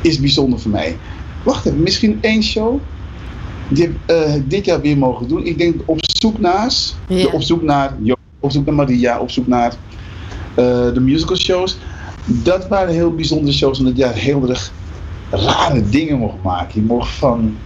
is 0.02 0.20
bijzonder 0.20 0.58
voor 0.60 0.70
mij. 0.70 0.96
Wacht 1.42 1.66
even, 1.66 1.82
misschien 1.82 2.18
één 2.20 2.42
show 2.42 2.80
die 3.74 3.82
heb 3.85 3.92
eh, 4.06 4.32
dit 4.48 4.64
jaar 4.64 4.80
weer 4.80 4.98
mogen 4.98 5.28
doen. 5.28 5.46
Ik 5.46 5.58
denk 5.58 5.80
op 5.85 5.98
zoek 6.00 6.38
naar, 6.38 6.72
Ja. 7.08 7.26
op 7.32 7.42
zoek 7.42 7.62
naar, 7.62 7.96
Jo- 8.02 8.14
op 8.40 8.50
zoek 8.50 8.64
naar 8.66 8.74
Maria, 8.74 9.18
op 9.18 9.30
zoek 9.30 9.46
naar 9.46 9.74
eh, 10.54 10.92
de 10.94 11.00
musical 11.00 11.37
shows. 11.37 11.76
Dat 12.24 12.68
waren 12.68 12.94
heel 12.94 13.14
bijzondere 13.14 13.52
shows, 13.52 13.78
omdat 13.78 13.96
je 13.96 14.06
heel 14.08 14.48
erg 14.48 14.72
rare 15.30 15.88
dingen 15.88 16.18
mocht 16.18 16.42
maken. 16.42 16.80
Je 16.80 16.87
mocht 16.87 17.11
van 17.11 17.56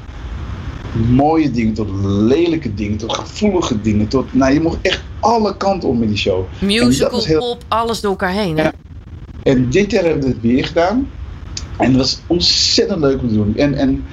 mooie 1.10 1.50
dingen 1.50 1.72
tot 1.74 1.88
lelijke 2.04 2.74
dingen, 2.74 2.96
tot 2.96 3.14
gevoelige 3.14 3.80
dingen, 3.80 4.08
tot, 4.08 4.34
nou 4.34 4.52
je 4.52 4.60
mocht 4.60 4.78
echt 4.82 5.02
alle 5.20 5.56
kanten 5.56 5.88
op 5.88 5.98
met 5.98 6.08
die 6.08 6.16
show. 6.16 6.44
Musical, 6.60 7.24
heel- 7.24 7.38
pop, 7.38 7.64
alles 7.68 8.00
door 8.00 8.10
elkaar 8.10 8.32
heen. 8.32 8.56
Hè? 8.56 8.62
Ja. 8.62 8.72
En 9.42 9.70
dit 9.70 9.90
jaar 9.90 10.04
hebben 10.04 10.22
we 10.22 10.28
het 10.28 10.40
weer 10.40 10.64
gedaan. 10.64 11.08
En 11.78 11.90
dat 11.92 12.00
was 12.00 12.20
ontzettend 12.26 13.00
leuk 13.00 13.20
om 13.20 13.28
te 13.28 13.34
doen. 13.34 13.56
En, 13.56 13.74
en 13.74 14.04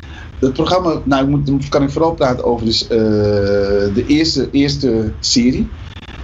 het 0.44 0.54
programma, 0.54 1.02
nou 1.04 1.24
ik 1.24 1.30
moet, 1.50 1.70
kan 1.70 1.84
ik 1.84 1.90
vooral 1.90 2.14
praten 2.14 2.46
over 2.46 2.66
dus, 2.66 2.84
eh, 2.88 2.98
de 3.94 4.04
eerste, 4.08 4.48
eerste 4.52 5.12
serie. 5.20 5.68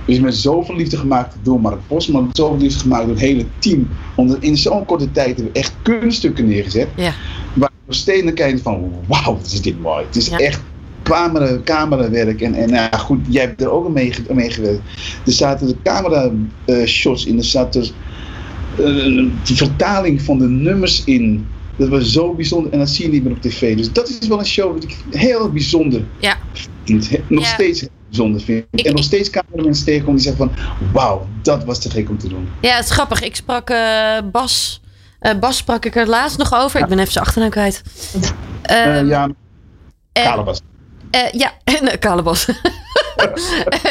is 0.05 0.19
met 0.19 0.35
zoveel 0.35 0.75
liefde 0.75 0.97
gemaakt 0.97 1.35
door 1.43 1.61
Mark 1.61 1.79
Bos, 1.87 2.07
maar 2.07 2.23
met 2.23 2.35
zoveel 2.37 2.57
liefde 2.57 2.79
gemaakt 2.79 3.03
door 3.05 3.13
het 3.13 3.23
hele 3.23 3.45
team. 3.59 3.87
Omdat 4.15 4.37
in 4.39 4.57
zo'n 4.57 4.85
korte 4.85 5.11
tijd 5.11 5.27
hebben 5.27 5.45
we 5.53 5.59
echt 5.59 5.73
kunststukken 5.81 6.47
neergezet. 6.47 6.87
Ja. 6.95 7.11
Waar 7.53 7.69
we 7.85 8.21
naar 8.23 8.33
kijken 8.33 8.59
van, 8.61 8.91
wauw, 9.07 9.35
wat 9.35 9.45
is 9.45 9.61
dit 9.61 9.81
mooi. 9.81 10.05
Het 10.05 10.15
is 10.15 10.27
Ja. 10.27 10.37
echt 10.37 10.61
camera, 11.03 11.57
camerawerk. 11.63 12.41
En, 12.41 12.53
en 12.53 12.69
nou 12.69 12.87
ja, 12.91 12.97
goed, 12.97 13.19
jij 13.29 13.43
hebt 13.43 13.61
er 13.61 13.69
ook 13.69 13.85
aan 13.85 13.93
mee, 13.93 14.13
ge- 14.13 14.33
mee 14.33 14.49
gewerkt. 14.51 14.81
Er 15.25 15.31
zaten 15.31 15.67
de 15.67 15.75
camera 15.83 16.31
eh, 16.65 16.85
shots 16.85 17.25
in, 17.25 17.37
er 17.37 17.43
zat 17.43 17.73
dus 17.73 17.93
eh, 18.77 18.85
de 19.43 19.55
vertaling 19.55 20.21
van 20.21 20.39
de 20.39 20.47
nummers 20.47 21.03
in. 21.03 21.45
Dat 21.79 21.89
was 21.89 22.11
zo 22.11 22.33
bijzonder 22.33 22.71
en 22.71 22.79
dat 22.79 22.89
zie 22.89 23.05
je 23.05 23.11
niet 23.11 23.23
meer 23.23 23.31
op 23.33 23.41
tv. 23.41 23.77
Dus 23.77 23.91
dat 23.91 24.09
is 24.09 24.27
wel 24.27 24.39
een 24.39 24.45
show 24.45 24.73
dat 24.73 24.83
ik 24.83 24.97
heel 25.09 25.51
bijzonder 25.51 26.03
Ja. 26.19 26.37
vind. 26.83 27.09
Nog 27.29 27.43
Ja. 27.43 27.53
steeds 27.53 27.85
bijzonder 28.07 28.41
vind. 28.41 28.65
Ik- 28.71 28.85
en 28.85 28.93
nog 28.95 29.03
steeds 29.03 29.29
cameramensen 29.29 29.85
tegenkomen 29.85 30.15
die 30.21 30.23
zeggen 30.31 30.47
van... 30.55 30.65
Wauw, 30.93 31.27
dat 31.41 31.63
was 31.63 31.79
te 31.79 31.89
gek 31.89 32.09
om 32.09 32.17
te 32.17 32.27
doen. 32.27 32.49
Ja, 32.61 32.75
het 32.75 32.85
is 32.85 32.91
grappig. 32.91 33.21
Ik 33.21 33.35
sprak 33.35 33.69
eh, 33.69 34.17
Bas. 34.31 34.81
eh, 35.19 35.39
Bas 35.39 35.57
sprak 35.57 35.85
ik 35.85 35.95
er 35.95 36.07
laatst 36.07 36.37
nog 36.37 36.53
over. 36.53 36.79
Ik 36.79 36.87
ben 36.87 36.99
even 36.99 37.11
zijn 37.11 37.25
achternaam 37.25 37.49
kwijt. 37.51 37.81
Eh, 38.61 38.97
Ehm, 38.97 39.07
ja. 39.07 39.29
Eh, 40.13 41.31
ja, 41.31 41.53
en 41.63 41.83
uh, 41.83 41.89
Kalebos. 41.99 42.45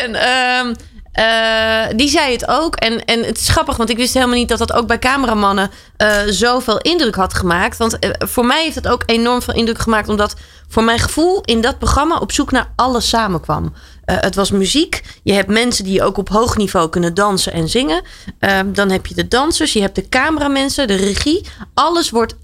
en 0.02 0.14
ehm, 0.14 0.74
eh, 1.18 1.96
die 1.96 2.08
zei 2.08 2.32
het 2.32 2.48
ook. 2.48 2.76
En, 2.76 3.04
en 3.04 3.24
het 3.24 3.38
is 3.38 3.48
grappig, 3.48 3.76
want 3.76 3.90
ik 3.90 3.96
wist 3.96 4.14
helemaal 4.14 4.36
niet 4.36 4.48
dat 4.48 4.58
dat 4.58 4.72
ook 4.72 4.86
bij 4.86 4.98
cameramannen 4.98 5.70
eh, 5.96 6.10
zoveel 6.26 6.78
indruk 6.78 7.14
had 7.14 7.34
gemaakt. 7.34 7.76
Want 7.76 7.98
eh, 7.98 8.10
voor 8.18 8.46
mij 8.46 8.62
heeft 8.62 8.74
het 8.74 8.88
ook 8.88 9.02
enorm 9.06 9.42
veel 9.42 9.54
indruk 9.54 9.78
gemaakt, 9.78 10.08
omdat 10.08 10.34
voor 10.68 10.82
mijn 10.82 10.98
gevoel 10.98 11.40
in 11.44 11.60
dat 11.60 11.78
programma 11.78 12.18
op 12.18 12.32
zoek 12.32 12.50
naar 12.50 12.72
alles 12.76 13.08
samenkwam. 13.08 13.72
Het 14.04 14.34
was 14.34 14.50
muziek. 14.50 15.02
Je 15.22 15.32
hebt 15.32 15.48
mensen 15.48 15.84
die 15.84 16.02
ook 16.02 16.16
op 16.16 16.28
hoog 16.28 16.56
niveau 16.56 16.88
kunnen 16.88 17.14
dansen 17.14 17.52
en 17.52 17.68
zingen. 17.68 18.02
Ehm, 18.38 18.72
dan 18.72 18.90
heb 18.90 19.06
je 19.06 19.14
de 19.14 19.28
dansers, 19.28 19.72
je 19.72 19.80
hebt 19.80 19.94
de 19.94 20.08
cameramensen, 20.08 20.86
de 20.86 20.94
regie. 20.94 21.46
Alles 21.74 22.10
wordt 22.10 22.34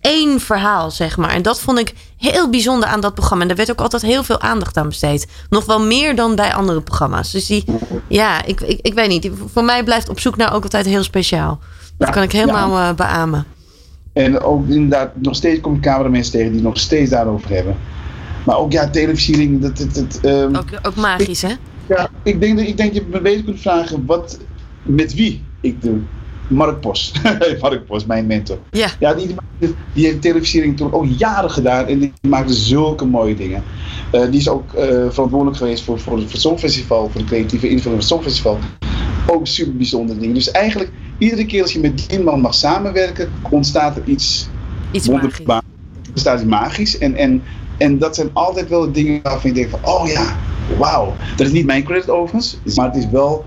één 0.00 0.40
verhaal, 0.40 0.90
zeg 0.90 1.16
maar. 1.16 1.30
En 1.30 1.42
dat 1.42 1.60
vond 1.60 1.78
ik 1.78 1.94
heel 2.20 2.50
bijzonder 2.50 2.88
aan 2.88 3.00
dat 3.00 3.14
programma. 3.14 3.42
En 3.42 3.48
daar 3.48 3.56
werd 3.56 3.70
ook 3.70 3.80
altijd 3.80 4.02
heel 4.02 4.24
veel 4.24 4.40
aandacht 4.40 4.76
aan 4.76 4.88
besteed. 4.88 5.26
Nog 5.48 5.64
wel 5.64 5.80
meer 5.80 6.16
dan 6.16 6.34
bij 6.34 6.54
andere 6.54 6.80
programma's. 6.80 7.30
Dus 7.30 7.46
die, 7.46 7.64
ja, 8.08 8.44
ik, 8.44 8.60
ik, 8.60 8.78
ik 8.82 8.94
weet 8.94 9.08
niet. 9.08 9.30
Voor 9.52 9.64
mij 9.64 9.84
blijft 9.84 10.08
op 10.08 10.20
zoek 10.20 10.36
naar 10.36 10.54
ook 10.54 10.62
altijd 10.62 10.86
heel 10.86 11.02
speciaal. 11.02 11.58
Dat 11.98 12.08
Ja, 12.08 12.14
kan 12.14 12.22
ik 12.22 12.32
helemaal 12.32 12.88
eh, 12.88 12.94
beamen. 12.94 13.46
En 14.12 14.40
ook 14.40 14.68
inderdaad, 14.68 15.10
nog 15.14 15.34
steeds 15.34 15.60
kom 15.60 15.80
cameramensen 15.80 16.32
tegen 16.32 16.52
die 16.52 16.62
nog 16.62 16.78
steeds 16.78 17.10
daarover 17.10 17.50
hebben. 17.50 17.76
Maar 18.44 18.56
ook 18.56 18.72
ja, 18.72 18.90
televisiering, 18.90 19.60
dat, 19.60 19.76
dat, 19.76 19.94
dat, 19.94 20.18
ehm, 20.22 20.56
Ook, 20.56 20.68
ook 20.82 20.94
magisch, 20.94 21.42
hè? 21.42 21.52
Ja, 21.88 22.08
ik 22.22 22.40
denk, 22.40 22.58
dat, 22.58 22.66
ik 22.66 22.76
denk 22.76 22.94
dat 22.94 23.02
je 23.02 23.08
me 23.10 23.20
beter 23.20 23.44
kunt 23.44 23.60
vragen 23.60 24.06
wat, 24.06 24.38
met 24.82 25.14
wie 25.14 25.44
ik 25.60 25.82
doe. 25.82 25.98
Mark 26.50 26.80
Bos. 26.80 27.12
Mark 27.60 27.86
Bos, 27.86 28.06
mijn 28.06 28.26
mentor. 28.26 28.58
Ja. 28.70 28.88
Ja, 28.98 29.14
die, 29.14 29.34
die, 29.92 30.06
heeft 30.06 30.22
televisiering 30.22 30.76
toen 30.76 30.92
ook 30.92 31.06
jaren 31.16 31.50
gedaan 31.50 31.86
en 31.86 31.98
die 31.98 32.12
maakte 32.22 32.52
zulke 32.52 33.04
mooie 33.04 33.36
dingen. 33.36 33.62
Eh, 34.10 34.20
die 34.30 34.40
is 34.40 34.48
ook 34.48 34.72
eh, 34.72 34.84
verantwoordelijk 35.08 35.56
geweest 35.56 35.84
voor, 35.84 36.00
voor 36.00 36.18
het 36.18 36.40
Songfestival, 36.40 37.08
voor 37.10 37.20
de 37.20 37.26
creatieve 37.26 37.68
invulling 37.68 37.82
van 37.82 37.92
het 37.92 38.04
Songfestival. 38.04 38.58
Ook 39.26 39.46
super 39.46 39.76
bijzondere 39.76 40.18
dingen. 40.18 40.34
Dus 40.34 40.50
eigenlijk, 40.50 40.90
iedere 41.18 41.46
keer 41.46 41.62
als 41.62 41.72
je 41.72 41.80
met 41.80 42.08
die 42.08 42.20
man 42.20 42.40
mag 42.40 42.54
samenwerken, 42.54 43.30
ontstaat 43.50 43.96
er 43.96 44.02
iets 44.04 44.48
Iets 44.92 45.08
magisch. 45.08 45.22
wonderbaar. 45.22 45.62
Ontstaat 46.08 46.40
iets 46.40 46.48
magisch. 46.48 46.98
En, 46.98 47.14
en, 47.14 47.42
en 47.78 47.98
dat 47.98 48.14
zijn 48.14 48.30
altijd 48.32 48.68
wel 48.68 48.80
de 48.80 48.90
dingen 48.90 49.20
waarvan 49.22 49.50
je 49.50 49.56
denkt 49.56 49.70
van, 49.70 49.80
oh 49.84 50.06
ja, 50.08 50.36
wauw. 50.78 51.14
Dat 51.36 51.46
is 51.46 51.52
niet 51.52 51.66
mijn 51.66 51.84
credit 51.84 52.10
overigens, 52.10 52.58
maar 52.74 52.86
het 52.86 52.96
is 52.96 53.08
wel 53.10 53.44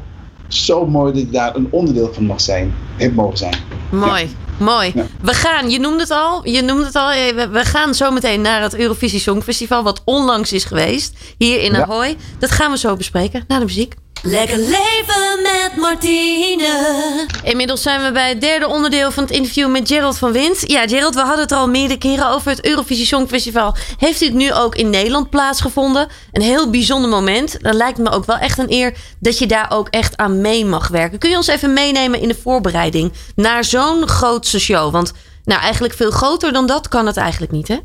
zo 0.47 0.85
mooi 0.85 1.13
dat 1.13 1.21
je 1.21 1.29
daar 1.29 1.55
een 1.55 1.67
onderdeel 1.69 2.13
van 2.13 2.25
mag 2.25 2.41
zijn, 2.41 2.73
heb 2.97 3.13
mogen 3.13 3.37
zijn. 3.37 3.55
Mooi. 3.91 4.29
Mooi. 4.59 4.91
Ja. 4.95 5.05
We 5.21 5.33
gaan, 5.33 5.69
je 5.69 5.79
noemde 5.79 5.99
het 5.99 6.11
al, 6.11 6.47
je 6.47 6.61
noemde 6.61 6.85
het 6.85 6.95
al, 6.95 7.11
eh, 7.11 7.47
we, 7.51 7.65
gaan 7.65 7.93
zo 7.93 8.11
meteen 8.11 8.41
naar 8.41 8.61
het 8.61 8.75
Eurovisie 8.75 9.19
Songfestival, 9.19 9.83
wat 9.83 10.01
onlangs 10.05 10.53
is 10.53 10.63
geweest, 10.63 11.17
hier 11.37 11.61
in 11.61 11.71
Ja. 11.71 11.81
Ahoy. 11.81 12.15
Dat 12.39 12.51
gaan 12.51 12.71
we 12.71 12.77
zo 12.77 12.95
bespreken, 12.95 13.43
na 13.47 13.59
de 13.59 13.65
muziek. 13.65 13.95
Lekker 14.25 14.57
leven 14.57 15.41
met 15.41 15.71
Martine. 15.75 17.27
Inmiddels 17.43 17.81
zijn 17.81 18.03
we 18.03 18.11
bij 18.11 18.29
het 18.29 18.41
derde 18.41 18.67
onderdeel 18.67 19.11
van 19.11 19.23
het 19.23 19.31
interview 19.31 19.71
met 19.71 19.87
Gerald 19.87 20.17
van 20.17 20.31
Wint. 20.31 20.71
Ja, 20.71 20.87
Gerald, 20.87 21.15
we 21.15 21.21
hadden 21.21 21.39
het 21.39 21.51
al 21.51 21.67
meerdere 21.67 21.99
keren 21.99 22.29
over 22.29 22.51
het 22.51 22.65
Eurovisie 22.65 23.05
Songfestival. 23.05 23.75
Heeft 23.97 24.19
dit 24.19 24.33
nu 24.33 24.53
ook 24.53 24.75
in 24.75 24.89
Nederland 24.89 25.29
plaatsgevonden? 25.29 26.07
Een 26.31 26.41
heel 26.41 26.69
bijzonder 26.69 27.09
moment. 27.09 27.57
Dan 27.61 27.75
lijkt 27.75 27.97
me 27.97 28.09
ook 28.09 28.25
wel 28.25 28.37
echt 28.37 28.57
een 28.57 28.71
eer 28.71 28.93
dat 29.19 29.37
je 29.37 29.47
daar 29.47 29.71
ook 29.71 29.87
echt 29.89 30.17
aan 30.17 30.41
mee 30.41 30.65
mag 30.65 30.87
werken. 30.87 31.19
Kun 31.19 31.29
je 31.29 31.35
ons 31.35 31.47
even 31.47 31.73
meenemen 31.73 32.19
in 32.19 32.27
de 32.27 32.37
voorbereiding 32.41 33.11
naar 33.35 33.63
zo'n 33.63 34.07
grootste 34.07 34.59
show? 34.59 34.91
Want 34.91 35.11
nou, 35.43 35.61
eigenlijk 35.61 35.93
veel 35.93 36.11
groter 36.11 36.53
dan 36.53 36.65
dat 36.65 36.87
kan 36.87 37.05
het 37.05 37.17
eigenlijk 37.17 37.51
niet, 37.51 37.67
hè? 37.67 37.77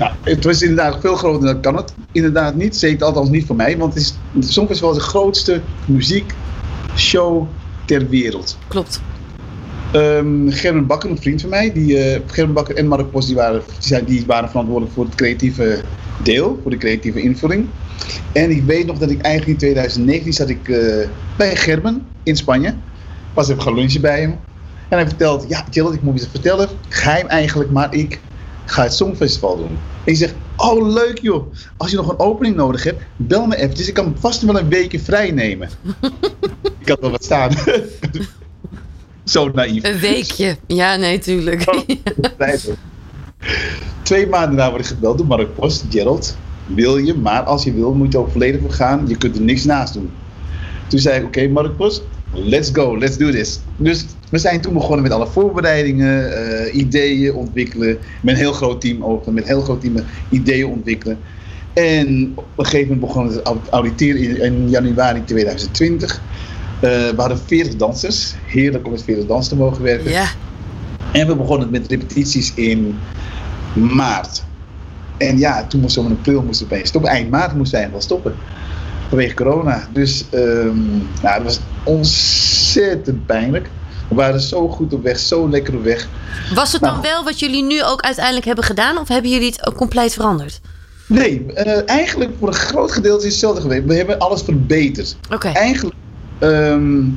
Nou, 0.00 0.12
het 0.22 0.44
was 0.44 0.62
inderdaad 0.62 1.00
veel 1.00 1.16
groter 1.16 1.46
dan 1.46 1.60
kan 1.60 1.76
het. 1.76 1.94
Inderdaad 2.12 2.54
niet, 2.54 2.76
zeker 2.76 3.06
althans 3.06 3.28
niet 3.28 3.46
voor 3.46 3.56
mij. 3.56 3.78
Want 3.78 3.94
het, 3.94 4.02
is, 4.02 4.14
het 4.32 4.52
Songfestival 4.52 4.90
is 4.90 4.96
de 4.96 5.02
grootste 5.02 5.60
muziekshow 5.84 7.46
ter 7.84 8.08
wereld. 8.08 8.58
Klopt. 8.68 9.00
Um, 9.94 10.50
Gerben 10.50 10.86
Bakker, 10.86 11.10
een 11.10 11.20
vriend 11.20 11.40
van 11.40 11.50
mij, 11.50 11.72
die, 11.72 12.12
uh, 12.12 12.20
Gerben 12.26 12.54
Bakker 12.54 12.76
en 12.76 12.86
Mark 12.86 13.10
Bos, 13.10 13.26
die 13.26 13.34
waren, 13.34 13.62
die, 13.66 13.88
zijn, 13.88 14.04
die 14.04 14.26
waren 14.26 14.48
verantwoordelijk 14.48 14.94
voor 14.94 15.04
het 15.04 15.14
creatieve 15.14 15.80
deel, 16.22 16.58
voor 16.62 16.70
de 16.70 16.76
creatieve 16.76 17.22
invulling. 17.22 17.66
En 18.32 18.50
ik 18.50 18.62
weet 18.62 18.86
nog 18.86 18.98
dat 18.98 19.10
ik 19.10 19.20
eigenlijk 19.20 19.52
in 19.52 19.58
2019 19.58 20.32
zat 20.32 20.48
ik 20.48 20.68
uh, 20.68 21.06
bij 21.36 21.56
Gerben 21.56 22.06
in 22.22 22.36
Spanje. 22.36 22.74
Was 23.34 23.48
even 23.48 23.62
gaan 23.62 23.74
lunchen 23.74 24.00
bij 24.00 24.20
hem. 24.20 24.30
En 24.88 24.98
hij 24.98 25.06
vertelt, 25.06 25.44
ja 25.48 25.64
Jill, 25.70 25.92
ik 25.92 26.02
moet 26.02 26.20
je 26.20 26.28
vertellen, 26.30 26.68
geheim 26.88 27.26
eigenlijk, 27.26 27.70
maar 27.70 27.94
ik 27.94 28.20
ga 28.70 28.82
het 28.82 28.94
Songfestival 28.94 29.56
doen. 29.56 29.78
En 30.04 30.12
ik 30.12 30.16
zeg, 30.16 30.34
oh 30.56 30.92
leuk 30.92 31.18
joh, 31.18 31.52
als 31.76 31.90
je 31.90 31.96
nog 31.96 32.08
een 32.08 32.18
opening 32.18 32.56
nodig 32.56 32.84
hebt, 32.84 33.02
bel 33.16 33.46
me 33.46 33.56
eventjes. 33.56 33.88
Ik 33.88 33.94
kan 33.94 34.16
vast 34.18 34.42
wel 34.42 34.58
een 34.58 34.68
weekje 34.68 35.00
vrij 35.00 35.30
nemen. 35.30 35.68
ik 36.80 36.88
had 36.88 37.00
wel 37.00 37.10
wat 37.10 37.24
staan. 37.24 37.50
Zo 39.24 39.48
naïef. 39.48 39.84
Een 39.84 39.98
weekje. 39.98 40.56
Ja, 40.66 40.96
nee, 40.96 41.18
tuurlijk. 41.18 41.64
Twee 44.02 44.26
maanden 44.26 44.56
na 44.56 44.70
word 44.70 44.80
ik 44.80 44.86
gebeld 44.86 45.18
door 45.18 45.26
Mark 45.26 45.54
Post. 45.54 45.84
Gerald, 45.90 46.36
wil 46.66 46.96
je, 46.96 47.14
maar 47.14 47.42
als 47.42 47.64
je 47.64 47.72
wil, 47.72 47.94
moet 47.94 48.12
je 48.12 48.18
ook 48.18 48.30
volledig 48.30 48.60
voor 48.60 48.72
gaan. 48.72 49.04
Je 49.08 49.16
kunt 49.16 49.36
er 49.36 49.42
niks 49.42 49.64
naast 49.64 49.94
doen. 49.94 50.10
Toen 50.86 50.98
zei 50.98 51.18
ik, 51.18 51.26
oké 51.26 51.38
okay, 51.38 51.50
Mark 51.50 51.76
Post, 51.76 52.02
let's 52.32 52.70
go, 52.72 52.98
let's 52.98 53.16
do 53.16 53.30
this. 53.30 53.60
Dus 53.76 54.04
we 54.30 54.38
zijn 54.38 54.60
toen 54.60 54.72
begonnen 54.72 55.02
met 55.02 55.12
alle 55.12 55.26
voorbereidingen, 55.26 56.32
uh, 56.32 56.74
ideeën 56.74 57.34
ontwikkelen. 57.34 57.98
Met 58.22 58.34
een 58.34 58.40
heel 58.40 58.52
groot 58.52 58.80
team 58.80 59.04
ook, 59.04 59.26
met 59.26 59.42
een 59.42 59.48
heel 59.48 59.60
groot 59.60 59.80
team 59.80 59.94
ideeën 60.28 60.66
ontwikkelen. 60.66 61.18
En 61.72 62.32
op 62.34 62.44
een 62.56 62.64
gegeven 62.64 62.88
moment 62.88 63.06
begonnen 63.06 63.34
we 63.34 63.42
te 63.42 63.70
auditeren 63.70 64.20
in, 64.20 64.42
in 64.42 64.70
januari 64.70 65.24
2020. 65.24 66.20
Uh, 66.74 66.80
we 66.80 67.14
hadden 67.16 67.38
40 67.38 67.76
dansers. 67.76 68.34
Heerlijk 68.46 68.84
om 68.84 68.90
met 68.90 69.02
40 69.02 69.26
dansers 69.26 69.48
te 69.48 69.56
mogen 69.56 69.82
werken. 69.82 70.10
Ja. 70.10 70.26
En 71.12 71.26
we 71.26 71.36
begonnen 71.36 71.70
met 71.70 71.86
repetities 71.88 72.54
in 72.54 72.98
maart. 73.72 74.42
En 75.18 75.38
ja, 75.38 75.66
toen 75.66 75.80
moesten 75.80 76.02
we 76.02 76.10
in 76.10 76.16
april 76.16 76.42
moesten 76.42 76.66
we 76.66 76.72
opeens 76.72 76.88
stoppen. 76.88 77.10
Eind 77.10 77.30
maart 77.30 77.54
moesten 77.54 77.80
wij 77.80 77.90
wel 77.90 78.00
stoppen. 78.00 78.34
Vanwege 79.08 79.34
corona. 79.34 79.88
Dus 79.92 80.24
um, 80.32 81.08
nou, 81.22 81.36
dat 81.36 81.42
was 81.42 81.60
ontzettend 81.84 83.26
pijnlijk. 83.26 83.68
We 84.10 84.16
waren 84.16 84.40
zo 84.40 84.68
goed 84.68 84.92
op 84.92 85.02
weg, 85.02 85.18
zo 85.18 85.48
lekker 85.48 85.74
op 85.74 85.82
weg. 85.82 86.08
Was 86.54 86.72
het 86.72 86.80
nou, 86.80 86.92
dan 86.92 87.02
wel 87.02 87.24
wat 87.24 87.40
jullie 87.40 87.62
nu 87.62 87.84
ook 87.84 88.00
uiteindelijk 88.00 88.46
hebben 88.46 88.64
gedaan? 88.64 88.98
Of 88.98 89.08
hebben 89.08 89.30
jullie 89.30 89.50
het 89.50 89.66
ook 89.66 89.76
compleet 89.76 90.12
veranderd? 90.12 90.60
Nee, 91.06 91.46
uh, 91.56 91.88
eigenlijk 91.88 92.30
voor 92.38 92.48
een 92.48 92.54
groot 92.54 92.92
gedeelte 92.92 93.26
is 93.26 93.30
hetzelfde 93.32 93.60
geweest. 93.60 93.84
We 93.84 93.94
hebben 93.94 94.18
alles 94.18 94.42
verbeterd. 94.42 95.16
Oké. 95.24 95.34
Okay. 95.34 95.52
Eigenlijk 95.52 95.94
Um, 96.42 97.16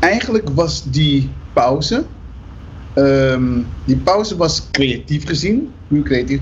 eigenlijk 0.00 0.48
was 0.54 0.82
die 0.84 1.30
pauze, 1.52 2.04
um, 2.94 3.66
die 3.84 3.96
pauze 3.96 4.36
was 4.36 4.62
creatief 4.70 5.26
gezien, 5.26 5.72
nu 5.88 6.02
creatief, 6.02 6.40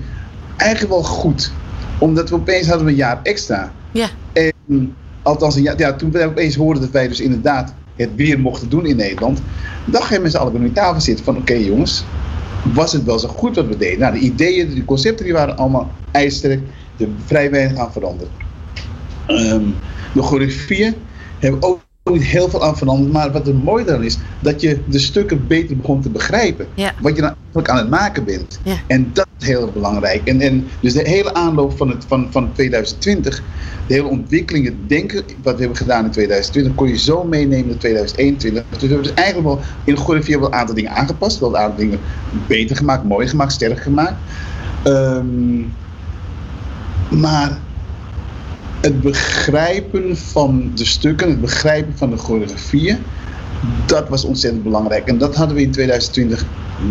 eigenlijk 0.57 0.93
wel 0.93 1.03
goed. 1.03 1.53
Omdat 1.99 2.29
we 2.29 2.35
opeens 2.35 2.67
hadden 2.67 2.85
we 2.85 2.91
een 2.91 2.97
jaar 2.97 3.21
extra. 3.23 3.73
Ja. 3.91 4.09
En 4.33 4.95
althans, 5.23 5.57
ja, 5.57 5.75
ja, 5.77 5.93
toen 5.93 6.11
we 6.11 6.25
opeens 6.25 6.55
hoorden 6.55 6.83
dat 6.83 6.91
wij 6.91 7.09
dus 7.09 7.21
inderdaad 7.21 7.75
het 7.97 8.11
weer 8.15 8.41
mochten 8.41 8.69
doen 8.69 8.87
in 8.87 8.97
Nederland, 8.97 9.41
met 10.21 10.31
z'n 10.31 10.37
allen 10.37 10.53
bij 10.53 10.63
de 10.63 10.73
tafel 10.73 11.01
zitten 11.01 11.25
van 11.25 11.37
oké 11.37 11.55
jongens, 11.55 12.05
was 12.75 12.93
het 12.93 13.05
wel 13.05 13.19
zo 13.19 13.29
goed 13.29 13.57
wat 13.57 13.67
we 13.67 13.77
deden? 13.77 13.99
Nou, 13.99 14.13
de 14.13 14.19
ideeën, 14.19 14.75
de 14.75 14.85
concepten 14.85 15.25
die 15.25 15.35
waren 15.35 15.57
allemaal 15.57 15.91
ijzersterk, 16.11 16.61
de 16.97 17.09
vrij 17.25 17.51
weinig 17.51 17.79
aan 17.79 17.93
veranderd. 17.93 18.31
Um, 19.29 19.75
de 20.15 20.23
choreografieën 20.23 20.95
hebben 21.39 21.63
ook 21.63 21.86
niet 22.13 22.25
heel 22.25 22.49
veel 22.49 22.65
aan 22.65 22.77
veranderd. 22.77 23.13
Maar 23.13 23.33
wat 23.33 23.49
er 23.49 23.55
mooi 23.55 23.85
dan 23.85 24.03
is, 24.03 24.19
dat 24.41 24.61
je 24.61 24.79
de 24.89 24.99
stukken 24.99 25.47
beter 25.47 25.77
begon 25.77 26.01
te 26.01 26.11
begrijpen. 26.11 26.67
Ja. 26.75 26.95
Wat 27.01 27.17
je 27.17 27.23
nou 27.23 27.35
eigenlijk 27.35 27.69
aan 27.69 27.77
het 27.77 27.91
maken 27.91 28.25
bent. 28.25 28.61
Ja. 28.63 28.77
En 28.87 29.11
dat 29.13 29.27
is 29.39 29.47
heel 29.47 29.71
belangrijk. 29.73 30.29
En, 30.29 30.41
en 30.41 30.67
dus 30.81 30.93
de 30.93 31.09
hele 31.09 31.35
aanloop 31.35 31.77
van, 31.77 31.89
het, 31.89 32.05
van, 32.09 32.27
van 32.31 32.53
2020, 32.53 33.43
de 33.87 33.95
hele 33.95 34.09
ontwikkeling, 34.09 34.65
het 34.65 34.75
denken 34.87 35.25
wat 35.43 35.55
we 35.55 35.61
hebben 35.61 35.77
gedaan 35.77 36.05
in 36.05 36.11
2020, 36.11 36.75
kon 36.75 36.89
je 36.89 36.99
zo 36.99 37.25
meenemen 37.25 37.71
in 37.71 37.79
2021. 37.79 38.65
Dus 38.71 38.81
we 38.81 38.87
hebben 38.87 39.07
dus 39.07 39.15
eigenlijk 39.15 39.49
wel 39.49 39.61
in 39.85 39.97
choreografie 39.97 40.39
wel 40.39 40.47
een 40.47 40.55
aantal 40.55 40.75
dingen 40.75 40.91
aangepast. 40.91 41.39
Wel 41.39 41.49
een 41.49 41.61
aantal 41.61 41.79
dingen 41.79 41.99
beter 42.47 42.77
gemaakt, 42.77 43.05
mooier 43.05 43.29
gemaakt, 43.29 43.53
sterker 43.53 43.83
gemaakt. 43.83 44.17
Um, 44.85 45.73
maar 47.11 47.59
het 48.81 49.01
begrijpen 49.01 50.17
van 50.17 50.71
de 50.75 50.85
stukken, 50.85 51.29
het 51.29 51.41
begrijpen 51.41 51.97
van 51.97 52.11
de 52.11 52.17
choreografieën, 52.17 52.99
dat 53.87 54.09
was 54.09 54.25
ontzettend 54.25 54.63
belangrijk. 54.63 55.07
En 55.07 55.19
dat 55.19 55.37
hadden 55.37 55.57
we 55.57 55.63
in 55.63 55.71
2020 55.71 56.45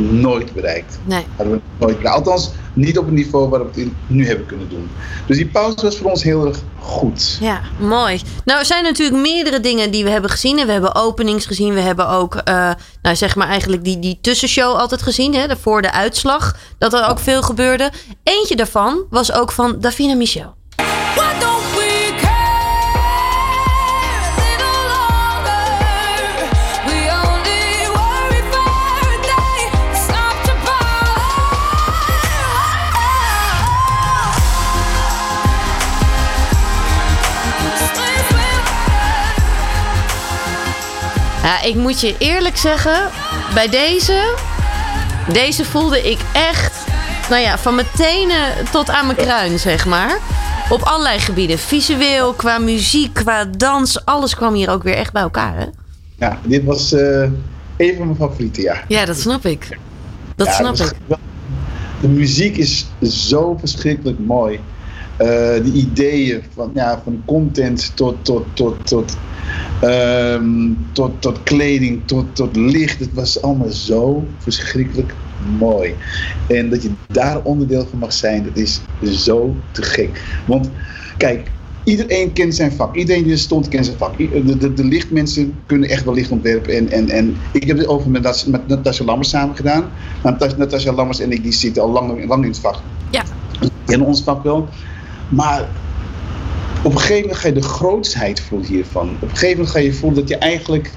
nooit 0.10 0.54
bereikt. 0.54 1.00
Nee. 1.04 1.26
Hadden 1.36 1.56
we 1.56 1.62
nooit 1.80 1.98
bereikt. 1.98 2.18
Althans, 2.18 2.52
niet 2.74 2.98
op 2.98 3.06
het 3.06 3.14
niveau 3.14 3.50
waarop 3.50 3.76
we 3.76 3.82
het 3.82 3.90
nu 4.08 4.28
hebben 4.28 4.46
kunnen 4.46 4.70
doen. 4.70 4.90
Dus 5.26 5.38
die 5.38 5.48
pauze 5.48 5.82
was 5.82 5.98
voor 5.98 6.10
ons 6.10 6.24
heel 6.24 6.46
erg 6.46 6.60
goed. 6.80 7.38
Ja, 7.42 7.62
mooi. 7.80 8.22
Nou, 8.46 8.60
er 8.60 8.66
zijn 8.66 8.84
natuurlijk 8.84 9.22
meerdere 9.22 9.60
dingen 9.60 9.92
die 9.92 10.04
we 10.04 10.10
hebben 10.10 10.30
gezien. 10.30 10.60
En 10.60 10.66
we 10.66 10.72
hebben 10.72 10.96
openings 10.96 11.46
gezien. 11.46 11.74
We 11.74 11.80
hebben 11.80 12.10
ook, 12.10 12.36
uh, 12.36 12.72
nou 13.02 13.16
zeg 13.16 13.36
maar 13.36 13.48
eigenlijk 13.48 13.84
die, 13.84 14.00
die 14.00 14.18
tussenshow 14.22 14.76
altijd 14.76 15.02
gezien. 15.02 15.36
Hè, 15.36 15.58
voor 15.58 15.82
de 15.82 15.92
uitslag. 15.92 16.58
Dat 16.78 16.94
er 16.94 17.10
ook 17.10 17.20
veel 17.20 17.42
gebeurde. 17.42 17.92
Eentje 18.24 18.56
daarvan 18.56 19.04
was 19.10 19.32
ook 19.34 19.52
van 19.52 19.76
Davina 19.80 20.16
Michel. 20.16 20.56
Ja, 41.46 41.62
ik 41.62 41.76
moet 41.76 42.02
je 42.02 42.16
eerlijk 42.18 42.58
zeggen, 42.58 43.10
bij 43.54 43.70
deze, 43.70 44.36
deze 45.34 45.66
voelde 45.66 46.10
ik 46.12 46.20
echt, 46.34 46.86
nou 47.30 47.42
ja, 47.42 47.58
van 47.58 47.76
mijn 47.76 47.88
tenen 47.96 48.52
tot 48.72 48.90
aan 48.90 49.06
mijn 49.06 49.18
kruin, 49.18 49.60
zeg 49.60 49.86
maar. 49.86 50.18
Op 50.70 50.82
allerlei 50.82 51.20
gebieden. 51.20 51.60
Visueel, 51.60 52.34
qua 52.34 52.58
muziek, 52.58 53.14
qua 53.14 53.46
dans, 53.46 54.06
alles 54.06 54.36
kwam 54.36 54.54
hier 54.54 54.70
ook 54.70 54.84
weer 54.84 54.94
echt 54.94 55.14
bij 55.14 55.22
elkaar, 55.22 55.58
hè? 55.58 55.66
Ja, 56.16 56.40
dit 56.44 56.64
was 56.64 56.94
uh, 56.94 57.22
een 57.78 57.96
van 57.98 58.06
mijn 58.06 58.16
favorieten, 58.18 58.64
ja. 58.64 58.84
Ja, 58.88 59.06
dat 59.06 59.20
snap 59.20 59.46
ik. 59.46 59.78
Dat 60.36 60.48
ja, 60.48 60.54
snap 60.54 60.78
dat 60.78 60.92
ik. 60.92 61.18
De 62.02 62.08
muziek 62.08 62.58
is 62.58 62.86
zo 63.02 63.58
verschrikkelijk 63.60 64.20
mooi. 64.20 64.60
Eh, 65.18 65.28
de 65.64 65.72
ideeën 65.74 66.44
van, 66.54 66.72
ja, 66.74 67.02
van 67.04 67.22
content 67.26 67.92
tot, 67.96 68.16
tot, 68.26 68.46
tot, 68.54 68.88
tot, 68.88 69.18
ehm, 69.82 70.72
tot, 70.92 71.22
tot 71.22 71.44
kleding, 71.44 72.02
tot, 72.06 72.36
tot 72.36 72.56
licht. 72.56 73.00
Het 73.00 73.14
was 73.14 73.42
allemaal 73.42 73.70
zo 73.70 74.28
verschrikkelijk 74.38 75.14
mooi. 75.60 75.96
En 76.48 76.70
dat 76.70 76.84
je 76.84 76.90
daar 77.12 77.42
onderdeel 77.42 77.88
van 77.90 78.00
mag 78.00 78.14
zijn, 78.14 78.44
dat 78.44 78.58
is 78.58 78.82
zo 79.24 79.56
te 79.72 79.82
gek. 79.82 80.22
Want 80.46 80.70
kijk, 81.18 81.52
iedereen 81.84 82.34
kent 82.34 82.56
zijn 82.56 82.72
vak. 82.72 82.96
Iedereen 82.96 83.24
die 83.24 83.32
er 83.32 83.38
stond 83.38 83.68
kent 83.68 83.86
zijn 83.86 83.98
vak. 83.98 84.18
De, 84.18 84.58
de, 84.58 84.74
de 84.74 84.84
lichtmensen 84.84 85.54
kunnen 85.66 85.90
echt 85.90 86.04
wel 86.06 86.14
licht 86.14 86.32
ontwerpen. 86.32 86.76
En, 86.76 86.92
en, 86.92 87.10
en 87.10 87.38
ik 87.52 87.64
heb 87.64 87.78
dit 87.78 87.88
over 87.88 88.10
met, 88.10 88.46
met 88.48 88.68
Natasja 88.68 89.06
Lammers 89.06 89.30
samen 89.30 89.56
gedaan. 89.56 89.84
Natas- 90.24 90.58
Natasja 90.58 90.94
Lammers 90.94 91.20
en 91.20 91.32
ik 91.32 91.44
die 91.44 91.52
zitten 91.52 91.84
al 91.84 91.90
lang, 91.90 92.28
lang 92.28 92.44
in 92.44 92.50
het 92.50 92.60
vak. 92.60 92.76
Ja. 93.10 93.24
Kennen 93.86 94.08
ons 94.08 94.24
vak 94.24 94.44
wel. 94.44 94.68
Maar 95.30 95.68
op 96.84 96.92
een 96.92 97.00
gegeven 97.00 97.22
moment 97.22 97.38
ga 97.38 97.48
je 97.48 97.54
de 97.54 97.62
grootsheid 97.62 98.42
voelen 98.42 98.68
hiervan. 98.68 99.10
Op 99.10 99.22
een 99.22 99.30
gegeven 99.30 99.58
moment 99.58 99.70
ga 99.70 99.80
je 99.80 99.94
voelen 99.94 100.20
dat 100.20 100.30
je 100.30 100.38
eigenlijk 100.38 100.92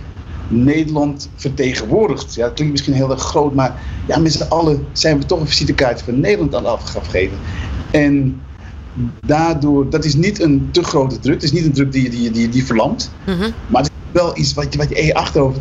Nederland 0.48 1.30
vertegenwoordigt. 1.34 2.34
Ja, 2.34 2.44
dat 2.44 2.54
klinkt 2.54 2.72
misschien 2.72 2.94
heel 2.94 3.10
erg 3.10 3.22
groot, 3.22 3.54
maar 3.54 3.82
ja, 4.06 4.18
met 4.18 4.32
z'n 4.32 4.48
allen 4.48 4.86
zijn 4.92 5.18
we 5.18 5.26
toch 5.26 5.40
een 5.40 5.46
visitekaartje 5.46 6.04
van 6.04 6.20
Nederland 6.20 6.54
aan 6.54 6.64
het 6.64 6.96
afgeven. 6.96 7.38
En 7.90 8.40
daardoor, 9.20 9.90
dat 9.90 10.04
is 10.04 10.14
niet 10.14 10.40
een 10.40 10.68
te 10.70 10.82
grote 10.82 11.18
druk. 11.18 11.34
Het 11.34 11.42
is 11.42 11.52
niet 11.52 11.64
een 11.64 11.72
druk 11.72 11.92
die, 11.92 12.10
die, 12.10 12.30
die, 12.30 12.48
die 12.48 12.64
verlamt. 12.64 13.10
Mhm. 13.26 13.50
Maar 13.66 13.82
het 13.82 13.90
is 13.90 14.20
wel 14.20 14.38
iets 14.38 14.54
wat 14.54 14.72
je, 14.72 14.78
wat 14.78 14.88
je 14.88 14.94
in 14.94 15.06
je 15.06 15.14
achterhoofd 15.14 15.60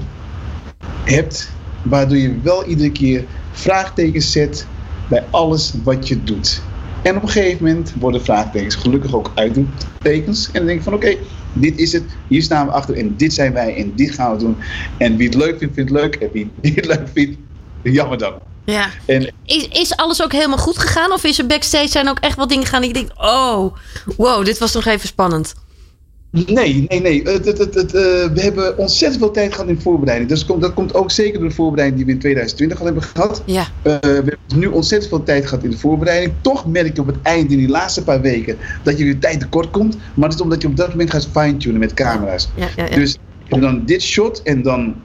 hebt, 1.03 1.49
waardoor 1.82 2.18
je 2.18 2.39
wel 2.41 2.65
iedere 2.65 2.91
keer 2.91 3.24
vraagtekens 3.51 4.32
zet 4.32 4.68
bij 5.09 5.24
alles 5.30 5.74
wat 5.84 6.07
je 6.07 6.24
doet. 6.24 6.61
En 7.08 7.16
op 7.16 7.24
een 7.24 7.30
gegeven 7.30 7.66
moment 7.66 7.93
worden 7.99 8.24
vraagtekens 8.24 8.76
gelukkig 8.76 9.14
ook 9.14 9.32
uitroeptekens. 9.36 10.45
En 10.45 10.53
dan 10.53 10.66
denk 10.66 10.78
je 10.78 10.84
van 10.84 10.93
oké, 10.93 11.16
dit 11.53 11.80
is 11.80 11.93
het, 11.93 12.03
hier 12.28 12.41
staan 12.41 12.66
we 12.66 12.72
achter 12.72 12.97
en 12.97 13.18
dit 13.18 13.34
zijn 13.34 13.53
wij 13.53 13.76
en 13.76 13.95
dit 13.95 14.12
gaan 14.12 14.32
we 14.32 14.38
doen. 14.38 14.58
En 14.97 15.18
wie 15.18 15.26
het 15.28 15.36
leuk 15.36 15.58
vindt, 15.58 15.74
vindt 15.74 15.91
het 15.91 15.99
leuk. 16.01 16.16
En 16.16 16.30
wie 16.32 16.51
het 16.62 16.76
niet 16.76 16.86
leuk 16.95 17.08
vindt, 17.14 17.38
jammer 17.84 18.18
dan. 18.18 18.34
Ja. 18.66 18.89
En 19.05 19.34
Is, 19.45 19.68
is 19.68 19.95
alles 19.95 20.24
ook 20.24 20.32
helemaal 20.32 20.58
goed 20.58 20.78
gegaan? 20.78 21.12
Of 21.12 21.24
is 21.24 21.39
er 21.39 21.45
backstage 21.47 21.88
zijn 21.88 22.10
ook 22.10 22.20
echt 22.20 22.38
wat 22.38 22.49
dingen 22.49 22.66
gegaan 22.66 22.82
die 22.82 22.89
je 22.89 22.95
denkt... 22.95 23.14
Oh, 23.18 23.76
wow, 24.18 24.45
dit 24.45 24.58
was 24.58 24.74
nog 24.74 24.86
even 24.86 25.08
spannend. 25.08 25.55
Nee, 26.46 26.86
nee, 26.88 27.02
nee. 27.02 27.22
Het, 27.24 27.46
het, 27.46 27.58
het, 27.58 27.94
eh, 27.94 28.02
we 28.34 28.42
hebben 28.42 28.78
ontzettend 28.78 29.22
veel 29.22 29.32
tijd 29.32 29.54
gehad 29.54 29.70
in 29.70 29.82
voorbereiding. 29.82 30.30
Dus 30.30 30.40
dat 30.40 30.48
komt, 30.48 30.62
dat 30.62 30.74
komt 30.74 30.94
ook 30.94 31.12
zeker 31.12 31.40
door 31.40 31.50
de 31.50 31.56
voorbereiding 31.56 31.98
die 31.98 32.06
we 32.06 32.14
in 32.14 32.20
2020 32.20 32.80
al 32.80 32.86
hebben 32.86 33.04
gehad. 33.04 33.42
Ja. 33.46 33.62
Eh, 33.62 33.94
we 34.02 34.08
hebben 34.08 34.38
nu 34.56 34.68
ontzettend 34.68 35.12
veel 35.12 35.24
tijd 35.24 35.46
gehad 35.46 35.64
in 35.64 35.70
de 35.70 35.78
voorbereiding. 35.78 36.34
Toch 36.42 36.68
merk 36.68 36.96
je 36.96 37.02
op 37.02 37.08
het 37.08 37.22
eind, 37.22 37.52
in 37.52 37.58
die 37.58 37.70
laatste 37.70 38.04
paar 38.04 38.22
weken, 38.22 38.58
dat 38.84 38.98
je 38.98 39.04
weer 39.04 39.20
tijd 39.20 39.40
tekort 39.40 39.72
komt. 39.72 39.98
Maar 40.14 40.30
dat 40.30 40.38
is 40.38 40.44
omdat 40.44 40.62
je 40.62 40.68
op 40.68 40.78
dat 40.78 40.90
moment 40.90 41.12
gaat 41.12 41.28
fine-tunen 41.32 41.80
met 41.80 41.94
camera's. 41.94 42.50
Ja, 42.56 42.68
ja, 42.76 42.86
ja. 42.90 42.96
Dus 42.96 43.18
je 43.48 43.60
dan 43.60 43.86
dit 43.86 44.02
shot 44.02 44.42
en 44.42 44.62
dan. 44.62 44.96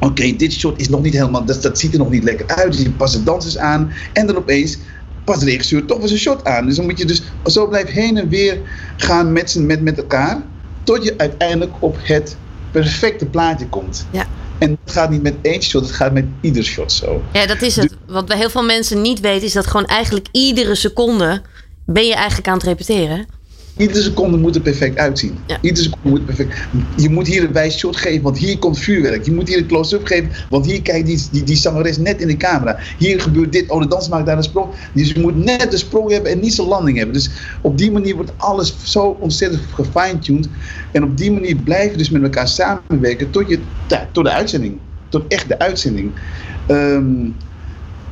Oké, 0.00 0.36
dit 0.36 0.52
shot 0.52 0.80
is 0.80 0.88
nog 0.88 1.02
niet 1.02 1.12
helemaal. 1.12 1.44
Dat, 1.44 1.62
dat 1.62 1.78
ziet 1.78 1.92
er 1.92 1.98
nog 1.98 2.10
niet 2.10 2.24
lekker 2.24 2.46
uit. 2.46 2.72
Dus 2.72 2.82
je 2.82 2.90
past 2.90 3.14
de 3.14 3.22
dansers 3.22 3.58
aan. 3.58 3.92
En 4.12 4.26
dan 4.26 4.36
opeens 4.36 4.78
past 5.24 5.40
de 5.40 5.46
regisseur 5.46 5.84
toch 5.84 5.98
weer 5.98 6.08
zijn 6.08 6.20
shot 6.20 6.44
aan. 6.44 6.66
Dus 6.66 6.76
dan 6.76 6.84
moet 6.84 6.98
je 6.98 7.06
dus 7.06 7.22
zo 7.46 7.68
blijven 7.68 7.92
heen 7.92 8.16
en 8.16 8.28
weer 8.28 8.58
gaan 8.96 9.32
met, 9.32 9.56
met, 9.58 9.82
met 9.82 9.98
elkaar. 9.98 10.42
Tot 10.82 11.04
je 11.04 11.14
uiteindelijk 11.16 11.72
op 11.78 11.96
het 12.02 12.36
perfecte 12.70 13.26
plaatje 13.26 13.68
komt. 13.68 14.06
Ja. 14.10 14.26
En 14.58 14.78
het 14.84 14.92
gaat 14.92 15.10
niet 15.10 15.22
met 15.22 15.34
één 15.42 15.62
shot, 15.62 15.82
het 15.82 15.92
gaat 15.92 16.12
met 16.12 16.24
ieder 16.40 16.64
shot 16.64 16.92
zo. 16.92 17.22
Ja, 17.32 17.46
dat 17.46 17.62
is 17.62 17.76
het. 17.76 17.96
Wat 18.06 18.26
bij 18.26 18.36
heel 18.36 18.50
veel 18.50 18.62
mensen 18.64 19.02
niet 19.02 19.20
weten, 19.20 19.46
is 19.46 19.52
dat 19.52 19.66
gewoon 19.66 19.86
eigenlijk 19.86 20.26
iedere 20.32 20.74
seconde 20.74 21.42
ben 21.84 22.06
je 22.06 22.14
eigenlijk 22.14 22.48
aan 22.48 22.54
het 22.54 22.62
repeteren. 22.62 23.26
Iedere 23.82 24.02
seconde 24.02 24.36
moet 24.36 24.54
er 24.54 24.60
perfect 24.60 24.98
uitzien. 24.98 25.38
Ja. 25.46 25.58
Iedere 25.60 25.82
seconde 25.82 26.08
moet 26.08 26.24
perfect. 26.24 26.68
Je 26.96 27.10
moet 27.10 27.26
hier 27.26 27.44
een 27.44 27.52
wijs 27.52 27.78
shot 27.78 27.96
geven, 27.96 28.22
want 28.22 28.38
hier 28.38 28.58
komt 28.58 28.78
vuurwerk. 28.78 29.24
Je 29.24 29.32
moet 29.32 29.48
hier 29.48 29.58
een 29.58 29.66
close-up 29.66 30.06
geven, 30.06 30.30
want 30.50 30.66
hier 30.66 30.82
kijkt 30.82 31.06
die, 31.06 31.20
die, 31.30 31.42
die 31.42 31.56
zangeres 31.56 31.98
net 31.98 32.20
in 32.20 32.26
de 32.26 32.36
camera. 32.36 32.78
Hier 32.98 33.20
gebeurt 33.20 33.52
dit, 33.52 33.70
oh 33.70 33.80
de 33.80 33.88
dans 33.88 34.08
maakt 34.08 34.26
daar 34.26 34.36
een 34.36 34.42
sprong. 34.42 34.68
Dus 34.92 35.08
je 35.08 35.20
moet 35.20 35.44
net 35.44 35.70
de 35.70 35.76
sprong 35.76 36.10
hebben 36.10 36.32
en 36.32 36.40
niet 36.40 36.54
zo'n 36.54 36.68
landing 36.68 36.96
hebben. 36.96 37.14
Dus 37.14 37.30
op 37.60 37.78
die 37.78 37.92
manier 37.92 38.14
wordt 38.14 38.32
alles 38.36 38.74
zo 38.82 39.16
ontzettend 39.20 39.62
gefine-tuned. 39.74 40.48
En 40.92 41.04
op 41.04 41.16
die 41.16 41.32
manier 41.32 41.56
blijf 41.56 41.90
je 41.90 41.96
dus 41.96 42.10
met 42.10 42.22
elkaar 42.22 42.48
samenwerken 42.48 43.30
tot, 43.30 43.48
je, 43.48 43.58
tot 44.12 44.24
de 44.24 44.30
uitzending. 44.30 44.78
Tot 45.08 45.24
echt 45.28 45.48
de 45.48 45.58
uitzending. 45.58 46.12
Ehm, 46.66 47.30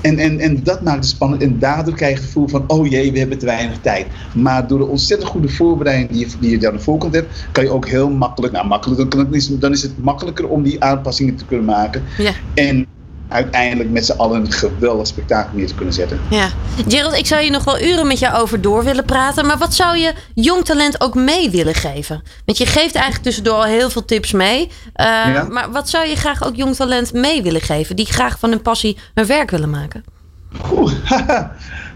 en, 0.01 0.19
en, 0.19 0.39
en 0.39 0.63
dat 0.63 0.83
maakt 0.83 0.97
het 0.97 1.07
spannend. 1.07 1.43
En 1.43 1.59
daardoor 1.59 1.95
krijg 1.95 2.13
je 2.13 2.19
het 2.19 2.27
gevoel 2.27 2.49
van, 2.49 2.65
oh 2.67 2.87
jee, 2.87 3.13
we 3.13 3.19
hebben 3.19 3.39
te 3.39 3.47
weinig 3.47 3.79
tijd. 3.81 4.07
Maar 4.35 4.67
door 4.67 4.79
de 4.79 4.87
ontzettend 4.87 5.31
goede 5.31 5.49
voorbereiding 5.49 6.11
die 6.11 6.19
je, 6.19 6.35
die 6.41 6.61
je 6.61 6.69
aan 6.69 6.77
de 6.77 6.83
voorkant 6.83 7.15
hebt, 7.15 7.47
kan 7.53 7.65
je 7.65 7.71
ook 7.71 7.89
heel 7.89 8.11
makkelijk, 8.11 8.53
nou 8.53 8.67
makkelijk, 8.67 8.99
dan, 9.01 9.09
kan 9.09 9.33
het 9.33 9.61
dan 9.61 9.73
is 9.73 9.83
het 9.83 10.03
makkelijker 10.03 10.49
om 10.49 10.63
die 10.63 10.85
aanpassingen 10.85 11.37
te 11.37 11.45
kunnen 11.45 11.67
maken. 11.67 12.03
Ja. 12.19 12.33
En 12.55 12.87
uiteindelijk 13.31 13.91
met 13.91 14.07
z'n 14.07 14.13
allen 14.13 14.41
een 14.41 14.53
geweldig 14.53 15.07
spektakel 15.07 15.57
neer 15.57 15.67
te 15.67 15.75
kunnen 15.75 15.95
zetten. 15.95 16.21
Ja. 16.31 16.49
Gerald, 16.89 17.15
ik 17.15 17.27
zou 17.27 17.43
je 17.43 17.51
nog 17.51 17.65
wel 17.65 17.81
uren 17.83 18.07
met 18.07 18.19
jou 18.19 18.37
over 18.43 18.61
door 18.61 18.85
willen 18.85 19.05
praten. 19.05 19.47
Maar 19.47 19.59
wat 19.59 19.75
zou 19.75 19.97
je 19.97 20.13
jong 20.35 20.65
talent 20.65 21.01
ook 21.01 21.15
mee 21.15 21.51
willen 21.51 21.75
geven? 21.75 22.23
Want 22.45 22.59
je 22.59 22.67
geeft 22.67 22.95
eigenlijk 22.95 23.25
tussendoor 23.25 23.55
al 23.55 23.65
heel 23.65 23.91
veel 23.91 24.05
tips 24.05 24.33
mee. 24.33 24.69
Eh, 24.93 25.07
Ja. 25.07 25.47
Maar 25.51 25.71
wat 25.71 25.89
zou 25.89 26.09
je 26.09 26.17
graag 26.17 26.45
ook 26.45 26.57
jong 26.57 26.75
talent 26.77 27.13
mee 27.13 27.43
willen 27.43 27.61
geven? 27.61 27.97
Die 27.97 28.07
graag 28.07 28.39
van 28.39 28.51
hun 28.51 28.63
passie 28.63 28.97
hun 29.15 29.27
werk 29.27 29.51
willen 29.51 29.71
maken. 29.71 30.05
Oeh. 30.73 30.93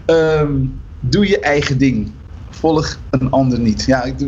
Ehm, 0.05 0.51
doe 0.99 1.27
je 1.27 1.39
eigen 1.39 1.77
ding. 1.77 2.11
Volg 2.49 2.97
een 3.09 3.31
ander 3.31 3.59
niet. 3.59 3.83
Ja, 3.85 4.03
ik, 4.03 4.19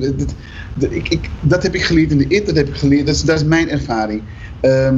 ik, 0.79 1.09
ik, 1.09 1.29
dat 1.41 1.63
heb 1.63 1.75
ik 1.75 1.83
geleerd 1.83 2.11
in 2.11 2.17
de 2.17 2.27
IT, 2.27 2.45
dat 2.45 2.55
heb 2.55 2.67
ik 2.67 2.75
geleerd. 2.75 3.05
Dat 3.05 3.15
is, 3.15 3.21
dat 3.21 3.35
is 3.35 3.43
mijn 3.43 3.69
ervaring. 3.69 4.21
Ehm, 4.59 4.95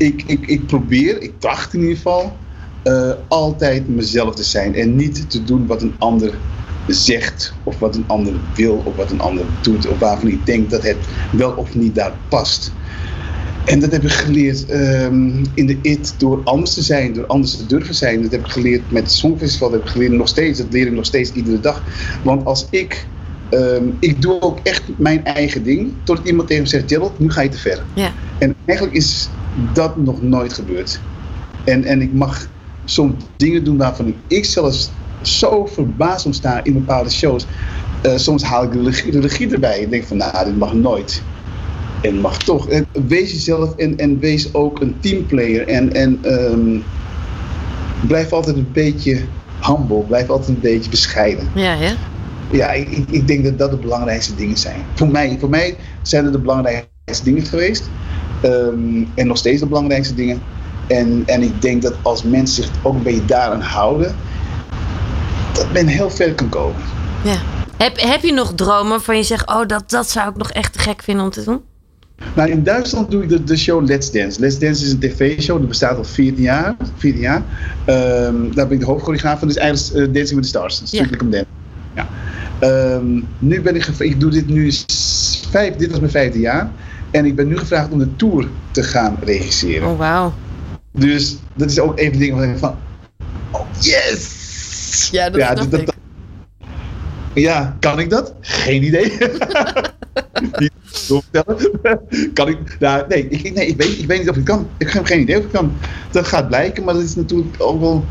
ik, 0.00 0.22
ik, 0.26 0.46
ik 0.46 0.66
probeer, 0.66 1.22
ik 1.22 1.32
tracht 1.38 1.74
in 1.74 1.80
ieder 1.80 1.96
geval, 1.96 2.36
eh, 2.82 3.10
altijd 3.28 3.88
mezelf 3.88 4.34
te 4.34 4.44
zijn. 4.44 4.74
En 4.74 4.96
niet 4.96 5.30
te 5.30 5.44
doen 5.44 5.66
wat 5.66 5.82
een 5.82 5.94
ander 5.98 6.34
zegt, 6.86 7.54
of 7.64 7.78
wat 7.78 7.94
een 7.94 8.04
ander 8.06 8.32
wil, 8.54 8.82
of 8.84 8.96
wat 8.96 9.10
een 9.10 9.20
ander 9.20 9.44
doet, 9.60 9.88
of 9.88 9.98
waarvan 9.98 10.28
ik 10.28 10.46
denk 10.46 10.70
dat 10.70 10.82
het 10.82 10.96
wel 11.32 11.52
of 11.52 11.74
niet 11.74 11.94
daar 11.94 12.12
past. 12.28 12.72
En 13.64 13.80
dat 13.80 13.92
heb 13.92 14.02
ik 14.02 14.10
geleerd 14.10 14.66
ehm, 14.66 15.44
in 15.54 15.66
de 15.66 15.78
IT 15.82 16.14
door 16.18 16.40
anders 16.44 16.74
te 16.74 16.82
zijn, 16.82 17.12
door 17.12 17.26
anders 17.26 17.56
te 17.56 17.66
durven 17.66 17.94
zijn. 17.94 18.22
Dat 18.22 18.30
heb 18.30 18.44
ik 18.44 18.50
geleerd 18.50 18.90
met 18.90 19.02
het 19.02 19.12
Songfestival, 19.12 19.70
dat 19.70 19.78
heb 19.78 19.86
ik 19.86 19.92
geleerd 19.92 20.12
nog 20.12 20.28
steeds. 20.28 20.58
Dat 20.58 20.72
leer 20.72 20.86
ik 20.86 20.92
nog 20.92 21.04
steeds 21.04 21.32
iedere 21.32 21.60
dag. 21.60 21.82
Want 22.22 22.44
als 22.44 22.66
ik, 22.70 23.06
ehm, 23.50 23.84
ik 23.98 24.22
doe 24.22 24.40
ook 24.40 24.58
echt 24.62 24.82
mijn 24.96 25.24
eigen 25.24 25.62
ding, 25.62 25.92
totdat 26.04 26.26
iemand 26.26 26.48
tegen 26.48 26.62
me 26.62 26.68
zegt, 26.68 26.88
Gerald, 26.88 27.18
nu 27.18 27.30
ga 27.30 27.40
je 27.40 27.48
te 27.48 27.58
ver. 27.58 27.82
Ja. 27.94 28.12
En 28.38 28.54
eigenlijk 28.64 28.96
is 28.96 29.30
dat 29.72 29.96
nog 29.96 30.22
nooit 30.22 30.52
gebeurd. 30.52 31.00
En, 31.64 31.84
en 31.84 32.00
ik 32.02 32.12
mag 32.12 32.48
soms 32.84 33.14
dingen 33.36 33.64
doen 33.64 33.76
waarvan 33.76 34.14
ik, 34.26 34.44
zelfs 34.44 34.90
zo 35.22 35.66
verbaasd 35.66 36.26
om 36.26 36.32
sta 36.32 36.64
in 36.64 36.72
bepaalde 36.72 37.10
shows. 37.10 37.46
Eh, 38.02 38.16
soms 38.16 38.42
haal 38.42 38.64
ik 38.64 38.72
de 38.72 38.82
regie, 38.82 39.10
de 39.12 39.20
regie 39.20 39.52
erbij 39.52 39.82
en 39.84 39.90
denk 39.90 40.04
van, 40.04 40.16
nou, 40.16 40.44
dit 40.44 40.58
mag 40.58 40.74
nooit. 40.74 41.22
En 42.02 42.14
mag 42.14 42.38
toch. 42.38 42.68
En 42.68 42.86
wees 43.06 43.30
jezelf 43.32 43.76
en, 43.76 43.96
en 43.98 44.18
wees 44.18 44.54
ook 44.54 44.80
een 44.80 44.96
teamplayer. 45.00 45.68
En, 45.68 45.92
en 45.92 46.18
ehm, 46.22 46.78
blijf 48.06 48.32
altijd 48.32 48.56
een 48.56 48.68
beetje 48.72 49.18
humble. 49.60 50.02
Blijf 50.08 50.28
altijd 50.28 50.48
een 50.48 50.60
beetje 50.60 50.90
bescheiden. 50.90 51.48
Ja, 51.54 51.72
ja. 51.74 51.92
Ja, 52.50 52.72
ik, 52.72 52.88
ik- 52.88 53.10
ik 53.10 53.26
denk 53.26 53.44
dat 53.44 53.58
dat 53.58 53.70
de 53.70 53.76
belangrijkste 53.76 54.34
dingen 54.34 54.56
zijn. 54.56 54.84
Voor 54.94 55.08
mij, 55.08 55.36
voor 55.40 55.48
mij 55.50 55.76
zijn 56.02 56.24
het 56.24 56.32
de 56.32 56.38
belangrijkste 56.38 57.24
dingen 57.24 57.42
geweest. 57.44 57.90
Ehm, 58.40 59.04
en 59.14 59.26
nog 59.26 59.36
steeds 59.36 59.60
de 59.60 59.66
belangrijkste 59.66 60.14
dingen. 60.14 60.42
En, 60.86 61.22
en 61.26 61.42
ik 61.42 61.62
denk 61.62 61.82
dat 61.82 61.94
als 62.02 62.22
mensen 62.22 62.62
zich 62.62 62.72
ook 62.82 62.94
een 62.94 63.02
beetje 63.02 63.24
daaraan 63.24 63.60
houden, 63.60 64.14
dat 65.52 65.72
men 65.72 65.86
heel 65.86 66.10
ver 66.10 66.34
kan 66.34 66.48
komen. 66.48 66.80
ja. 67.24 67.36
Heb, 67.76 68.00
heb 68.00 68.22
je 68.22 68.32
nog 68.32 68.52
dromen 68.54 68.88
waarvan 68.88 69.16
je 69.16 69.22
zegt... 69.22 69.48
Oh, 69.48 69.66
dat, 69.66 69.90
dat 69.90 70.10
zou 70.10 70.30
ik 70.30 70.36
nog 70.36 70.50
echt 70.50 70.72
te 70.72 70.78
gek 70.78 71.02
vinden 71.02 71.24
om 71.24 71.30
te 71.30 71.44
doen? 71.44 71.60
Nou, 72.34 72.50
in 72.50 72.62
Duitsland 72.62 73.10
doe 73.10 73.22
ik 73.22 73.28
de, 73.28 73.44
de 73.44 73.56
show 73.56 73.86
Let's 73.86 74.10
Dance. 74.10 74.40
Let's 74.40 74.58
Dance 74.58 74.84
is 74.84 74.92
een 74.92 74.98
tv-show, 74.98 75.58
die 75.58 75.66
bestaat 75.66 75.96
al 75.96 76.04
14 76.04 76.42
jaar. 76.42 76.76
14 76.96 77.20
jaar. 77.20 77.42
Ehm, 77.84 78.54
daar 78.54 78.66
ben 78.66 78.70
ik 78.70 78.80
de 78.80 78.86
hoofdchoreograaf 78.86 79.38
van. 79.38 79.48
Dat 79.48 79.56
is 79.56 79.62
eigenlijk 79.62 80.08
eh, 80.08 80.14
Dancing 80.14 80.40
with 80.40 80.42
the 80.42 80.48
Stars. 80.48 80.80
Strictly 80.84 81.16
Come 81.16 81.30
Dance. 81.30 81.46
Ja. 81.94 82.08
Ehm, 82.58 83.20
nu 83.38 83.60
ben 83.60 83.74
ik 83.74 83.86
ik 83.86 84.20
doe 84.20 84.30
dit 84.30 84.48
nu 84.48 84.72
vijf, 85.50 85.76
dit 85.76 85.90
was 85.90 86.00
mijn 86.00 86.12
vijfde 86.12 86.38
jaar. 86.38 86.70
En 87.10 87.24
ik 87.24 87.34
ben 87.36 87.48
nu 87.48 87.58
gevraagd 87.58 87.90
om 87.90 87.98
de 87.98 88.16
tour 88.16 88.48
te 88.70 88.82
gaan 88.82 89.16
regisseren. 89.24 89.88
Oh, 89.88 89.98
wauw. 89.98 90.32
Dus 90.92 91.36
dat 91.54 91.70
is 91.70 91.78
ook 91.80 91.98
even 91.98 92.18
dingen 92.18 92.36
waar 92.36 92.48
ik 92.48 92.58
van, 92.58 92.76
oh 93.50 93.66
yes! 93.80 95.08
Ja, 95.12 95.30
dat 95.30 95.40
snap 95.68 95.80
ik. 95.80 95.88
ja, 97.34 97.76
kan 97.80 97.98
ik 97.98 98.10
dat? 98.10 98.34
Geen 98.40 98.82
idee. 98.82 99.12
Niet 100.58 100.72
doorvertellen. 101.08 101.70
kan 102.34 102.48
ik? 102.48 102.76
Nou, 102.78 103.04
nee, 103.08 103.28
ik, 103.28 103.42
ik- 103.42 103.54
nee 103.54 103.66
ik, 103.66 103.76
weet, 103.76 103.98
ik 103.98 104.06
weet 104.06 104.18
niet 104.18 104.30
of 104.30 104.36
ik 104.36 104.44
kan. 104.44 104.68
Ik 104.78 104.90
heb 104.90 105.04
geen 105.04 105.20
idee 105.20 105.38
of 105.38 105.44
ik 105.44 105.52
kan. 105.52 105.72
Dat 106.10 106.26
gaat 106.26 106.48
blijken, 106.48 106.84
maar 106.84 106.94
dat 106.94 107.02
is 107.02 107.14
natuurlijk 107.14 107.54
ook 107.58 107.80
wel 107.80 108.04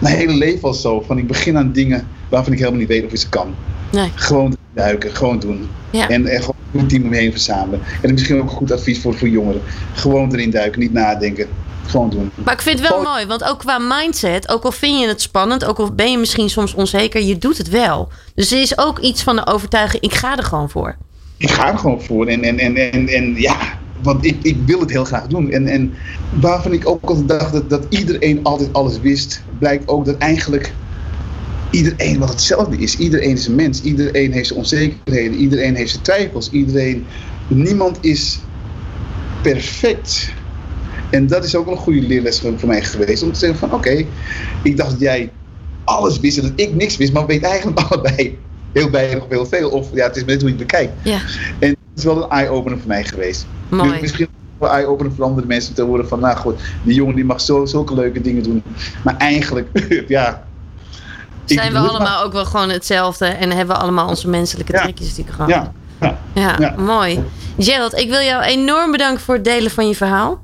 mijn 0.00 0.16
hele 0.16 0.34
leven 0.34 0.62
al 0.68 0.74
zo. 0.74 1.00
Van 1.00 1.18
ik 1.18 1.26
begin 1.26 1.56
aan 1.56 1.72
dingen 1.72 2.06
waarvan 2.28 2.52
ik 2.52 2.58
helemaal 2.58 2.78
niet 2.80 2.88
weet 2.88 3.04
of 3.04 3.10
ik 3.12 3.18
ze 3.18 3.28
kan. 3.28 3.54
Nee. 3.90 4.12
Gewoon 4.14 4.56
duiken, 4.74 5.16
gewoon 5.16 5.38
doen. 5.38 5.68
Ja. 5.90 6.08
En, 6.08 6.26
en 6.26 6.40
gewoon 6.40 6.54
een 6.72 6.86
team 6.86 7.02
om 7.02 7.08
me 7.08 7.16
heen 7.16 7.30
verzamelen. 7.30 7.80
En 8.02 8.12
misschien 8.12 8.36
ook 8.36 8.42
een 8.42 8.48
goed 8.48 8.72
advies 8.72 9.00
voor, 9.00 9.14
voor 9.14 9.28
jongeren. 9.28 9.62
Gewoon 9.94 10.32
erin 10.32 10.50
duiken, 10.50 10.80
niet 10.80 10.92
nadenken. 10.92 11.46
Gewoon 11.86 12.10
doen. 12.10 12.30
Maar 12.44 12.54
ik 12.54 12.60
vind 12.60 12.78
het 12.78 12.88
wel 12.88 13.02
mooi, 13.02 13.26
want 13.26 13.44
ook 13.44 13.58
qua 13.58 13.78
mindset, 13.78 14.48
ook 14.48 14.64
al 14.64 14.72
vind 14.72 15.00
je 15.00 15.06
het 15.06 15.20
spannend, 15.20 15.64
ook 15.64 15.78
al 15.78 15.92
ben 15.94 16.10
je 16.10 16.18
misschien 16.18 16.50
soms 16.50 16.74
onzeker, 16.74 17.22
je 17.22 17.38
doet 17.38 17.58
het 17.58 17.68
wel. 17.68 18.08
Dus 18.34 18.52
er 18.52 18.60
is 18.60 18.78
ook 18.78 18.98
iets 18.98 19.22
van 19.22 19.36
de 19.36 19.46
overtuiging, 19.46 20.02
ik 20.02 20.14
ga 20.14 20.36
er 20.36 20.44
gewoon 20.44 20.70
voor. 20.70 20.96
ik 21.36 21.50
ga 21.50 21.72
er 21.72 21.78
gewoon 21.78 22.02
voor. 22.02 22.26
En, 22.26 22.42
en, 22.42 22.58
en, 22.58 22.76
en, 22.76 23.08
en 23.08 23.34
ja, 23.34 23.56
want 24.02 24.24
ik, 24.24 24.36
ik 24.42 24.56
wil 24.66 24.80
het 24.80 24.90
heel 24.90 25.04
graag 25.04 25.26
doen. 25.26 25.50
En, 25.50 25.66
en 25.66 25.94
waarvan 26.40 26.72
ik 26.72 26.88
ook 26.88 27.04
altijd 27.04 27.28
dacht 27.28 27.52
dat, 27.52 27.70
dat 27.70 27.86
iedereen 27.88 28.40
altijd 28.42 28.72
alles 28.72 29.00
wist, 29.00 29.42
blijkt 29.58 29.88
ook 29.88 30.04
dat 30.04 30.18
eigenlijk 30.18 30.72
iedereen 31.70 32.18
wat 32.18 32.28
hetzelfde 32.28 32.76
is. 32.76 32.96
Iedereen 32.96 33.30
is 33.30 33.46
een 33.46 33.54
mens. 33.54 33.82
Iedereen 33.82 34.32
heeft 34.32 34.46
zijn 34.46 34.58
onzekerheden. 34.58 35.38
Iedereen 35.38 35.74
heeft 35.74 35.90
zijn 35.90 36.02
twijfels. 36.02 36.50
Iedereen, 36.50 37.06
niemand 37.48 37.98
is 38.00 38.40
perfect. 39.42 40.32
En 41.10 41.26
dat 41.26 41.44
is 41.44 41.54
ook 41.54 41.66
een 41.66 41.76
goede 41.76 42.00
leerles 42.00 42.40
voor 42.40 42.68
mij 42.68 42.82
geweest. 42.82 43.22
Om 43.22 43.32
te 43.32 43.38
zeggen 43.38 43.58
van 43.58 43.72
oké, 43.72 44.04
ik 44.62 44.76
dacht 44.76 44.90
dat 44.90 45.00
jij 45.00 45.30
alles 45.84 46.20
wist 46.20 46.38
en 46.38 46.42
dat 46.42 46.52
ik 46.54 46.74
niks 46.74 46.96
wist. 46.96 47.12
Maar 47.12 47.26
we 47.26 47.32
weten 47.32 47.48
eigenlijk 47.48 47.80
allebei 47.88 48.38
heel 48.72 48.90
weinig 48.90 49.22
of 49.22 49.28
heel 49.28 49.46
veel. 49.46 49.70
Of 49.70 49.88
ja, 49.94 50.06
het 50.06 50.16
is 50.16 50.24
net 50.24 50.40
hoe 50.40 50.50
je 50.50 50.56
het 50.56 50.66
bekijkt. 50.66 50.92
Ja, 51.02 51.20
En 51.58 51.68
het 51.68 51.78
is 51.96 52.04
wel 52.04 52.22
een 52.22 52.30
eye-opener 52.30 52.78
voor 52.78 52.88
mij 52.88 53.04
geweest. 53.04 53.46
Mooi. 53.68 53.90
Dus 53.90 54.00
misschien 54.00 54.28
wel 54.58 54.70
eye-opener 54.70 55.12
voor 55.12 55.24
andere 55.24 55.46
mensen 55.46 55.70
om 55.70 55.76
te 55.76 55.82
horen 55.82 56.08
van, 56.08 56.20
nou 56.20 56.36
goed, 56.36 56.60
die 56.82 56.94
jongen 56.94 57.14
die 57.14 57.24
mag 57.24 57.40
zo, 57.40 57.66
zulke 57.66 57.94
leuke 57.94 58.20
dingen 58.20 58.42
doen. 58.42 58.62
Maar 59.04 59.16
eigenlijk, 59.16 59.68
ja. 60.08 60.48
Zijn 61.54 61.72
we 61.72 61.78
allemaal 61.78 62.22
ook 62.24 62.32
wel 62.32 62.44
gewoon 62.44 62.68
hetzelfde 62.70 63.26
en 63.26 63.50
hebben 63.50 63.76
we 63.76 63.82
allemaal 63.82 64.08
onze 64.08 64.28
menselijke 64.28 64.72
Ja. 64.72 64.82
trekjes 64.82 65.14
die 65.14 65.24
gewoon. 65.30 65.48
Ja, 65.48 65.72
ja. 66.00 66.18
Ja, 66.34 66.54
Ja. 66.58 66.74
mooi. 66.78 67.24
Gerald, 67.58 67.98
ik 67.98 68.08
wil 68.08 68.20
jou 68.20 68.42
enorm 68.42 68.90
bedanken 68.90 69.20
voor 69.24 69.34
het 69.34 69.44
delen 69.44 69.70
van 69.70 69.88
je 69.88 69.94
verhaal. 69.94 70.40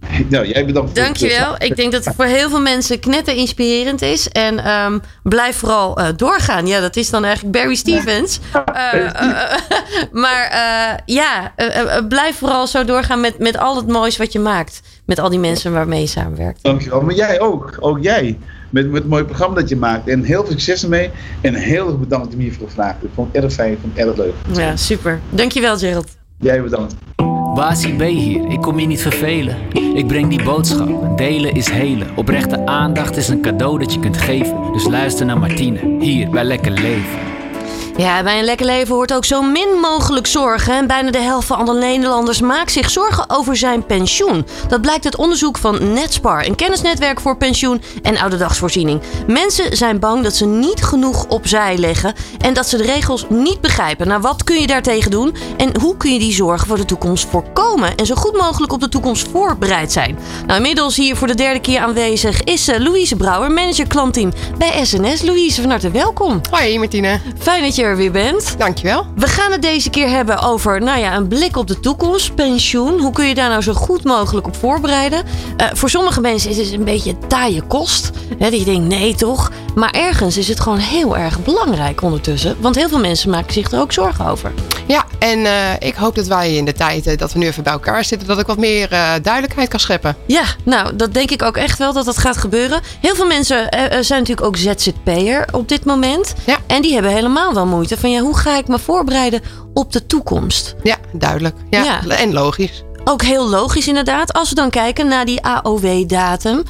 Nou, 0.28 0.46
jij 0.46 0.64
bedankt. 0.66 0.90
voor 0.98 1.06
het- 1.06 1.18
Dankjewel. 1.18 1.54
Ik 1.58 1.76
denk 1.76 1.92
dat 1.92 2.04
het 2.04 2.14
voor 2.14 2.24
heel 2.24 2.48
veel 2.48 2.60
mensen 2.60 3.00
knetter 3.00 3.34
inspirerend 3.36 4.02
is. 4.02 4.28
En 4.28 4.64
ehm, 4.64 4.98
blijf 5.22 5.56
vooral 5.56 5.96
eh, 5.98 6.06
doorgaan. 6.16 6.66
Ja, 6.66 6.80
dat 6.80 6.96
is 6.96 7.10
dan 7.10 7.24
eigenlijk 7.24 7.56
Barry 7.56 7.74
Stevens. 7.74 8.38
Eh, 8.74 8.94
eh, 8.94 9.06
eh, 9.22 9.58
maar 10.22 10.44
eh, 10.50 10.98
ja, 11.14 11.52
eh, 11.56 11.96
eh, 11.96 12.06
blijf 12.08 12.38
vooral 12.38 12.66
zo 12.66 12.84
doorgaan 12.84 13.20
met, 13.20 13.38
met 13.38 13.58
al 13.58 13.76
het 13.76 13.86
moois 13.88 14.16
wat 14.16 14.32
je 14.32 14.38
maakt. 14.38 14.80
Met 15.06 15.18
al 15.18 15.28
die 15.30 15.38
mensen 15.38 15.72
waarmee 15.72 16.00
je 16.00 16.06
samenwerkt. 16.06 16.62
Dankjewel. 16.62 17.00
Maar 17.00 17.14
jij 17.14 17.40
ook. 17.40 17.76
Ook 17.80 17.98
jij. 18.02 18.38
Met, 18.70 18.90
met 18.90 19.02
het 19.02 19.10
mooie 19.10 19.24
programma 19.24 19.54
dat 19.54 19.68
je 19.68 19.76
maakt. 19.76 20.08
En 20.08 20.22
heel 20.22 20.40
veel 20.42 20.50
succes 20.50 20.82
ermee. 20.82 21.10
En 21.40 21.54
heel 21.54 21.86
erg 21.86 21.98
bedankt 21.98 22.24
dat 22.24 22.32
je 22.32 22.38
me 22.38 22.44
hiervoor 22.44 22.68
gevraagd 22.68 22.92
hebt. 22.92 23.04
Ik 23.04 23.10
vond 23.14 23.32
het 23.32 23.42
erg 23.44 23.52
fijn. 23.52 23.72
Ik 23.72 23.78
vond 23.80 23.96
het 23.96 24.06
erg 24.06 24.16
leuk. 24.16 24.34
Ja, 24.52 24.76
super. 24.76 25.20
Dankjewel, 25.30 25.78
Gerald. 25.78 26.16
Jij 26.38 26.62
bedankt. 26.62 26.94
Basie 27.54 27.96
B 27.96 28.00
hier, 28.00 28.50
ik 28.50 28.60
kom 28.60 28.78
je 28.78 28.86
niet 28.86 29.00
vervelen. 29.00 29.56
Ik 29.94 30.06
breng 30.06 30.28
die 30.28 30.42
boodschap, 30.42 31.18
delen 31.18 31.54
is 31.54 31.68
helen. 31.68 32.06
Oprechte 32.16 32.66
aandacht 32.66 33.16
is 33.16 33.28
een 33.28 33.40
cadeau 33.40 33.78
dat 33.78 33.92
je 33.92 34.00
kunt 34.00 34.16
geven. 34.16 34.72
Dus 34.72 34.84
luister 34.84 35.26
naar 35.26 35.38
Martine, 35.38 35.96
hier 36.00 36.30
bij 36.30 36.44
Lekker 36.44 36.72
Leven. 36.72 37.27
Ja, 37.98 38.22
bij 38.22 38.38
een 38.38 38.44
lekker 38.44 38.66
leven 38.66 38.94
hoort 38.94 39.12
ook 39.12 39.24
zo 39.24 39.42
min 39.42 39.68
mogelijk 39.80 40.26
zorgen. 40.26 40.74
En 40.74 40.86
bijna 40.86 41.10
de 41.10 41.18
helft 41.18 41.46
van 41.46 41.58
alle 41.58 41.78
Nederlanders 41.78 42.40
maakt 42.40 42.72
zich 42.72 42.90
zorgen 42.90 43.30
over 43.30 43.56
zijn 43.56 43.86
pensioen. 43.86 44.46
Dat 44.68 44.80
blijkt 44.80 45.04
uit 45.04 45.16
onderzoek 45.16 45.58
van 45.58 45.92
Netspar, 45.92 46.46
een 46.46 46.54
kennisnetwerk 46.54 47.20
voor 47.20 47.36
pensioen 47.36 47.82
en 48.02 48.18
ouderdagsvoorziening. 48.18 49.00
Mensen 49.26 49.76
zijn 49.76 49.98
bang 49.98 50.22
dat 50.22 50.34
ze 50.34 50.46
niet 50.46 50.82
genoeg 50.82 51.26
opzij 51.26 51.78
leggen 51.78 52.14
en 52.38 52.54
dat 52.54 52.68
ze 52.68 52.76
de 52.76 52.82
regels 52.82 53.26
niet 53.28 53.60
begrijpen. 53.60 54.08
Nou, 54.08 54.20
wat 54.20 54.44
kun 54.44 54.60
je 54.60 54.66
daartegen 54.66 55.10
doen 55.10 55.36
en 55.56 55.80
hoe 55.80 55.96
kun 55.96 56.12
je 56.12 56.18
die 56.18 56.32
zorgen 56.32 56.66
voor 56.66 56.76
de 56.76 56.84
toekomst 56.84 57.28
voorkomen 57.30 57.96
en 57.96 58.06
zo 58.06 58.14
goed 58.14 58.36
mogelijk 58.36 58.72
op 58.72 58.80
de 58.80 58.88
toekomst 58.88 59.28
voorbereid 59.32 59.92
zijn? 59.92 60.18
Nou, 60.46 60.56
inmiddels 60.56 60.96
hier 60.96 61.16
voor 61.16 61.26
de 61.26 61.34
derde 61.34 61.60
keer 61.60 61.80
aanwezig 61.80 62.44
is 62.44 62.68
eh, 62.68 62.78
Louise 62.80 63.16
Brouwer, 63.16 63.50
manager 63.50 63.86
klantteam 63.86 64.32
bij 64.58 64.84
SNS. 64.84 65.22
Louise, 65.22 65.60
van 65.60 65.70
harte 65.70 65.90
welkom. 65.90 66.40
Hoi 66.50 66.78
Martine, 66.78 67.20
Fijn 67.38 67.62
dat 67.62 67.76
je 67.76 67.86
er 67.88 67.96
weer 67.96 68.10
bent. 68.10 68.54
dankjewel. 68.58 69.06
We 69.16 69.26
gaan 69.26 69.52
het 69.52 69.62
deze 69.62 69.90
keer 69.90 70.08
hebben 70.08 70.38
over 70.38 70.80
nou 70.80 70.98
ja, 71.00 71.16
een 71.16 71.28
blik 71.28 71.56
op 71.56 71.66
de 71.66 71.80
toekomst, 71.80 72.34
pensioen. 72.34 73.00
Hoe 73.00 73.12
kun 73.12 73.26
je 73.26 73.34
daar 73.34 73.48
nou 73.48 73.62
zo 73.62 73.72
goed 73.72 74.04
mogelijk 74.04 74.46
op 74.46 74.56
voorbereiden? 74.56 75.22
Eh, 75.56 75.66
voor 75.72 75.90
sommige 75.90 76.20
mensen 76.20 76.50
is 76.50 76.56
het 76.56 76.72
een 76.72 76.84
beetje 76.84 77.18
taaie 77.26 77.62
kost. 77.62 78.10
Hè, 78.38 78.50
dat 78.50 78.58
je 78.58 78.64
denkt, 78.64 78.88
nee 78.88 79.14
toch? 79.14 79.50
Maar 79.74 79.90
ergens 79.90 80.36
is 80.36 80.48
het 80.48 80.60
gewoon 80.60 80.78
heel 80.78 81.16
erg 81.16 81.42
belangrijk 81.42 82.02
ondertussen. 82.02 82.56
Want 82.60 82.74
heel 82.74 82.88
veel 82.88 82.98
mensen 82.98 83.30
maken 83.30 83.52
zich 83.52 83.70
er 83.70 83.80
ook 83.80 83.92
zorgen 83.92 84.26
over. 84.26 84.52
Ja, 84.86 85.04
en 85.18 85.44
eh, 85.46 85.52
ik 85.78 85.94
hoop 85.94 86.14
dat 86.14 86.26
wij 86.26 86.54
in 86.54 86.64
de 86.64 86.72
tijd 86.72 87.06
eh, 87.06 87.16
dat 87.18 87.32
we 87.32 87.38
nu 87.38 87.46
even 87.46 87.62
bij 87.62 87.72
elkaar 87.72 88.04
zitten, 88.04 88.28
dat 88.28 88.38
ik 88.38 88.46
wat 88.46 88.58
meer 88.58 88.88
duidelijkheid 89.22 89.68
kan 89.68 89.80
scheppen. 89.80 90.16
Ja, 90.26 90.44
nou, 90.64 90.96
dat 90.96 91.14
denk 91.14 91.30
ik 91.30 91.42
ook 91.42 91.56
echt 91.56 91.78
wel 91.78 91.92
dat 91.92 92.04
dat 92.04 92.18
gaat 92.18 92.36
gebeuren. 92.36 92.80
Heel 93.00 93.14
veel 93.14 93.26
mensen 93.26 93.68
zijn 94.04 94.20
natuurlijk 94.20 94.46
ook 94.46 94.56
ZZP'er 94.56 95.48
op 95.52 95.68
dit 95.68 95.84
moment. 95.84 96.34
Ja. 96.44 96.56
En 96.66 96.82
die 96.82 96.92
hebben 96.92 97.12
helemaal 97.12 97.54
wel 97.54 97.66
moeite 97.78 97.96
van, 97.96 98.10
ja, 98.10 98.20
hoe 98.20 98.36
ga 98.36 98.56
ik 98.56 98.68
me 98.68 98.78
voorbereiden 98.78 99.42
op 99.74 99.92
de 99.92 100.06
toekomst? 100.06 100.74
Ja, 100.82 100.96
duidelijk. 101.12 101.56
Ja, 101.70 102.00
Ja. 102.04 102.16
En 102.16 102.32
logisch. 102.32 102.82
Ook 103.04 103.22
heel 103.22 103.48
logisch 103.48 103.88
inderdaad. 103.88 104.32
Als 104.32 104.48
we 104.48 104.54
dan 104.54 104.70
kijken 104.70 105.08
naar 105.08 105.24
die 105.24 105.42
AOW-datum. 105.42 106.62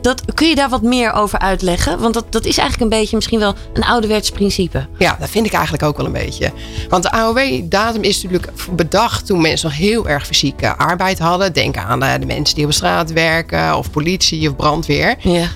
dat, 0.00 0.22
kun 0.34 0.48
je 0.48 0.54
daar 0.54 0.68
wat 0.68 0.82
meer 0.82 1.12
over 1.12 1.38
uitleggen? 1.38 1.98
Want 1.98 2.14
dat, 2.14 2.32
dat 2.32 2.44
is 2.44 2.58
eigenlijk 2.58 2.92
een 2.92 2.98
beetje 2.98 3.16
misschien 3.16 3.38
wel 3.38 3.54
een 3.72 3.84
ouderwets 3.84 4.30
principe. 4.30 4.86
Ja, 4.98 5.16
dat 5.20 5.28
vind 5.28 5.46
ik 5.46 5.52
eigenlijk 5.52 5.82
ook 5.82 5.96
wel 5.96 6.06
een 6.06 6.12
beetje. 6.12 6.52
Want 6.88 7.02
de 7.02 7.10
AOW-datum 7.10 8.02
is 8.02 8.22
natuurlijk 8.22 8.52
bedacht 8.70 9.26
toen 9.26 9.40
mensen 9.40 9.68
nog 9.68 9.78
heel 9.78 10.08
erg 10.08 10.26
fysieke 10.26 10.76
arbeid 10.76 11.18
hadden. 11.18 11.52
Denk 11.52 11.76
aan 11.76 12.02
eh, 12.02 12.20
de 12.20 12.26
mensen 12.26 12.54
die 12.54 12.64
op 12.64 12.72
straat 12.72 13.12
werken, 13.12 13.76
of 13.76 13.90
politie 13.90 14.48
of 14.48 14.56
brandweer. 14.56 15.16
Ja. 15.20 15.46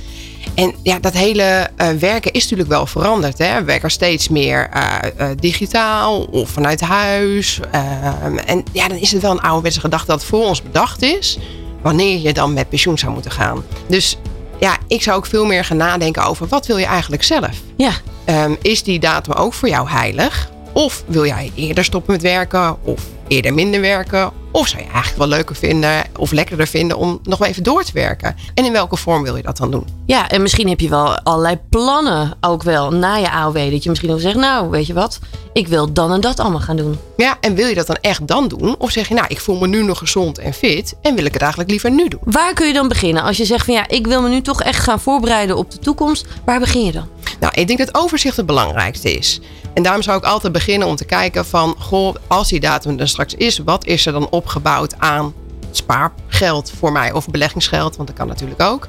En 0.54 0.74
ja, 0.82 0.98
dat 0.98 1.12
hele 1.12 1.70
eh, 1.76 1.88
werken 1.90 2.32
is 2.32 2.42
natuurlijk 2.42 2.68
wel 2.68 2.86
veranderd. 2.86 3.38
Hè? 3.38 3.58
We 3.58 3.64
werken 3.64 3.90
steeds 3.90 4.28
meer 4.28 4.68
eh, 4.72 4.96
eh, 5.16 5.36
digitaal 5.38 6.22
of 6.22 6.48
vanuit 6.48 6.80
huis. 6.80 7.60
Ehm, 7.70 8.36
en 8.36 8.64
ja, 8.72 8.88
dan 8.88 8.96
is 8.96 9.12
het 9.12 9.22
wel 9.22 9.30
een 9.30 9.40
ouderwetse 9.40 9.80
gedachte 9.80 10.06
dat 10.06 10.24
voor 10.24 10.44
ons 10.44 10.62
bedacht 10.62 11.02
is. 11.02 11.38
Wanneer 11.82 12.20
je 12.20 12.32
dan 12.32 12.52
met 12.52 12.68
pensioen 12.68 12.98
zou 12.98 13.12
moeten 13.12 13.30
gaan. 13.30 13.64
Dus 13.86 14.16
ja, 14.58 14.76
ik 14.86 15.02
zou 15.02 15.16
ook 15.16 15.26
veel 15.26 15.46
meer 15.46 15.64
gaan 15.64 15.76
nadenken 15.76 16.24
over 16.24 16.46
wat 16.46 16.66
wil 16.66 16.76
je 16.76 16.86
eigenlijk 16.86 17.22
zelf. 17.22 17.60
Ja. 17.76 17.92
Ehm, 18.24 18.54
is 18.62 18.82
die 18.82 18.98
datum 18.98 19.32
ook 19.32 19.54
voor 19.54 19.68
jou 19.68 19.88
heilig? 19.88 20.50
Of 20.72 21.04
wil 21.06 21.26
jij 21.26 21.52
eerder 21.54 21.84
stoppen 21.84 22.12
met 22.12 22.22
werken? 22.22 22.76
Of 22.84 23.06
eerder 23.28 23.54
minder 23.54 23.80
werken? 23.80 24.39
Of 24.52 24.68
zou 24.68 24.82
je 24.82 24.88
eigenlijk 24.88 25.18
wel 25.18 25.28
leuker 25.28 25.56
vinden 25.56 26.04
of 26.16 26.32
lekkerder 26.32 26.66
vinden 26.66 26.96
om 26.96 27.20
nog 27.22 27.38
wel 27.38 27.48
even 27.48 27.62
door 27.62 27.84
te 27.84 27.92
werken? 27.92 28.36
En 28.54 28.64
in 28.64 28.72
welke 28.72 28.96
vorm 28.96 29.22
wil 29.22 29.36
je 29.36 29.42
dat 29.42 29.56
dan 29.56 29.70
doen? 29.70 30.00
ja, 30.10 30.28
en 30.28 30.42
misschien 30.42 30.68
heb 30.68 30.80
je 30.80 30.88
wel 30.88 31.18
allerlei 31.18 31.58
plannen 31.68 32.36
ook 32.40 32.62
wel 32.62 32.90
na 32.90 33.16
je 33.16 33.30
AOW. 33.30 33.70
Dat 33.70 33.82
je 33.82 33.88
misschien 33.88 34.10
wel 34.10 34.18
zegt, 34.18 34.36
nou, 34.36 34.70
weet 34.70 34.86
je 34.86 34.92
wat? 34.92 35.18
Ik 35.52 35.68
wil 35.68 35.92
dan 35.92 36.12
en 36.12 36.20
dat 36.20 36.40
allemaal 36.40 36.60
gaan 36.60 36.76
doen. 36.76 36.98
Ja, 37.16 37.36
en 37.40 37.54
wil 37.54 37.66
je 37.66 37.74
dat 37.74 37.86
dan 37.86 37.96
echt 38.00 38.26
dan 38.26 38.48
doen? 38.48 38.74
Of 38.78 38.90
zeg 38.90 39.08
je, 39.08 39.14
nou, 39.14 39.26
ik 39.28 39.40
voel 39.40 39.58
me 39.58 39.66
nu 39.66 39.82
nog 39.82 39.98
gezond 39.98 40.38
en 40.38 40.52
fit 40.52 40.94
en 41.02 41.14
wil 41.14 41.24
ik 41.24 41.32
het 41.32 41.42
eigenlijk 41.42 41.70
liever 41.70 41.90
nu 41.90 42.08
doen? 42.08 42.20
Waar 42.24 42.54
kun 42.54 42.66
je 42.66 42.72
dan 42.72 42.88
beginnen? 42.88 43.22
Als 43.22 43.36
je 43.36 43.44
zegt 43.44 43.64
van 43.64 43.74
ja, 43.74 43.88
ik 43.88 44.06
wil 44.06 44.22
me 44.22 44.28
nu 44.28 44.42
toch 44.42 44.62
echt 44.62 44.82
gaan 44.82 45.00
voorbereiden 45.00 45.56
op 45.56 45.70
de 45.70 45.78
toekomst. 45.78 46.26
Waar 46.44 46.60
begin 46.60 46.84
je 46.84 46.92
dan? 46.92 47.08
Nou, 47.40 47.52
ik 47.54 47.66
denk 47.66 47.78
dat 47.78 47.94
overzicht 47.94 48.36
het 48.36 48.46
belangrijkste 48.46 49.12
is. 49.12 49.40
En 49.74 49.82
daarom 49.82 50.02
zou 50.02 50.18
ik 50.18 50.24
altijd 50.24 50.52
beginnen 50.52 50.88
om 50.88 50.96
te 50.96 51.04
kijken 51.04 51.46
van, 51.46 51.74
goh, 51.78 52.14
als 52.26 52.48
die 52.48 52.60
datum 52.60 52.98
er 52.98 53.08
straks 53.08 53.34
is, 53.34 53.58
wat 53.58 53.86
is 53.86 54.06
er 54.06 54.12
dan 54.12 54.30
opgebouwd 54.30 54.98
aan 54.98 55.34
spaargeld 55.70 56.72
voor 56.78 56.92
mij 56.92 57.12
of 57.12 57.28
beleggingsgeld, 57.28 57.96
want 57.96 58.08
dat 58.08 58.18
kan 58.18 58.26
natuurlijk 58.26 58.62
ook. 58.62 58.86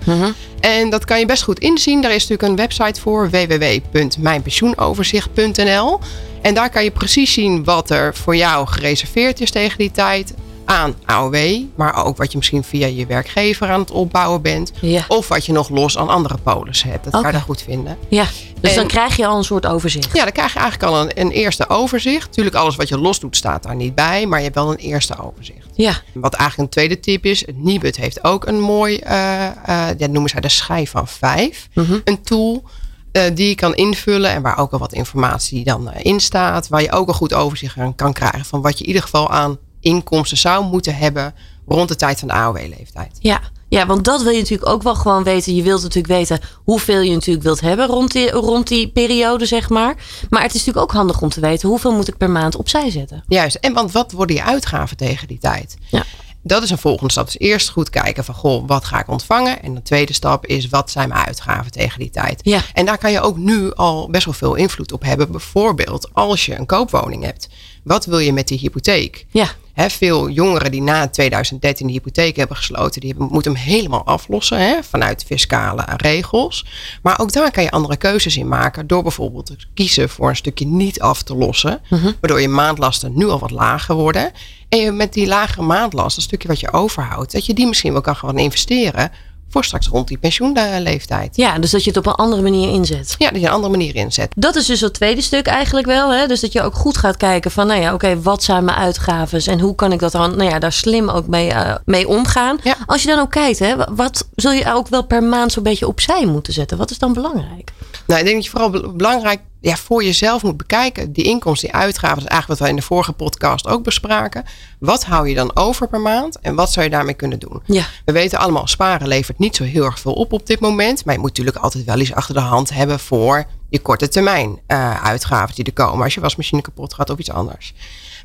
En 0.59 0.89
dat 0.89 1.05
kan 1.05 1.19
je 1.19 1.25
best 1.25 1.43
goed 1.43 1.59
inzien. 1.59 2.01
Daar 2.01 2.13
is 2.13 2.27
natuurlijk 2.27 2.49
een 2.49 2.55
website 2.55 3.01
voor, 3.01 3.29
www.mijnpensioenoverzicht.nl. 3.29 5.99
En 6.41 6.53
daar 6.53 6.69
kan 6.69 6.83
je 6.83 6.91
precies 6.91 7.33
zien 7.33 7.63
wat 7.63 7.89
er 7.89 8.15
voor 8.15 8.35
jou 8.35 8.67
gereserveerd 8.67 9.41
is 9.41 9.51
tegen 9.51 9.77
die 9.77 9.91
tijd 9.91 10.33
aan 10.71 10.95
AOW, 11.05 11.35
maar 11.75 12.05
ook 12.05 12.17
wat 12.17 12.31
je 12.31 12.37
misschien 12.37 12.63
via 12.63 12.87
je 12.87 13.05
werkgever 13.05 13.69
aan 13.69 13.79
het 13.79 13.91
opbouwen 13.91 14.41
bent. 14.41 14.71
Ja. 14.81 15.05
Of 15.07 15.27
wat 15.27 15.45
je 15.45 15.51
nog 15.51 15.69
los 15.69 15.97
aan 15.97 16.07
andere 16.09 16.37
polissen 16.43 16.89
hebt. 16.89 17.03
Dat 17.03 17.13
kan 17.13 17.25
Oké. 17.25 17.31
je 17.31 17.41
goed 17.41 17.61
vinden. 17.61 17.97
Ja, 18.07 18.25
dus 18.61 18.69
En- 18.69 18.75
dan 18.75 18.87
krijg 18.87 19.15
je 19.15 19.25
al 19.25 19.37
een 19.37 19.43
soort 19.43 19.65
overzicht. 19.65 20.09
Ja, 20.13 20.23
dan 20.23 20.31
krijg 20.31 20.53
je 20.53 20.59
eigenlijk 20.59 20.91
al 20.91 21.01
een, 21.01 21.11
een 21.19 21.31
eerste 21.31 21.69
overzicht. 21.69 22.25
Natuurlijk, 22.27 22.55
alles 22.55 22.75
wat 22.75 22.87
je 22.87 22.97
los 22.97 23.19
doet 23.19 23.35
staat 23.35 23.63
daar 23.63 23.75
niet 23.75 23.95
bij, 23.95 24.25
maar 24.25 24.37
je 24.37 24.43
hebt 24.43 24.55
wel 24.55 24.71
een 24.71 24.77
eerste 24.77 25.19
overzicht. 25.23 25.67
Ja, 25.75 25.93
Wat 26.13 26.33
eigenlijk 26.33 26.61
een 26.69 26.73
tweede 26.75 26.99
tip 26.99 27.25
is, 27.25 27.45
Nibud 27.55 27.95
heeft 27.95 28.23
ook 28.23 28.45
een 28.45 28.59
mooi, 28.59 28.97
eh 28.97 29.45
eh, 29.65 29.97
dat 29.97 30.09
noemen 30.09 30.29
zij 30.29 30.41
de 30.41 30.49
schijf 30.49 30.89
van 30.91 31.07
vijf. 31.07 31.67
Een 32.03 32.21
tool 32.23 32.63
eh, 33.11 33.23
die 33.33 33.47
je 33.47 33.55
kan 33.55 33.75
invullen 33.75 34.31
en 34.31 34.41
waar 34.41 34.57
ook 34.57 34.71
al 34.71 34.79
wat 34.79 34.93
informatie 34.93 35.63
dan 35.63 35.93
in 35.93 36.19
staat. 36.19 36.67
Waar 36.67 36.81
je 36.81 36.91
ook 36.91 37.07
een 37.07 37.13
goed 37.13 37.33
overzicht 37.33 37.77
aan 37.77 37.95
kan 37.95 38.13
krijgen 38.13 38.45
van 38.45 38.61
wat 38.61 38.73
je 38.77 38.81
in 38.83 38.87
ieder 38.87 39.01
geval 39.01 39.29
aan 39.31 39.57
inkomsten 39.81 40.37
zou 40.37 40.65
moeten 40.65 40.95
hebben 40.95 41.33
rond 41.67 41.87
de 41.87 41.95
tijd 41.95 42.19
van 42.19 42.27
de 42.27 42.33
AOW-leeftijd. 42.33 43.17
ja. 43.19 43.41
Ja, 43.71 43.85
want 43.85 44.03
dat 44.03 44.21
wil 44.21 44.31
je 44.31 44.39
natuurlijk 44.39 44.69
ook 44.69 44.83
wel 44.83 44.95
gewoon 44.95 45.23
weten. 45.23 45.55
Je 45.55 45.63
wilt 45.63 45.81
natuurlijk 45.81 46.13
weten 46.13 46.39
hoeveel 46.63 47.01
je 47.01 47.11
natuurlijk 47.11 47.45
wilt 47.45 47.61
hebben 47.61 47.87
rond 47.87 48.11
die, 48.11 48.31
rond 48.31 48.67
die 48.67 48.87
periode, 48.87 49.45
zeg 49.45 49.69
maar. 49.69 49.95
Maar 50.29 50.41
het 50.41 50.53
is 50.53 50.59
natuurlijk 50.65 50.85
ook 50.85 50.97
handig 50.97 51.21
om 51.21 51.29
te 51.29 51.39
weten 51.39 51.69
hoeveel 51.69 51.91
moet 51.91 52.07
ik 52.07 52.17
per 52.17 52.29
maand 52.29 52.55
opzij 52.55 52.89
zetten. 52.89 53.23
Juist, 53.27 53.55
en 53.55 53.73
want 53.73 53.91
wat 53.91 54.11
worden 54.11 54.35
je 54.35 54.43
uitgaven 54.43 54.97
tegen 54.97 55.27
die 55.27 55.37
tijd? 55.37 55.77
Ja. 55.89 56.03
Dat 56.43 56.63
is 56.63 56.69
een 56.69 56.77
volgende 56.77 57.11
stap. 57.11 57.25
Dus 57.25 57.39
eerst 57.39 57.69
goed 57.69 57.89
kijken 57.89 58.23
van, 58.23 58.35
goh, 58.35 58.67
wat 58.67 58.85
ga 58.85 58.99
ik 58.99 59.07
ontvangen? 59.07 59.63
En 59.63 59.73
de 59.73 59.81
tweede 59.81 60.13
stap 60.13 60.45
is, 60.45 60.69
wat 60.69 60.91
zijn 60.91 61.09
mijn 61.09 61.25
uitgaven 61.25 61.71
tegen 61.71 61.99
die 61.99 62.09
tijd? 62.09 62.39
Ja. 62.43 62.61
En 62.73 62.85
daar 62.85 62.97
kan 62.97 63.11
je 63.11 63.21
ook 63.21 63.37
nu 63.37 63.73
al 63.73 64.09
best 64.09 64.25
wel 64.25 64.33
veel 64.33 64.55
invloed 64.55 64.91
op 64.91 65.03
hebben. 65.03 65.31
Bijvoorbeeld 65.31 66.09
als 66.13 66.45
je 66.45 66.57
een 66.57 66.65
koopwoning 66.65 67.23
hebt. 67.23 67.47
Wat 67.83 68.05
wil 68.05 68.19
je 68.19 68.33
met 68.33 68.47
die 68.47 68.59
hypotheek? 68.59 69.25
Ja, 69.29 69.47
Hè, 69.73 69.89
veel 69.89 70.29
jongeren 70.29 70.71
die 70.71 70.81
na 70.81 71.07
2013 71.07 71.87
de 71.87 71.93
hypotheek 71.93 72.35
hebben 72.35 72.55
gesloten, 72.55 73.01
die 73.01 73.15
moeten 73.17 73.55
hem 73.55 73.61
helemaal 73.61 74.05
aflossen 74.05 74.83
vanuit 74.83 75.23
fiscale 75.23 75.85
regels. 75.97 76.65
Maar 77.01 77.19
ook 77.19 77.31
daar 77.31 77.51
kan 77.51 77.63
je 77.63 77.71
andere 77.71 77.97
keuzes 77.97 78.37
in 78.37 78.47
maken 78.47 78.87
door 78.87 79.03
bijvoorbeeld 79.03 79.45
te 79.45 79.55
kiezen 79.73 80.09
voor 80.09 80.29
een 80.29 80.35
stukje 80.35 80.65
niet 80.65 81.01
af 81.01 81.23
te 81.23 81.35
lossen, 81.35 81.81
waardoor 81.89 82.41
je 82.41 82.47
maandlasten 82.47 83.17
nu 83.17 83.27
al 83.27 83.39
wat 83.39 83.51
lager 83.51 83.95
worden. 83.95 84.31
En 84.69 84.79
je 84.79 84.91
met 84.91 85.13
die 85.13 85.27
lagere 85.27 85.61
maandlast, 85.61 86.17
een 86.17 86.23
stukje 86.23 86.47
wat 86.47 86.59
je 86.59 86.73
overhoudt, 86.73 87.31
dat 87.31 87.45
je 87.45 87.53
die 87.53 87.67
misschien 87.67 87.91
wel 87.91 88.01
kan 88.01 88.15
gaan 88.15 88.37
investeren 88.37 89.11
voor 89.51 89.65
straks 89.65 89.87
rond 89.87 90.07
die 90.07 90.17
pensioenleeftijd. 90.17 91.35
Ja, 91.35 91.59
dus 91.59 91.71
dat 91.71 91.83
je 91.83 91.89
het 91.89 91.99
op 91.99 92.05
een 92.05 92.13
andere 92.13 92.41
manier 92.41 92.69
inzet. 92.69 93.15
Ja, 93.17 93.31
dat 93.31 93.41
je 93.41 93.47
een 93.47 93.53
andere 93.53 93.71
manier 93.71 93.95
inzet. 93.95 94.31
Dat 94.35 94.55
is 94.55 94.65
dus 94.65 94.81
het 94.81 94.93
tweede 94.93 95.21
stuk 95.21 95.47
eigenlijk 95.47 95.87
wel. 95.87 96.13
Hè? 96.13 96.27
Dus 96.27 96.39
dat 96.39 96.53
je 96.53 96.61
ook 96.61 96.75
goed 96.75 96.97
gaat 96.97 97.17
kijken 97.17 97.51
van, 97.51 97.67
nou 97.67 97.81
ja, 97.81 97.93
oké, 97.93 98.21
wat 98.21 98.43
zijn 98.43 98.65
mijn 98.65 98.77
uitgaven 98.77 99.41
en 99.45 99.59
hoe 99.59 99.75
kan 99.75 99.91
ik 99.91 99.99
dat 99.99 100.11
dan, 100.11 100.35
nou 100.37 100.49
ja, 100.49 100.59
daar 100.59 100.71
slim 100.71 101.09
ook 101.09 101.27
mee, 101.27 101.49
eh, 101.49 101.75
mee 101.85 102.07
omgaan. 102.07 102.57
Ja. 102.63 102.75
Als 102.85 103.01
je 103.01 103.07
dan 103.07 103.19
ook 103.19 103.31
kijkt, 103.31 103.59
hè, 103.59 103.75
wat 103.95 104.27
zul 104.35 104.51
je 104.51 104.73
ook 104.73 104.87
wel 104.87 105.03
per 105.05 105.23
maand 105.23 105.51
zo'n 105.51 105.63
beetje 105.63 105.87
opzij 105.87 106.25
moeten 106.25 106.53
zetten? 106.53 106.77
Wat 106.77 106.91
is 106.91 106.97
dan 106.97 107.13
belangrijk? 107.13 107.71
Nou, 108.07 108.19
ik 108.19 108.25
denk 108.25 108.35
dat 108.35 108.43
je 108.45 108.49
vooral 108.51 108.69
be- 108.69 108.91
belangrijk 108.93 109.39
ja, 109.61 109.75
voor 109.75 110.03
jezelf 110.03 110.43
moet 110.43 110.57
bekijken. 110.57 111.11
Die 111.11 111.23
inkomsten, 111.23 111.69
die 111.69 111.77
uitgaven, 111.77 112.15
dat 112.15 112.25
is 112.25 112.29
eigenlijk 112.29 112.59
wat 112.59 112.69
we 112.69 112.75
in 112.75 112.79
de 112.79 112.87
vorige 112.87 113.11
podcast 113.11 113.67
ook 113.67 113.83
bespraken. 113.83 114.43
Wat 114.79 115.05
hou 115.05 115.29
je 115.29 115.35
dan 115.35 115.55
over 115.55 115.87
per 115.87 115.99
maand 115.99 116.39
en 116.39 116.55
wat 116.55 116.71
zou 116.71 116.85
je 116.85 116.91
daarmee 116.91 117.13
kunnen 117.13 117.39
doen? 117.39 117.61
Ja. 117.65 117.85
We 118.05 118.11
weten 118.11 118.39
allemaal, 118.39 118.67
sparen 118.67 119.07
levert 119.07 119.39
niet 119.39 119.55
zo 119.55 119.63
heel 119.63 119.85
erg 119.85 119.99
veel 119.99 120.13
op 120.13 120.33
op 120.33 120.47
dit 120.47 120.59
moment. 120.59 121.05
Maar 121.05 121.13
je 121.13 121.19
moet 121.19 121.29
natuurlijk 121.29 121.57
altijd 121.57 121.83
wel 121.83 121.99
iets 121.99 122.13
achter 122.13 122.33
de 122.33 122.41
hand 122.41 122.73
hebben 122.73 122.99
voor 122.99 123.45
je 123.69 123.79
korte 123.79 124.07
termijn 124.07 124.59
eh, 124.67 125.03
uitgaven 125.03 125.55
die 125.55 125.65
er 125.65 125.73
komen. 125.73 126.03
Als 126.03 126.13
je 126.13 126.21
wasmachine 126.21 126.61
kapot 126.61 126.93
gaat 126.93 127.09
of 127.09 127.19
iets 127.19 127.31
anders. 127.31 127.73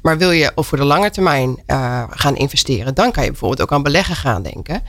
Maar 0.07 0.19
wil 0.19 0.31
je 0.31 0.53
of 0.55 0.67
voor 0.67 0.79
de 0.79 0.85
lange 0.85 1.11
termijn 1.11 1.63
eh, 1.67 2.03
gaan 2.11 2.37
investeren, 2.37 2.95
dan 2.95 3.13
kan 3.13 3.25
je 3.25 3.31
bijvoorbeeld 3.31 3.63
ook 3.63 3.73
aan 3.73 3.83
beleggen 3.83 4.17
gaan 4.17 4.43
denken. 4.43 4.83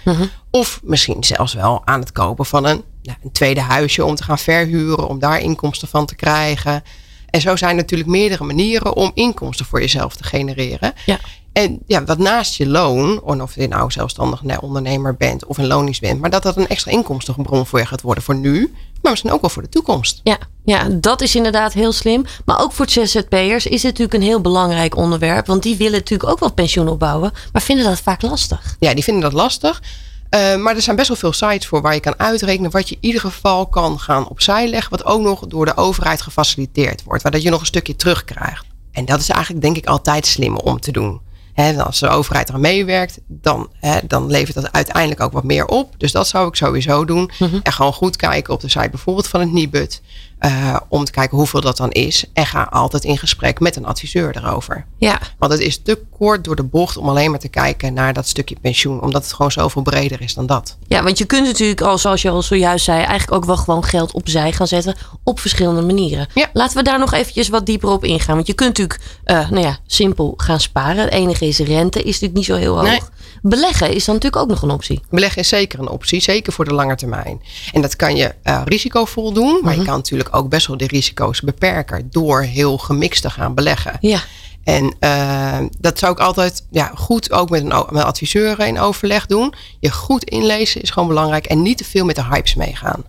Of 0.51 0.79
misschien 0.83 1.23
zelfs 1.23 1.53
wel 1.53 1.81
aan 1.85 1.99
het 1.99 2.11
kopen 2.11 2.45
van 2.45 2.65
een, 2.65 2.83
nou, 3.01 3.17
een 3.23 3.31
tweede 3.31 3.61
huisje 3.61 4.05
om 4.05 4.15
te 4.15 4.23
gaan 4.23 4.39
verhuren, 4.39 5.07
om 5.07 5.19
daar 5.19 5.39
inkomsten 5.39 5.87
van 5.87 6.05
te 6.05 6.15
krijgen. 6.15 6.83
En 7.29 7.41
zo 7.41 7.55
zijn 7.55 7.75
natuurlijk 7.75 8.09
meerdere 8.09 8.43
manieren 8.43 8.95
om 8.95 9.11
inkomsten 9.13 9.65
voor 9.65 9.79
jezelf 9.79 10.15
te 10.15 10.23
genereren. 10.23 10.93
Ja. 11.05 11.19
En 11.57 11.79
ja, 11.85 12.03
wat 12.03 12.17
naast 12.17 12.55
je 12.55 12.67
loon, 12.67 13.41
of 13.41 13.55
je 13.55 13.67
nou 13.67 13.91
zelfstandig 13.91 14.61
ondernemer 14.61 15.15
bent 15.15 15.45
of 15.45 15.57
een 15.57 15.67
loondienst 15.67 16.01
bent, 16.01 16.21
maar 16.21 16.29
dat 16.29 16.43
dat 16.43 16.57
een 16.57 16.67
extra 16.67 16.91
inkomstenbron 16.91 17.65
voor 17.65 17.79
je 17.79 17.85
gaat 17.85 18.01
worden 18.01 18.23
voor 18.23 18.35
nu, 18.35 18.73
maar 19.01 19.11
misschien 19.11 19.31
ook 19.31 19.41
wel 19.41 19.49
voor 19.49 19.61
de 19.61 19.69
toekomst. 19.69 20.19
Ja, 20.23 20.37
ja, 20.65 20.87
dat 20.89 21.21
is 21.21 21.35
inderdaad 21.35 21.73
heel 21.73 21.91
slim. 21.91 22.25
Maar 22.45 22.61
ook 22.61 22.71
voor 22.71 22.89
ZZP'ers 22.89 23.65
is 23.65 23.83
het 23.83 23.91
natuurlijk 23.91 24.13
een 24.13 24.21
heel 24.21 24.41
belangrijk 24.41 24.95
onderwerp. 24.95 25.47
Want 25.47 25.63
die 25.63 25.75
willen 25.75 25.99
natuurlijk 25.99 26.29
ook 26.29 26.39
wel 26.39 26.51
pensioen 26.51 26.87
opbouwen, 26.87 27.31
maar 27.51 27.61
vinden 27.61 27.85
dat 27.85 27.99
vaak 27.99 28.21
lastig. 28.21 28.75
Ja, 28.79 28.93
die 28.93 29.03
vinden 29.03 29.23
dat 29.23 29.33
lastig. 29.33 29.81
Eh, 30.29 30.55
maar 30.55 30.75
er 30.75 30.81
zijn 30.81 30.95
best 30.95 31.07
wel 31.07 31.17
veel 31.17 31.33
sites 31.33 31.67
voor 31.67 31.81
waar 31.81 31.93
je 31.93 31.99
kan 31.99 32.19
uitrekenen 32.19 32.71
wat 32.71 32.89
je 32.89 32.95
in 32.95 33.05
ieder 33.07 33.21
geval 33.21 33.67
kan 33.67 33.99
gaan 33.99 34.27
opzij 34.27 34.67
leggen. 34.67 34.91
Wat 34.91 35.05
ook 35.05 35.21
nog 35.21 35.47
door 35.47 35.65
de 35.65 35.77
overheid 35.77 36.21
gefaciliteerd 36.21 37.03
wordt. 37.03 37.23
Waar 37.23 37.31
dat 37.31 37.41
je 37.41 37.49
nog 37.49 37.59
een 37.59 37.65
stukje 37.65 37.95
terugkrijgt. 37.95 38.65
En 38.91 39.05
dat 39.05 39.19
is 39.19 39.29
eigenlijk 39.29 39.61
denk 39.63 39.77
ik 39.77 39.85
altijd 39.85 40.25
slim 40.25 40.57
om 40.57 40.79
te 40.79 40.91
doen. 40.91 41.25
Hè, 41.61 41.83
als 41.83 41.99
de 41.99 42.07
overheid 42.07 42.49
er 42.49 42.59
meewerkt, 42.59 43.19
dan, 43.27 43.69
dan 44.07 44.27
levert 44.27 44.55
dat 44.55 44.71
uiteindelijk 44.71 45.21
ook 45.21 45.31
wat 45.31 45.43
meer 45.43 45.65
op. 45.65 45.93
Dus 45.97 46.11
dat 46.11 46.27
zou 46.27 46.47
ik 46.47 46.55
sowieso 46.55 47.05
doen. 47.05 47.31
En 47.63 47.73
gewoon 47.73 47.93
goed 47.93 48.15
kijken 48.15 48.53
op 48.53 48.61
de 48.61 48.69
site 48.69 48.89
bijvoorbeeld 48.89 49.27
van 49.27 49.39
het 49.39 49.51
Nibud. 49.51 50.01
Eh, 50.39 50.75
om 50.89 51.05
te 51.05 51.11
kijken 51.11 51.37
hoeveel 51.37 51.61
dat 51.61 51.77
dan 51.77 51.91
is. 51.91 52.25
En 52.33 52.45
ga 52.45 52.63
altijd 52.63 53.03
in 53.03 53.17
gesprek 53.17 53.59
met 53.59 53.75
een 53.75 53.85
adviseur 53.85 54.37
erover. 54.37 54.85
Ja, 54.97 55.19
Want 55.37 55.51
het 55.51 55.61
is 55.61 55.77
te 55.81 55.99
kort 56.17 56.43
door 56.43 56.55
de 56.55 56.63
bocht 56.63 56.97
om 56.97 57.09
alleen 57.09 57.29
maar 57.31 57.39
te 57.39 57.47
kijken 57.47 57.93
naar 57.93 58.13
dat 58.13 58.27
stukje 58.27 58.55
pensioen. 58.61 59.01
Omdat 59.01 59.23
het 59.23 59.33
gewoon 59.33 59.51
zoveel 59.51 59.81
breder 59.81 60.21
is 60.21 60.33
dan 60.33 60.45
dat. 60.45 60.77
ja 60.87 61.03
want 61.03 61.17
je 61.17 61.25
kunt 61.25 61.45
natuurlijk, 61.45 61.81
al 61.81 61.97
zoals 61.97 62.21
je 62.21 62.29
al 62.29 62.41
zojuist 62.41 62.85
zei, 62.85 62.97
eigenlijk 62.97 63.31
ook 63.31 63.45
wel 63.45 63.57
gewoon 63.57 63.83
geld 63.83 64.11
opzij 64.11 64.51
gaan 64.51 64.67
zetten 64.67 64.95
op 65.23 65.39
verschillende 65.39 65.81
manieren. 65.81 66.27
Ja. 66.33 66.49
Laten 66.53 66.77
we 66.77 66.83
daar 66.83 66.99
nog 66.99 67.13
eventjes 67.13 67.49
wat 67.49 67.65
dieper 67.65 67.89
op 67.89 68.03
ingaan. 68.03 68.35
Want 68.35 68.47
je 68.47 68.53
kunt 68.53 68.77
natuurlijk, 68.77 68.99
eh, 69.23 69.49
nou 69.49 69.65
ja, 69.65 69.77
simpel 69.87 70.33
gaan 70.37 70.59
sparen. 70.59 71.03
Het 71.03 71.13
enige 71.13 71.45
is 71.47 71.59
rente, 71.59 71.99
is 71.99 72.05
natuurlijk 72.05 72.33
niet 72.33 72.45
zo 72.45 72.55
heel 72.55 72.75
hoog. 72.75 72.83
Nee. 72.89 73.01
Beleggen 73.49 73.93
is 73.93 74.05
dan 74.05 74.15
natuurlijk 74.15 74.41
ook 74.41 74.49
nog 74.49 74.61
een 74.61 74.69
optie. 74.69 75.01
Beleggen 75.09 75.41
is 75.41 75.47
zeker 75.47 75.79
een 75.79 75.89
optie, 75.89 76.21
zeker 76.21 76.53
voor 76.53 76.65
de 76.65 76.73
lange 76.73 76.95
termijn. 76.95 77.41
En 77.73 77.81
dat 77.81 77.95
kan 77.95 78.15
je 78.15 78.35
eh, 78.43 78.61
risicovol 78.65 79.33
doen. 79.33 79.59
Maar 79.63 79.75
je 79.77 79.83
kan 79.83 79.95
natuurlijk 79.95 80.35
ook 80.35 80.49
best 80.49 80.67
wel 80.67 80.77
de 80.77 80.87
risico's 80.87 81.41
beperken. 81.41 82.07
Door 82.11 82.41
heel 82.41 82.77
gemixt 82.77 83.21
te 83.21 83.29
gaan 83.29 83.53
beleggen. 83.53 83.97
Ja, 83.99 84.19
En 84.63 84.95
eh, 84.99 85.59
dat 85.79 85.99
zou 85.99 86.11
ik 86.11 86.19
altijd 86.19 86.65
ja, 86.71 86.91
goed 86.95 87.31
ook 87.31 87.49
met 87.49 87.61
een, 87.61 87.85
met 87.89 88.03
adviseur 88.03 88.59
in 88.59 88.79
overleg 88.79 89.25
doen. 89.25 89.53
Je 89.79 89.91
goed 89.91 90.23
inlezen 90.23 90.81
is 90.81 90.89
gewoon 90.89 91.07
belangrijk. 91.07 91.45
En 91.45 91.61
niet 91.61 91.77
te 91.77 91.83
veel 91.83 92.05
met 92.05 92.15
de 92.15 92.23
hypes 92.23 92.55
meegaan. 92.55 93.03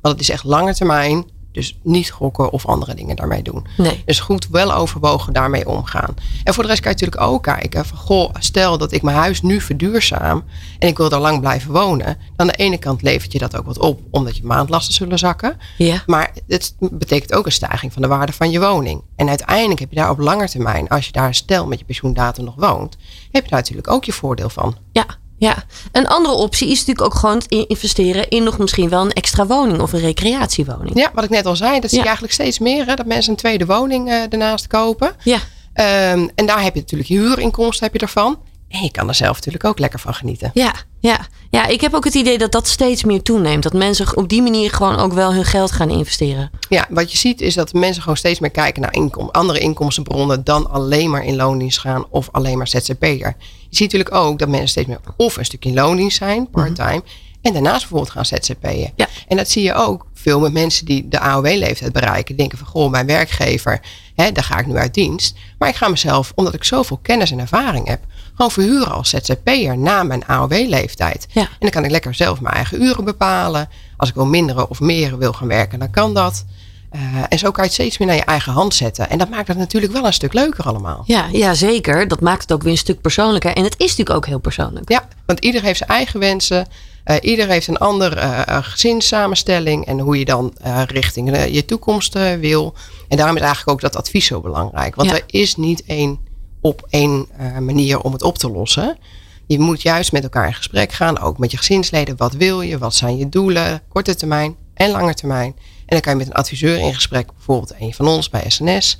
Want 0.00 0.14
het 0.14 0.20
is 0.20 0.30
echt 0.30 0.44
lange 0.44 0.74
termijn. 0.74 1.24
Dus 1.52 1.78
niet 1.82 2.10
gokken 2.10 2.50
of 2.50 2.66
andere 2.66 2.94
dingen 2.94 3.16
daarmee 3.16 3.42
doen. 3.42 3.66
nee. 3.76 4.02
Dus 4.06 4.20
goed 4.20 4.48
wel 4.48 4.72
overwogen 4.74 5.32
daarmee 5.32 5.68
omgaan. 5.68 6.14
En 6.44 6.54
voor 6.54 6.62
de 6.62 6.68
rest 6.68 6.82
kan 6.82 6.92
je 6.92 6.96
natuurlijk 6.98 7.32
ook 7.32 7.42
kijken 7.42 7.86
van 7.86 7.98
goh, 7.98 8.34
stel 8.38 8.78
dat 8.78 8.92
ik 8.92 9.02
mijn 9.02 9.16
huis 9.16 9.42
nu 9.42 9.60
verduurzaam 9.60 10.44
en 10.78 10.88
ik 10.88 10.96
wil 10.96 11.08
daar 11.08 11.20
lang 11.20 11.40
blijven 11.40 11.72
wonen. 11.72 12.06
Dan 12.06 12.16
aan 12.36 12.46
de 12.46 12.52
ene 12.52 12.78
kant 12.78 13.02
levert 13.02 13.32
je 13.32 13.38
dat 13.38 13.56
ook 13.56 13.66
wat 13.66 13.78
op, 13.78 14.00
omdat 14.10 14.36
je 14.36 14.44
maandlasten 14.44 14.94
zullen 14.94 15.18
zakken. 15.18 15.56
Ja. 15.78 16.02
Maar 16.06 16.32
het 16.46 16.74
betekent 16.90 17.32
ook 17.32 17.46
een 17.46 17.52
stijging 17.52 17.92
van 17.92 18.02
de 18.02 18.08
waarde 18.08 18.32
van 18.32 18.50
je 18.50 18.60
woning. 18.60 19.02
En 19.16 19.28
uiteindelijk 19.28 19.80
heb 19.80 19.90
je 19.90 19.96
daar 19.96 20.10
op 20.10 20.18
lange 20.18 20.48
termijn, 20.48 20.88
als 20.88 21.06
je 21.06 21.12
daar 21.12 21.34
stel 21.34 21.66
met 21.66 21.78
je 21.78 21.84
pensioendatum 21.84 22.44
nog 22.44 22.54
woont, 22.56 22.96
heb 23.30 23.44
je 23.44 23.50
daar 23.50 23.60
natuurlijk 23.60 23.90
ook 23.90 24.04
je 24.04 24.12
voordeel 24.12 24.48
van. 24.48 24.76
Ja, 24.92 25.06
ja. 25.40 25.64
Een 25.92 26.06
andere 26.06 26.34
optie 26.34 26.68
is 26.70 26.78
natuurlijk 26.78 27.06
ook 27.06 27.14
gewoon 27.14 27.42
investeren 27.48 28.28
in 28.28 28.42
nog 28.42 28.58
misschien 28.58 28.88
wel 28.88 29.00
een 29.04 29.12
extra 29.12 29.46
woning 29.46 29.80
of 29.80 29.92
een 29.92 30.00
recreatiewoning. 30.00 30.98
Ja, 30.98 31.10
wat 31.14 31.24
ik 31.24 31.30
net 31.30 31.46
al 31.46 31.56
zei, 31.56 31.80
dat 31.80 31.88
zie 31.90 31.98
Ja. 31.98 32.04
je 32.04 32.08
eigenlijk 32.10 32.32
steeds 32.32 32.58
meer. 32.58 32.86
Hè, 32.86 32.94
dat 32.94 33.06
mensen 33.06 33.30
een 33.30 33.36
tweede 33.38 33.66
woning 33.66 34.08
eh 34.08 34.32
ernaast 34.32 34.66
kopen. 34.66 35.12
Ja, 35.24 35.38
Ehm, 35.72 36.28
en 36.34 36.46
daar 36.46 36.62
heb 36.62 36.74
je 36.74 36.80
natuurlijk 36.80 37.08
je 37.10 37.18
huurinkomsten 37.18 37.84
heb 37.84 37.94
je 37.94 38.00
ervan. 38.00 38.38
En 38.68 38.82
je 38.82 38.90
kan 38.90 39.08
er 39.08 39.14
zelf 39.14 39.34
natuurlijk 39.36 39.64
ook 39.64 39.78
lekker 39.78 39.98
van 39.98 40.14
genieten. 40.14 40.50
ja, 40.54 40.72
ja. 41.00 41.18
Ja, 41.50 41.66
ik 41.66 41.80
heb 41.80 41.94
ook 41.94 42.04
het 42.04 42.14
idee 42.14 42.38
dat 42.38 42.52
dat 42.52 42.68
steeds 42.68 43.04
meer 43.04 43.22
toeneemt. 43.22 43.62
Dat 43.62 43.72
mensen 43.72 44.16
op 44.16 44.28
die 44.28 44.42
manier 44.42 44.70
gewoon 44.70 44.96
ook 44.96 45.12
wel 45.12 45.34
hun 45.34 45.44
geld 45.44 45.72
gaan 45.72 45.90
investeren. 45.90 46.50
Ja, 46.68 46.86
wat 46.90 47.12
je 47.12 47.18
ziet 47.18 47.40
is 47.40 47.54
dat 47.54 47.72
mensen 47.72 48.02
gewoon 48.02 48.16
steeds 48.16 48.38
meer 48.40 48.50
kijken 48.50 48.82
naar 48.82 48.92
inkom, 48.94 49.28
andere 49.32 49.58
inkomstenbronnen 49.58 50.44
dan 50.44 50.70
alleen 50.70 51.10
maar 51.10 51.24
in 51.24 51.36
loondienst 51.36 51.78
gaan 51.78 52.04
of 52.10 52.28
alleen 52.32 52.58
maar 52.58 52.68
ZZP'er. 52.68 53.36
Je 53.70 53.76
ziet 53.76 53.92
natuurlijk 53.92 54.14
ook 54.14 54.38
dat 54.38 54.48
mensen 54.48 54.68
steeds 54.68 54.88
meer 54.88 55.00
of 55.16 55.36
een 55.36 55.44
stukje 55.44 55.68
in 55.68 55.74
loondienst 55.74 56.16
zijn, 56.16 56.50
part-time, 56.50 57.02
en 57.42 57.52
daarnaast 57.52 57.80
bijvoorbeeld 57.80 58.10
gaan 58.10 58.26
ZZP'en. 58.26 58.92
Ja. 58.96 59.08
En 59.28 59.36
dat 59.36 59.50
zie 59.50 59.62
je 59.62 59.74
ook 59.74 60.06
veel 60.14 60.40
met 60.40 60.52
mensen 60.52 60.86
die 60.86 61.08
de 61.08 61.18
AOW-leeftijd 61.18 61.92
bereiken. 61.92 62.36
Denken 62.36 62.58
van, 62.58 62.66
goh, 62.66 62.90
mijn 62.90 63.06
werkgever, 63.06 63.80
hè, 64.14 64.32
daar 64.32 64.44
ga 64.44 64.58
ik 64.58 64.66
nu 64.66 64.76
uit 64.76 64.94
dienst. 64.94 65.36
Maar 65.58 65.68
ik 65.68 65.76
ga 65.76 65.88
mezelf, 65.88 66.32
omdat 66.34 66.54
ik 66.54 66.64
zoveel 66.64 66.98
kennis 67.02 67.30
en 67.30 67.38
ervaring 67.38 67.86
heb, 67.86 68.00
gewoon 68.34 68.50
verhuren 68.50 68.92
als 68.92 69.08
ZZP'er 69.08 69.78
na 69.78 70.02
mijn 70.02 70.26
AOW-leeftijd. 70.26 71.26
Ja. 71.32 71.40
En 71.40 71.48
dan 71.58 71.70
kan 71.70 71.84
ik 71.84 71.90
lekker 71.90 72.14
zelf 72.14 72.40
mijn 72.40 72.54
eigen 72.54 72.82
uren 72.82 73.04
bepalen. 73.04 73.68
Als 73.96 74.08
ik 74.08 74.14
wil 74.14 74.26
minderen 74.26 74.70
of 74.70 74.80
meer 74.80 75.18
wil 75.18 75.32
gaan 75.32 75.48
werken, 75.48 75.78
dan 75.78 75.90
kan 75.90 76.14
dat. 76.14 76.44
Eh, 76.90 77.00
en 77.28 77.38
zo 77.38 77.50
kan 77.50 77.64
je 77.64 77.70
het 77.70 77.78
steeds 77.78 77.98
meer 77.98 78.08
naar 78.08 78.16
je 78.16 78.24
eigen 78.24 78.52
hand 78.52 78.74
zetten. 78.74 79.10
En 79.10 79.18
dat 79.18 79.30
maakt 79.30 79.48
het 79.48 79.58
natuurlijk 79.58 79.92
wel 79.92 80.06
een 80.06 80.12
stuk 80.12 80.32
leuker 80.32 80.64
allemaal. 80.64 81.02
Ja, 81.06 81.26
ja, 81.32 81.54
zeker. 81.54 82.08
Dat 82.08 82.20
maakt 82.20 82.42
het 82.42 82.52
ook 82.52 82.62
weer 82.62 82.72
een 82.72 82.78
stuk 82.78 83.00
persoonlijker. 83.00 83.54
En 83.54 83.64
het 83.64 83.74
is 83.78 83.88
natuurlijk 83.88 84.16
ook 84.16 84.26
heel 84.26 84.38
persoonlijk. 84.38 84.88
Ja, 84.88 85.08
want 85.26 85.40
ieder 85.40 85.62
heeft 85.62 85.78
zijn 85.78 85.90
eigen 85.90 86.20
wensen. 86.20 86.66
Eh, 87.04 87.16
ieder 87.20 87.48
heeft 87.48 87.66
een 87.66 87.76
andere 87.76 88.16
eh, 88.16 88.58
gezinssamenstelling. 88.60 89.86
En 89.86 89.98
hoe 89.98 90.18
je 90.18 90.24
dan 90.24 90.52
eh, 90.62 90.82
richting 90.86 91.44
je 91.50 91.64
toekomst 91.64 92.12
wil. 92.40 92.74
En 93.08 93.16
daarom 93.16 93.36
is 93.36 93.42
eigenlijk 93.42 93.70
ook 93.70 93.80
dat 93.80 93.96
advies 93.96 94.26
zo 94.26 94.40
belangrijk. 94.40 94.94
Want 94.94 95.10
Ja. 95.10 95.14
er 95.14 95.22
is 95.26 95.56
niet 95.56 95.84
één 95.86 96.18
op 96.60 96.86
één 96.90 97.26
manier 97.60 98.00
om 98.00 98.12
het 98.12 98.22
op 98.22 98.38
te 98.38 98.50
lossen. 98.50 98.98
Je 99.46 99.58
moet 99.58 99.82
juist 99.82 100.12
met 100.12 100.22
elkaar 100.22 100.46
in 100.46 100.54
gesprek 100.54 100.92
gaan. 100.92 101.18
Ook 101.18 101.38
met 101.38 101.50
je 101.50 101.56
gezinsleden. 101.56 102.16
Wat 102.16 102.32
wil 102.32 102.60
je? 102.60 102.78
Wat 102.78 102.94
zijn 102.94 103.16
je 103.16 103.28
doelen? 103.28 103.82
Korte 103.88 104.14
termijn 104.14 104.56
en 104.74 104.90
lange 104.90 105.14
termijn. 105.14 105.54
En 105.90 105.96
dan 105.96 106.00
kan 106.00 106.12
je 106.12 106.18
met 106.18 106.26
een 106.26 106.32
adviseur 106.42 106.78
in 106.78 106.94
gesprek. 106.94 107.26
Bijvoorbeeld 107.36 107.74
een 107.78 107.94
van 107.94 108.08
ons 108.08 108.28
bij 108.30 108.44
SNS. 108.48 108.98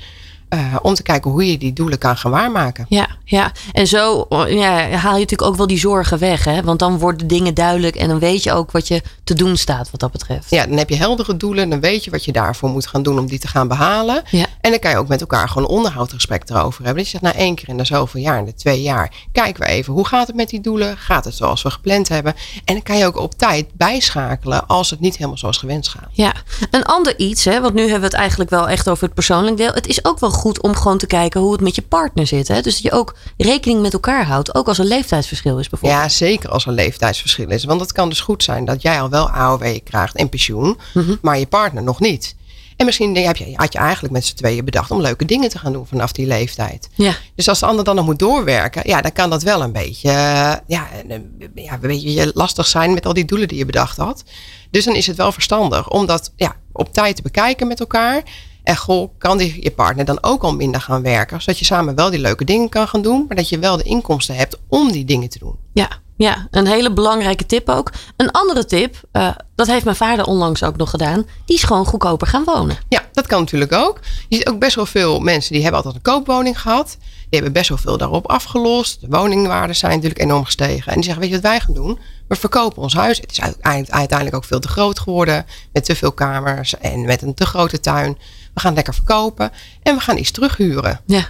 eh, 0.48 0.76
om 0.82 0.94
te 0.94 1.02
kijken 1.02 1.30
hoe 1.30 1.50
je 1.50 1.58
die 1.58 1.72
doelen 1.72 1.98
kan 1.98 2.16
gaan 2.16 2.30
waarmaken. 2.30 2.86
Ja, 2.88 3.08
ja. 3.24 3.52
En 3.72 3.86
zo 3.86 4.26
ja, 4.48 4.88
haal 4.88 5.14
je 5.14 5.20
natuurlijk 5.20 5.42
ook 5.42 5.56
wel 5.56 5.66
die 5.66 5.78
zorgen 5.78 6.18
weg. 6.18 6.44
Hè? 6.44 6.62
Want 6.62 6.78
dan 6.78 6.98
worden 6.98 7.26
dingen 7.26 7.54
duidelijk 7.54 7.96
en 7.96 8.08
dan 8.08 8.18
weet 8.18 8.42
je 8.42 8.52
ook 8.52 8.70
wat 8.70 8.88
je 8.88 9.02
te 9.24 9.34
doen 9.34 9.56
staat 9.56 9.90
wat 9.90 10.00
dat 10.00 10.12
betreft. 10.12 10.50
Ja, 10.50 10.66
dan 10.66 10.76
heb 10.76 10.88
je 10.88 10.96
heldere 10.96 11.36
doelen. 11.36 11.68
Dan 11.68 11.80
weet 11.80 12.04
je 12.04 12.10
wat 12.10 12.24
je 12.24 12.32
daarvoor 12.32 12.68
moet 12.70 12.86
gaan 12.86 13.02
doen 13.02 13.18
om 13.18 13.26
die 13.26 13.38
te 13.38 13.48
gaan 13.48 13.68
behalen. 13.68 14.22
Ja. 14.30 14.46
En 14.60 14.70
dan 14.70 14.78
kan 14.78 14.90
je 14.90 14.96
ook 14.96 15.08
met 15.08 15.20
elkaar 15.20 15.48
gewoon 15.48 15.68
een 15.68 15.74
onderhoudsgesprek 15.74 16.48
erover 16.48 16.84
hebben. 16.84 17.02
Dat 17.02 17.12
je 17.12 17.18
zegt, 17.18 17.34
na 17.34 17.40
één 17.40 17.54
keer 17.54 17.68
in 17.68 17.76
de 17.76 17.84
zoveel 17.84 18.20
jaar, 18.20 18.38
in 18.38 18.44
de 18.44 18.54
twee 18.54 18.82
jaar, 18.82 19.12
kijken 19.32 19.62
we 19.62 19.68
even 19.68 19.92
hoe 19.92 20.06
gaat 20.06 20.26
het 20.26 20.36
met 20.36 20.48
die 20.48 20.60
doelen? 20.60 20.96
Gaat 20.96 21.24
het 21.24 21.34
zoals 21.34 21.62
we 21.62 21.70
gepland 21.70 22.08
hebben? 22.08 22.34
En 22.64 22.74
dan 22.74 22.82
kan 22.82 22.98
je 22.98 23.06
ook 23.06 23.16
op 23.16 23.34
tijd 23.34 23.66
bijschakelen 23.72 24.66
als 24.66 24.90
het 24.90 25.00
niet 25.00 25.16
helemaal 25.16 25.38
zoals 25.38 25.58
gewenst 25.58 25.90
gaat. 25.90 26.08
Ja, 26.12 26.32
een 26.70 26.84
ander 26.84 27.18
iets, 27.18 27.44
hè, 27.44 27.60
want 27.60 27.74
nu 27.74 27.80
hebben 27.80 28.00
we 28.00 28.06
het 28.06 28.14
eigenlijk 28.14 28.50
wel 28.50 28.68
echt 28.68 28.88
over 28.88 29.04
het 29.04 29.14
persoonlijk 29.14 29.56
deel. 29.56 29.72
Het 29.72 29.86
is 29.86 30.04
ook 30.04 30.18
wel 30.18 30.30
goed 30.30 30.60
om 30.60 30.74
gewoon 30.74 30.98
te 30.98 31.06
kijken 31.06 31.40
hoe 31.40 31.52
het 31.52 31.60
met 31.60 31.74
je 31.74 31.82
partner 31.82 32.26
zit. 32.26 32.48
Hè? 32.48 32.60
Dus 32.60 32.72
dat 32.72 32.82
je 32.82 32.92
ook 32.92 33.14
rekening 33.36 33.80
met 33.80 33.92
elkaar 33.92 34.26
houdt, 34.26 34.54
ook 34.54 34.68
als 34.68 34.78
er 34.78 34.84
leeftijdsverschil 34.84 35.58
is 35.58 35.68
bijvoorbeeld. 35.68 36.02
Ja, 36.02 36.08
zeker 36.08 36.50
als 36.50 36.66
er 36.66 36.72
leeftijdsverschil 36.72 37.48
is. 37.48 37.64
Want 37.64 37.80
het 37.80 37.92
kan 37.92 38.08
dus 38.08 38.20
goed 38.20 38.42
zijn 38.42 38.64
dat 38.64 38.82
jij 38.82 39.00
al 39.00 39.08
wel 39.08 39.30
AOW 39.30 39.78
krijgt 39.84 40.16
en 40.16 40.28
pensioen, 40.28 40.78
maar 41.22 41.38
je 41.38 41.46
partner 41.46 41.82
nog 41.82 42.00
niet. 42.00 42.38
En 42.80 42.86
misschien 42.86 43.16
heb 43.16 43.36
je, 43.36 43.52
had 43.54 43.72
je 43.72 43.78
eigenlijk 43.78 44.12
met 44.12 44.26
z'n 44.26 44.34
tweeën 44.34 44.64
bedacht 44.64 44.90
om 44.90 45.00
leuke 45.00 45.24
dingen 45.24 45.48
te 45.48 45.58
gaan 45.58 45.72
doen 45.72 45.86
vanaf 45.86 46.12
die 46.12 46.26
leeftijd. 46.26 46.88
Ja. 46.94 47.14
Dus 47.34 47.48
als 47.48 47.58
de 47.60 47.66
ander 47.66 47.84
dan 47.84 47.94
nog 47.96 48.04
moet 48.04 48.18
doorwerken, 48.18 48.82
ja, 48.84 49.00
dan 49.00 49.12
kan 49.12 49.30
dat 49.30 49.42
wel 49.42 49.62
een 49.62 49.72
beetje, 49.72 50.08
eh, 50.08 50.52
ja, 50.66 50.88
een, 51.08 51.52
ja, 51.54 51.72
een 51.72 51.80
beetje 51.80 52.30
lastig 52.34 52.66
zijn 52.66 52.94
met 52.94 53.06
al 53.06 53.12
die 53.12 53.24
doelen 53.24 53.48
die 53.48 53.58
je 53.58 53.64
bedacht 53.64 53.96
had. 53.96 54.24
Dus 54.70 54.84
dan 54.84 54.94
is 54.94 55.06
het 55.06 55.16
wel 55.16 55.32
verstandig 55.32 55.90
om 55.90 56.06
dat 56.06 56.32
ja, 56.36 56.56
op 56.72 56.92
tijd 56.92 57.16
te 57.16 57.22
bekijken 57.22 57.66
met 57.66 57.80
elkaar. 57.80 58.22
En 58.62 58.76
goh, 58.76 59.10
kan 59.18 59.38
die, 59.38 59.62
je 59.62 59.70
partner 59.70 60.04
dan 60.04 60.22
ook 60.22 60.42
al 60.42 60.54
minder 60.54 60.80
gaan 60.80 61.02
werken? 61.02 61.40
Zodat 61.40 61.58
je 61.58 61.64
samen 61.64 61.94
wel 61.94 62.10
die 62.10 62.20
leuke 62.20 62.44
dingen 62.44 62.68
kan 62.68 62.88
gaan 62.88 63.02
doen, 63.02 63.24
maar 63.28 63.36
dat 63.36 63.48
je 63.48 63.58
wel 63.58 63.76
de 63.76 63.82
inkomsten 63.82 64.36
hebt 64.36 64.58
om 64.68 64.92
die 64.92 65.04
dingen 65.04 65.28
te 65.28 65.38
doen. 65.38 65.56
Ja, 65.72 65.88
ja, 66.22 66.46
een 66.50 66.66
hele 66.66 66.92
belangrijke 66.92 67.46
tip 67.46 67.68
ook. 67.68 67.92
Een 68.16 68.30
andere 68.30 68.64
tip, 68.64 69.00
eh, 69.12 69.30
dat 69.54 69.66
heeft 69.66 69.84
mijn 69.84 69.96
vader 69.96 70.24
onlangs 70.24 70.62
ook 70.62 70.76
nog 70.76 70.90
gedaan. 70.90 71.26
Die 71.44 71.56
is 71.56 71.62
gewoon 71.62 71.84
goedkoper 71.84 72.26
gaan 72.26 72.44
wonen. 72.44 72.76
Ja, 72.88 73.02
dat 73.12 73.26
kan 73.26 73.40
natuurlijk 73.40 73.72
ook. 73.72 73.98
Je 74.28 74.36
ziet 74.36 74.48
ook 74.48 74.58
best 74.58 74.74
wel 74.76 74.86
veel 74.86 75.20
mensen 75.20 75.52
die 75.52 75.62
hebben 75.62 75.82
altijd 75.84 75.94
een 76.06 76.12
koopwoning 76.12 76.60
gehad. 76.60 76.96
Die 77.00 77.26
hebben 77.40 77.52
best 77.52 77.68
wel 77.68 77.78
veel 77.78 77.96
daarop 77.96 78.30
afgelost. 78.30 79.00
De 79.00 79.06
woningwaarden 79.10 79.76
zijn 79.76 79.92
natuurlijk 79.92 80.20
enorm 80.20 80.44
gestegen. 80.44 80.86
En 80.86 80.94
die 80.94 81.04
zeggen, 81.04 81.20
weet 81.22 81.30
je 81.30 81.40
wat 81.40 81.50
wij 81.50 81.60
gaan 81.60 81.74
doen? 81.74 81.98
We 82.28 82.36
verkopen 82.36 82.82
ons 82.82 82.94
huis. 82.94 83.20
Het 83.20 83.30
is 83.30 83.40
uite- 83.40 83.92
uiteindelijk 83.92 84.36
ook 84.36 84.44
veel 84.44 84.60
te 84.60 84.68
groot 84.68 84.98
geworden. 84.98 85.46
Met 85.72 85.84
te 85.84 85.96
veel 85.96 86.12
kamers 86.12 86.78
en 86.78 87.04
met 87.04 87.22
een 87.22 87.34
te 87.34 87.46
grote 87.46 87.80
tuin. 87.80 88.18
We 88.54 88.60
gaan 88.60 88.74
lekker 88.74 88.94
verkopen. 88.94 89.50
En 89.82 89.94
we 89.94 90.00
gaan 90.00 90.18
iets 90.18 90.30
terughuren. 90.30 91.00
Ja, 91.06 91.26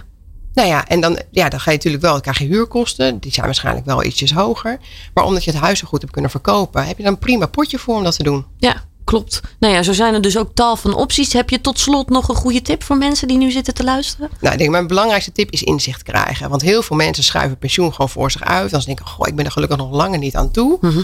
Nou 0.53 0.67
ja, 0.67 0.87
en 0.87 1.01
dan, 1.01 1.19
ja, 1.31 1.49
dan 1.49 1.59
ga 1.59 1.71
je 1.71 1.77
natuurlijk 1.77 2.03
wel, 2.03 2.11
dan 2.11 2.21
krijg 2.21 2.37
je 2.37 2.45
huurkosten. 2.45 3.19
Die 3.19 3.31
zijn 3.31 3.45
waarschijnlijk 3.45 3.85
wel 3.85 4.03
ietsjes 4.03 4.33
hoger. 4.33 4.79
Maar 5.13 5.23
omdat 5.23 5.43
je 5.43 5.51
het 5.51 5.59
huis 5.59 5.79
zo 5.79 5.87
goed 5.87 6.01
hebt 6.01 6.13
kunnen 6.13 6.31
verkopen, 6.31 6.85
heb 6.85 6.97
je 6.97 7.03
dan 7.03 7.11
een 7.13 7.19
prima 7.19 7.45
potje 7.45 7.79
voor 7.79 7.95
om 7.95 8.03
dat 8.03 8.15
te 8.15 8.23
doen. 8.23 8.45
ja, 8.57 8.83
klopt. 9.03 9.41
Nou 9.59 9.73
ja, 9.73 9.83
zo 9.83 9.93
zijn 9.93 10.13
er 10.13 10.21
dus 10.21 10.37
ook 10.37 10.51
tal 10.53 10.75
van 10.75 10.93
opties. 10.93 11.33
Heb 11.33 11.49
je 11.49 11.61
tot 11.61 11.79
slot 11.79 12.09
nog 12.09 12.27
een 12.27 12.35
goede 12.35 12.61
tip 12.61 12.83
voor 12.83 12.97
mensen 12.97 13.27
die 13.27 13.37
nu 13.37 13.51
zitten 13.51 13.73
te 13.73 13.83
luisteren? 13.83 14.29
Nou, 14.39 14.53
ik 14.53 14.59
denk, 14.59 14.71
mijn 14.71 14.87
belangrijkste 14.87 15.31
tip 15.31 15.51
is 15.51 15.63
inzicht 15.63 16.03
krijgen. 16.03 16.49
Want 16.49 16.61
heel 16.61 16.81
veel 16.81 16.95
mensen 16.95 17.23
schuiven 17.23 17.57
pensioen 17.57 17.91
gewoon 17.91 18.09
voor 18.09 18.31
zich 18.31 18.43
uit. 18.43 18.71
Dan 18.71 18.81
denken, 18.85 19.05
goh, 19.05 19.27
ik 19.27 19.35
ben 19.35 19.45
er 19.45 19.51
gelukkig 19.51 19.77
nog 19.77 19.91
langer 19.91 20.19
niet 20.19 20.35
aan 20.35 20.51
toe. 20.51 20.77
Mhm. 20.81 21.01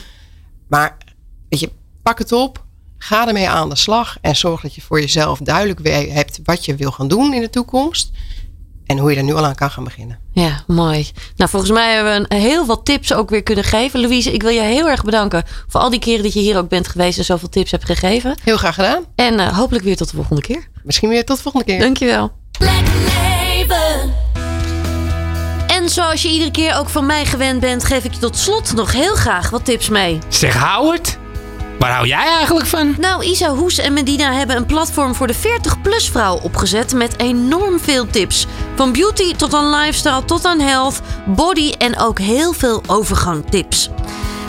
Maar, 0.68 0.98
weet 1.50 1.60
je, 1.60 1.72
pak 2.04 2.18
het 2.18 2.32
op. 2.32 2.66
Ga 2.98 3.28
ermee 3.28 3.50
aan 3.50 3.70
de 3.70 3.76
slag. 3.76 4.18
En 4.22 4.36
zorg 4.36 4.62
dat 4.62 4.76
je 4.76 4.82
voor 4.82 5.00
jezelf 5.00 5.40
duidelijk 5.40 6.10
hebt 6.14 6.40
wat 6.44 6.66
je 6.66 6.76
wil 6.76 6.92
gaan 6.92 7.08
doen 7.08 7.34
in 7.34 7.42
de 7.42 7.50
toekomst. 7.50 8.12
En 8.88 8.98
hoe 8.98 9.12
je 9.12 9.18
er 9.18 9.24
nu 9.24 9.34
al 9.34 9.46
aan 9.46 9.56
kan 9.56 9.72
gaan 9.72 9.84
beginnen. 9.84 10.20
Ja, 10.32 10.64
mooi. 10.68 11.12
Nou, 11.36 11.50
volgens 11.50 11.72
mij 11.72 11.94
hebben 11.94 12.22
we 12.22 12.26
een, 12.30 12.42
heel 12.42 12.66
wat 12.66 12.86
tips 12.86 13.14
ook 13.14 13.30
weer 13.30 13.44
kunnen 13.44 13.64
geven. 13.64 14.02
Louise, 14.02 14.34
ik 14.34 14.42
wil 14.42 14.52
je 14.52 14.62
heel 14.62 14.90
erg 14.90 15.04
bedanken 15.04 15.44
voor 15.68 15.82
al 15.82 15.90
die 15.90 16.00
keren 16.00 16.24
dat 16.24 16.34
je 16.34 16.40
hier 16.40 16.58
ook 16.58 16.70
bent 16.70 16.88
geweest 16.88 17.18
en 17.18 17.26
zoveel 17.26 17.50
tips 17.50 17.72
hebt 17.72 17.86
gegeven. 17.86 18.36
Heel 18.44 18.58
graag 18.58 18.76
gedaan. 18.76 19.04
En 19.16 19.40
eh, 19.40 19.58
hopelijk 19.58 19.84
weer 19.84 19.96
tot 19.96 20.10
de 20.10 20.16
volgende 20.16 20.42
keer. 20.42 20.68
Misschien 20.84 21.10
weer 21.10 21.26
tot 21.26 21.36
de 21.36 21.44
volgende 21.44 21.66
keer. 21.66 21.80
Dankjewel. 21.80 22.32
En 25.68 25.90
zoals 25.90 26.22
je 26.22 26.30
iedere 26.30 26.52
keer 26.52 26.78
ook 26.78 26.90
van 26.90 27.06
mij 27.06 27.26
gewend 27.26 27.60
bent, 27.60 27.84
geef 27.84 28.04
ik 28.04 28.14
je 28.14 28.20
tot 28.20 28.38
slot 28.38 28.74
nog 28.74 28.92
heel 28.92 29.16
graag 29.16 29.50
wat 29.50 29.66
tips 29.66 29.90
mee. 29.90 30.20
Zeg 30.30 30.56
Howard, 30.64 31.18
waar 31.80 31.92
hou 31.92 32.08
jij 32.08 32.28
eigenlijk 32.28 32.68
van? 32.68 32.96
Nou, 32.98 33.24
Isa 33.24 33.50
Hoes 33.50 33.78
en 33.78 33.94
Medina 33.94 34.34
hebben 34.34 34.56
een 34.56 34.66
platform 34.66 35.16
voor 35.16 35.28
de 35.28 35.36
40-plus 35.36 36.10
vrouw 36.10 36.40
opgezet 36.44 36.94
met 36.94 37.20
enorm 37.20 37.80
veel 37.80 38.08
tips. 38.08 38.48
Van 38.76 38.92
beauty 38.92 39.36
tot 39.36 39.54
aan 39.54 39.70
lifestyle, 39.70 40.26
tot 40.26 40.46
aan 40.46 40.60
health, 40.60 41.02
body 41.26 41.72
en 41.78 42.00
ook 42.00 42.20
heel 42.20 42.54
veel 42.54 42.84
overgangtips. 42.88 43.90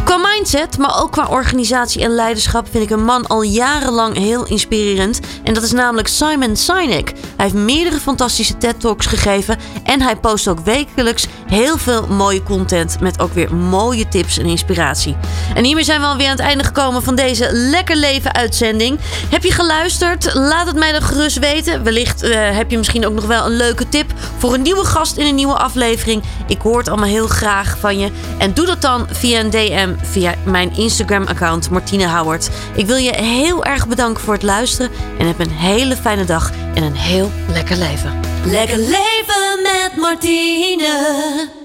Qua 0.04 0.16
mindset, 0.16 0.78
maar 0.78 1.02
ook 1.02 1.12
qua 1.12 1.26
organisatie 1.26 2.02
en 2.02 2.10
leiderschap 2.10 2.68
vind 2.70 2.84
ik 2.84 2.90
een 2.90 3.04
man 3.04 3.26
al 3.26 3.42
jarenlang 3.42 4.16
heel 4.16 4.46
inspirerend. 4.46 5.20
En 5.42 5.54
dat 5.54 5.62
is 5.62 5.72
namelijk 5.72 6.08
Simon 6.08 6.56
Sinek. 6.56 7.12
Hij 7.12 7.20
heeft 7.36 7.54
meerdere 7.54 8.00
fantastische 8.00 8.58
TED-talks 8.58 9.06
gegeven 9.06 9.58
en 9.82 10.02
hij 10.02 10.16
post 10.16 10.48
ook 10.48 10.60
wekelijks 10.60 11.26
heel 11.46 11.78
veel 11.78 12.06
mooie 12.06 12.42
content 12.42 13.00
met 13.00 13.20
ook 13.20 13.32
weer 13.32 13.54
mooie 13.54 14.08
tips 14.08 14.38
en 14.38 14.46
inspiratie. 14.46 15.16
En 15.54 15.64
hiermee 15.64 15.84
zijn 15.84 16.00
we 16.00 16.06
alweer 16.06 16.26
aan 16.26 16.36
het 16.36 16.40
einde 16.40 16.64
gekomen 16.64 17.02
van 17.02 17.14
deze 17.14 17.48
Lekker 17.52 17.96
Leven 17.96 18.34
uitzending. 18.34 18.98
Heb 19.30 19.42
je 19.42 19.52
geluisterd? 19.52 20.34
Laat 20.34 20.66
het 20.66 20.76
mij 20.76 20.92
dan 20.92 21.02
gerust 21.02 21.38
weten. 21.38 21.82
Wellicht 21.82 22.22
eh, 22.22 22.56
heb 22.56 22.70
je 22.70 22.78
misschien 22.78 23.06
ook 23.06 23.14
nog 23.14 23.26
wel 23.26 23.46
een 23.46 23.56
leuke 23.56 23.88
tip 23.88 24.12
voor 24.38 24.54
een 24.54 24.62
nieuwe 24.62 24.84
gast 24.84 25.16
in 25.16 25.26
een 25.26 25.34
nieuwe 25.34 25.56
aflevering. 25.58 26.22
Ik 26.46 26.60
hoor 26.60 26.78
het 26.78 26.88
allemaal 26.88 27.08
heel 27.08 27.28
graag 27.28 27.76
van 27.80 27.98
je. 27.98 28.10
En 28.38 28.54
doe 28.54 28.66
dat 28.66 28.82
dan 28.82 29.06
via 29.10 29.40
een 29.40 29.50
DM 29.50 29.87
via 30.02 30.34
mijn 30.44 30.76
Instagram-account 30.76 31.70
Martine 31.70 32.08
Howard. 32.08 32.50
Ik 32.74 32.86
wil 32.86 32.96
je 32.96 33.14
heel 33.16 33.64
erg 33.64 33.88
bedanken 33.88 34.24
voor 34.24 34.34
het 34.34 34.42
luisteren 34.42 34.90
en 35.18 35.26
heb 35.26 35.38
een 35.38 35.50
hele 35.50 35.96
fijne 35.96 36.24
dag 36.24 36.52
en 36.74 36.82
een 36.82 36.96
heel 36.96 37.30
lekker 37.52 37.76
leven. 37.76 38.20
Lekker 38.44 38.78
leven 38.78 39.62
met 39.62 39.92
Martine. 39.96 41.57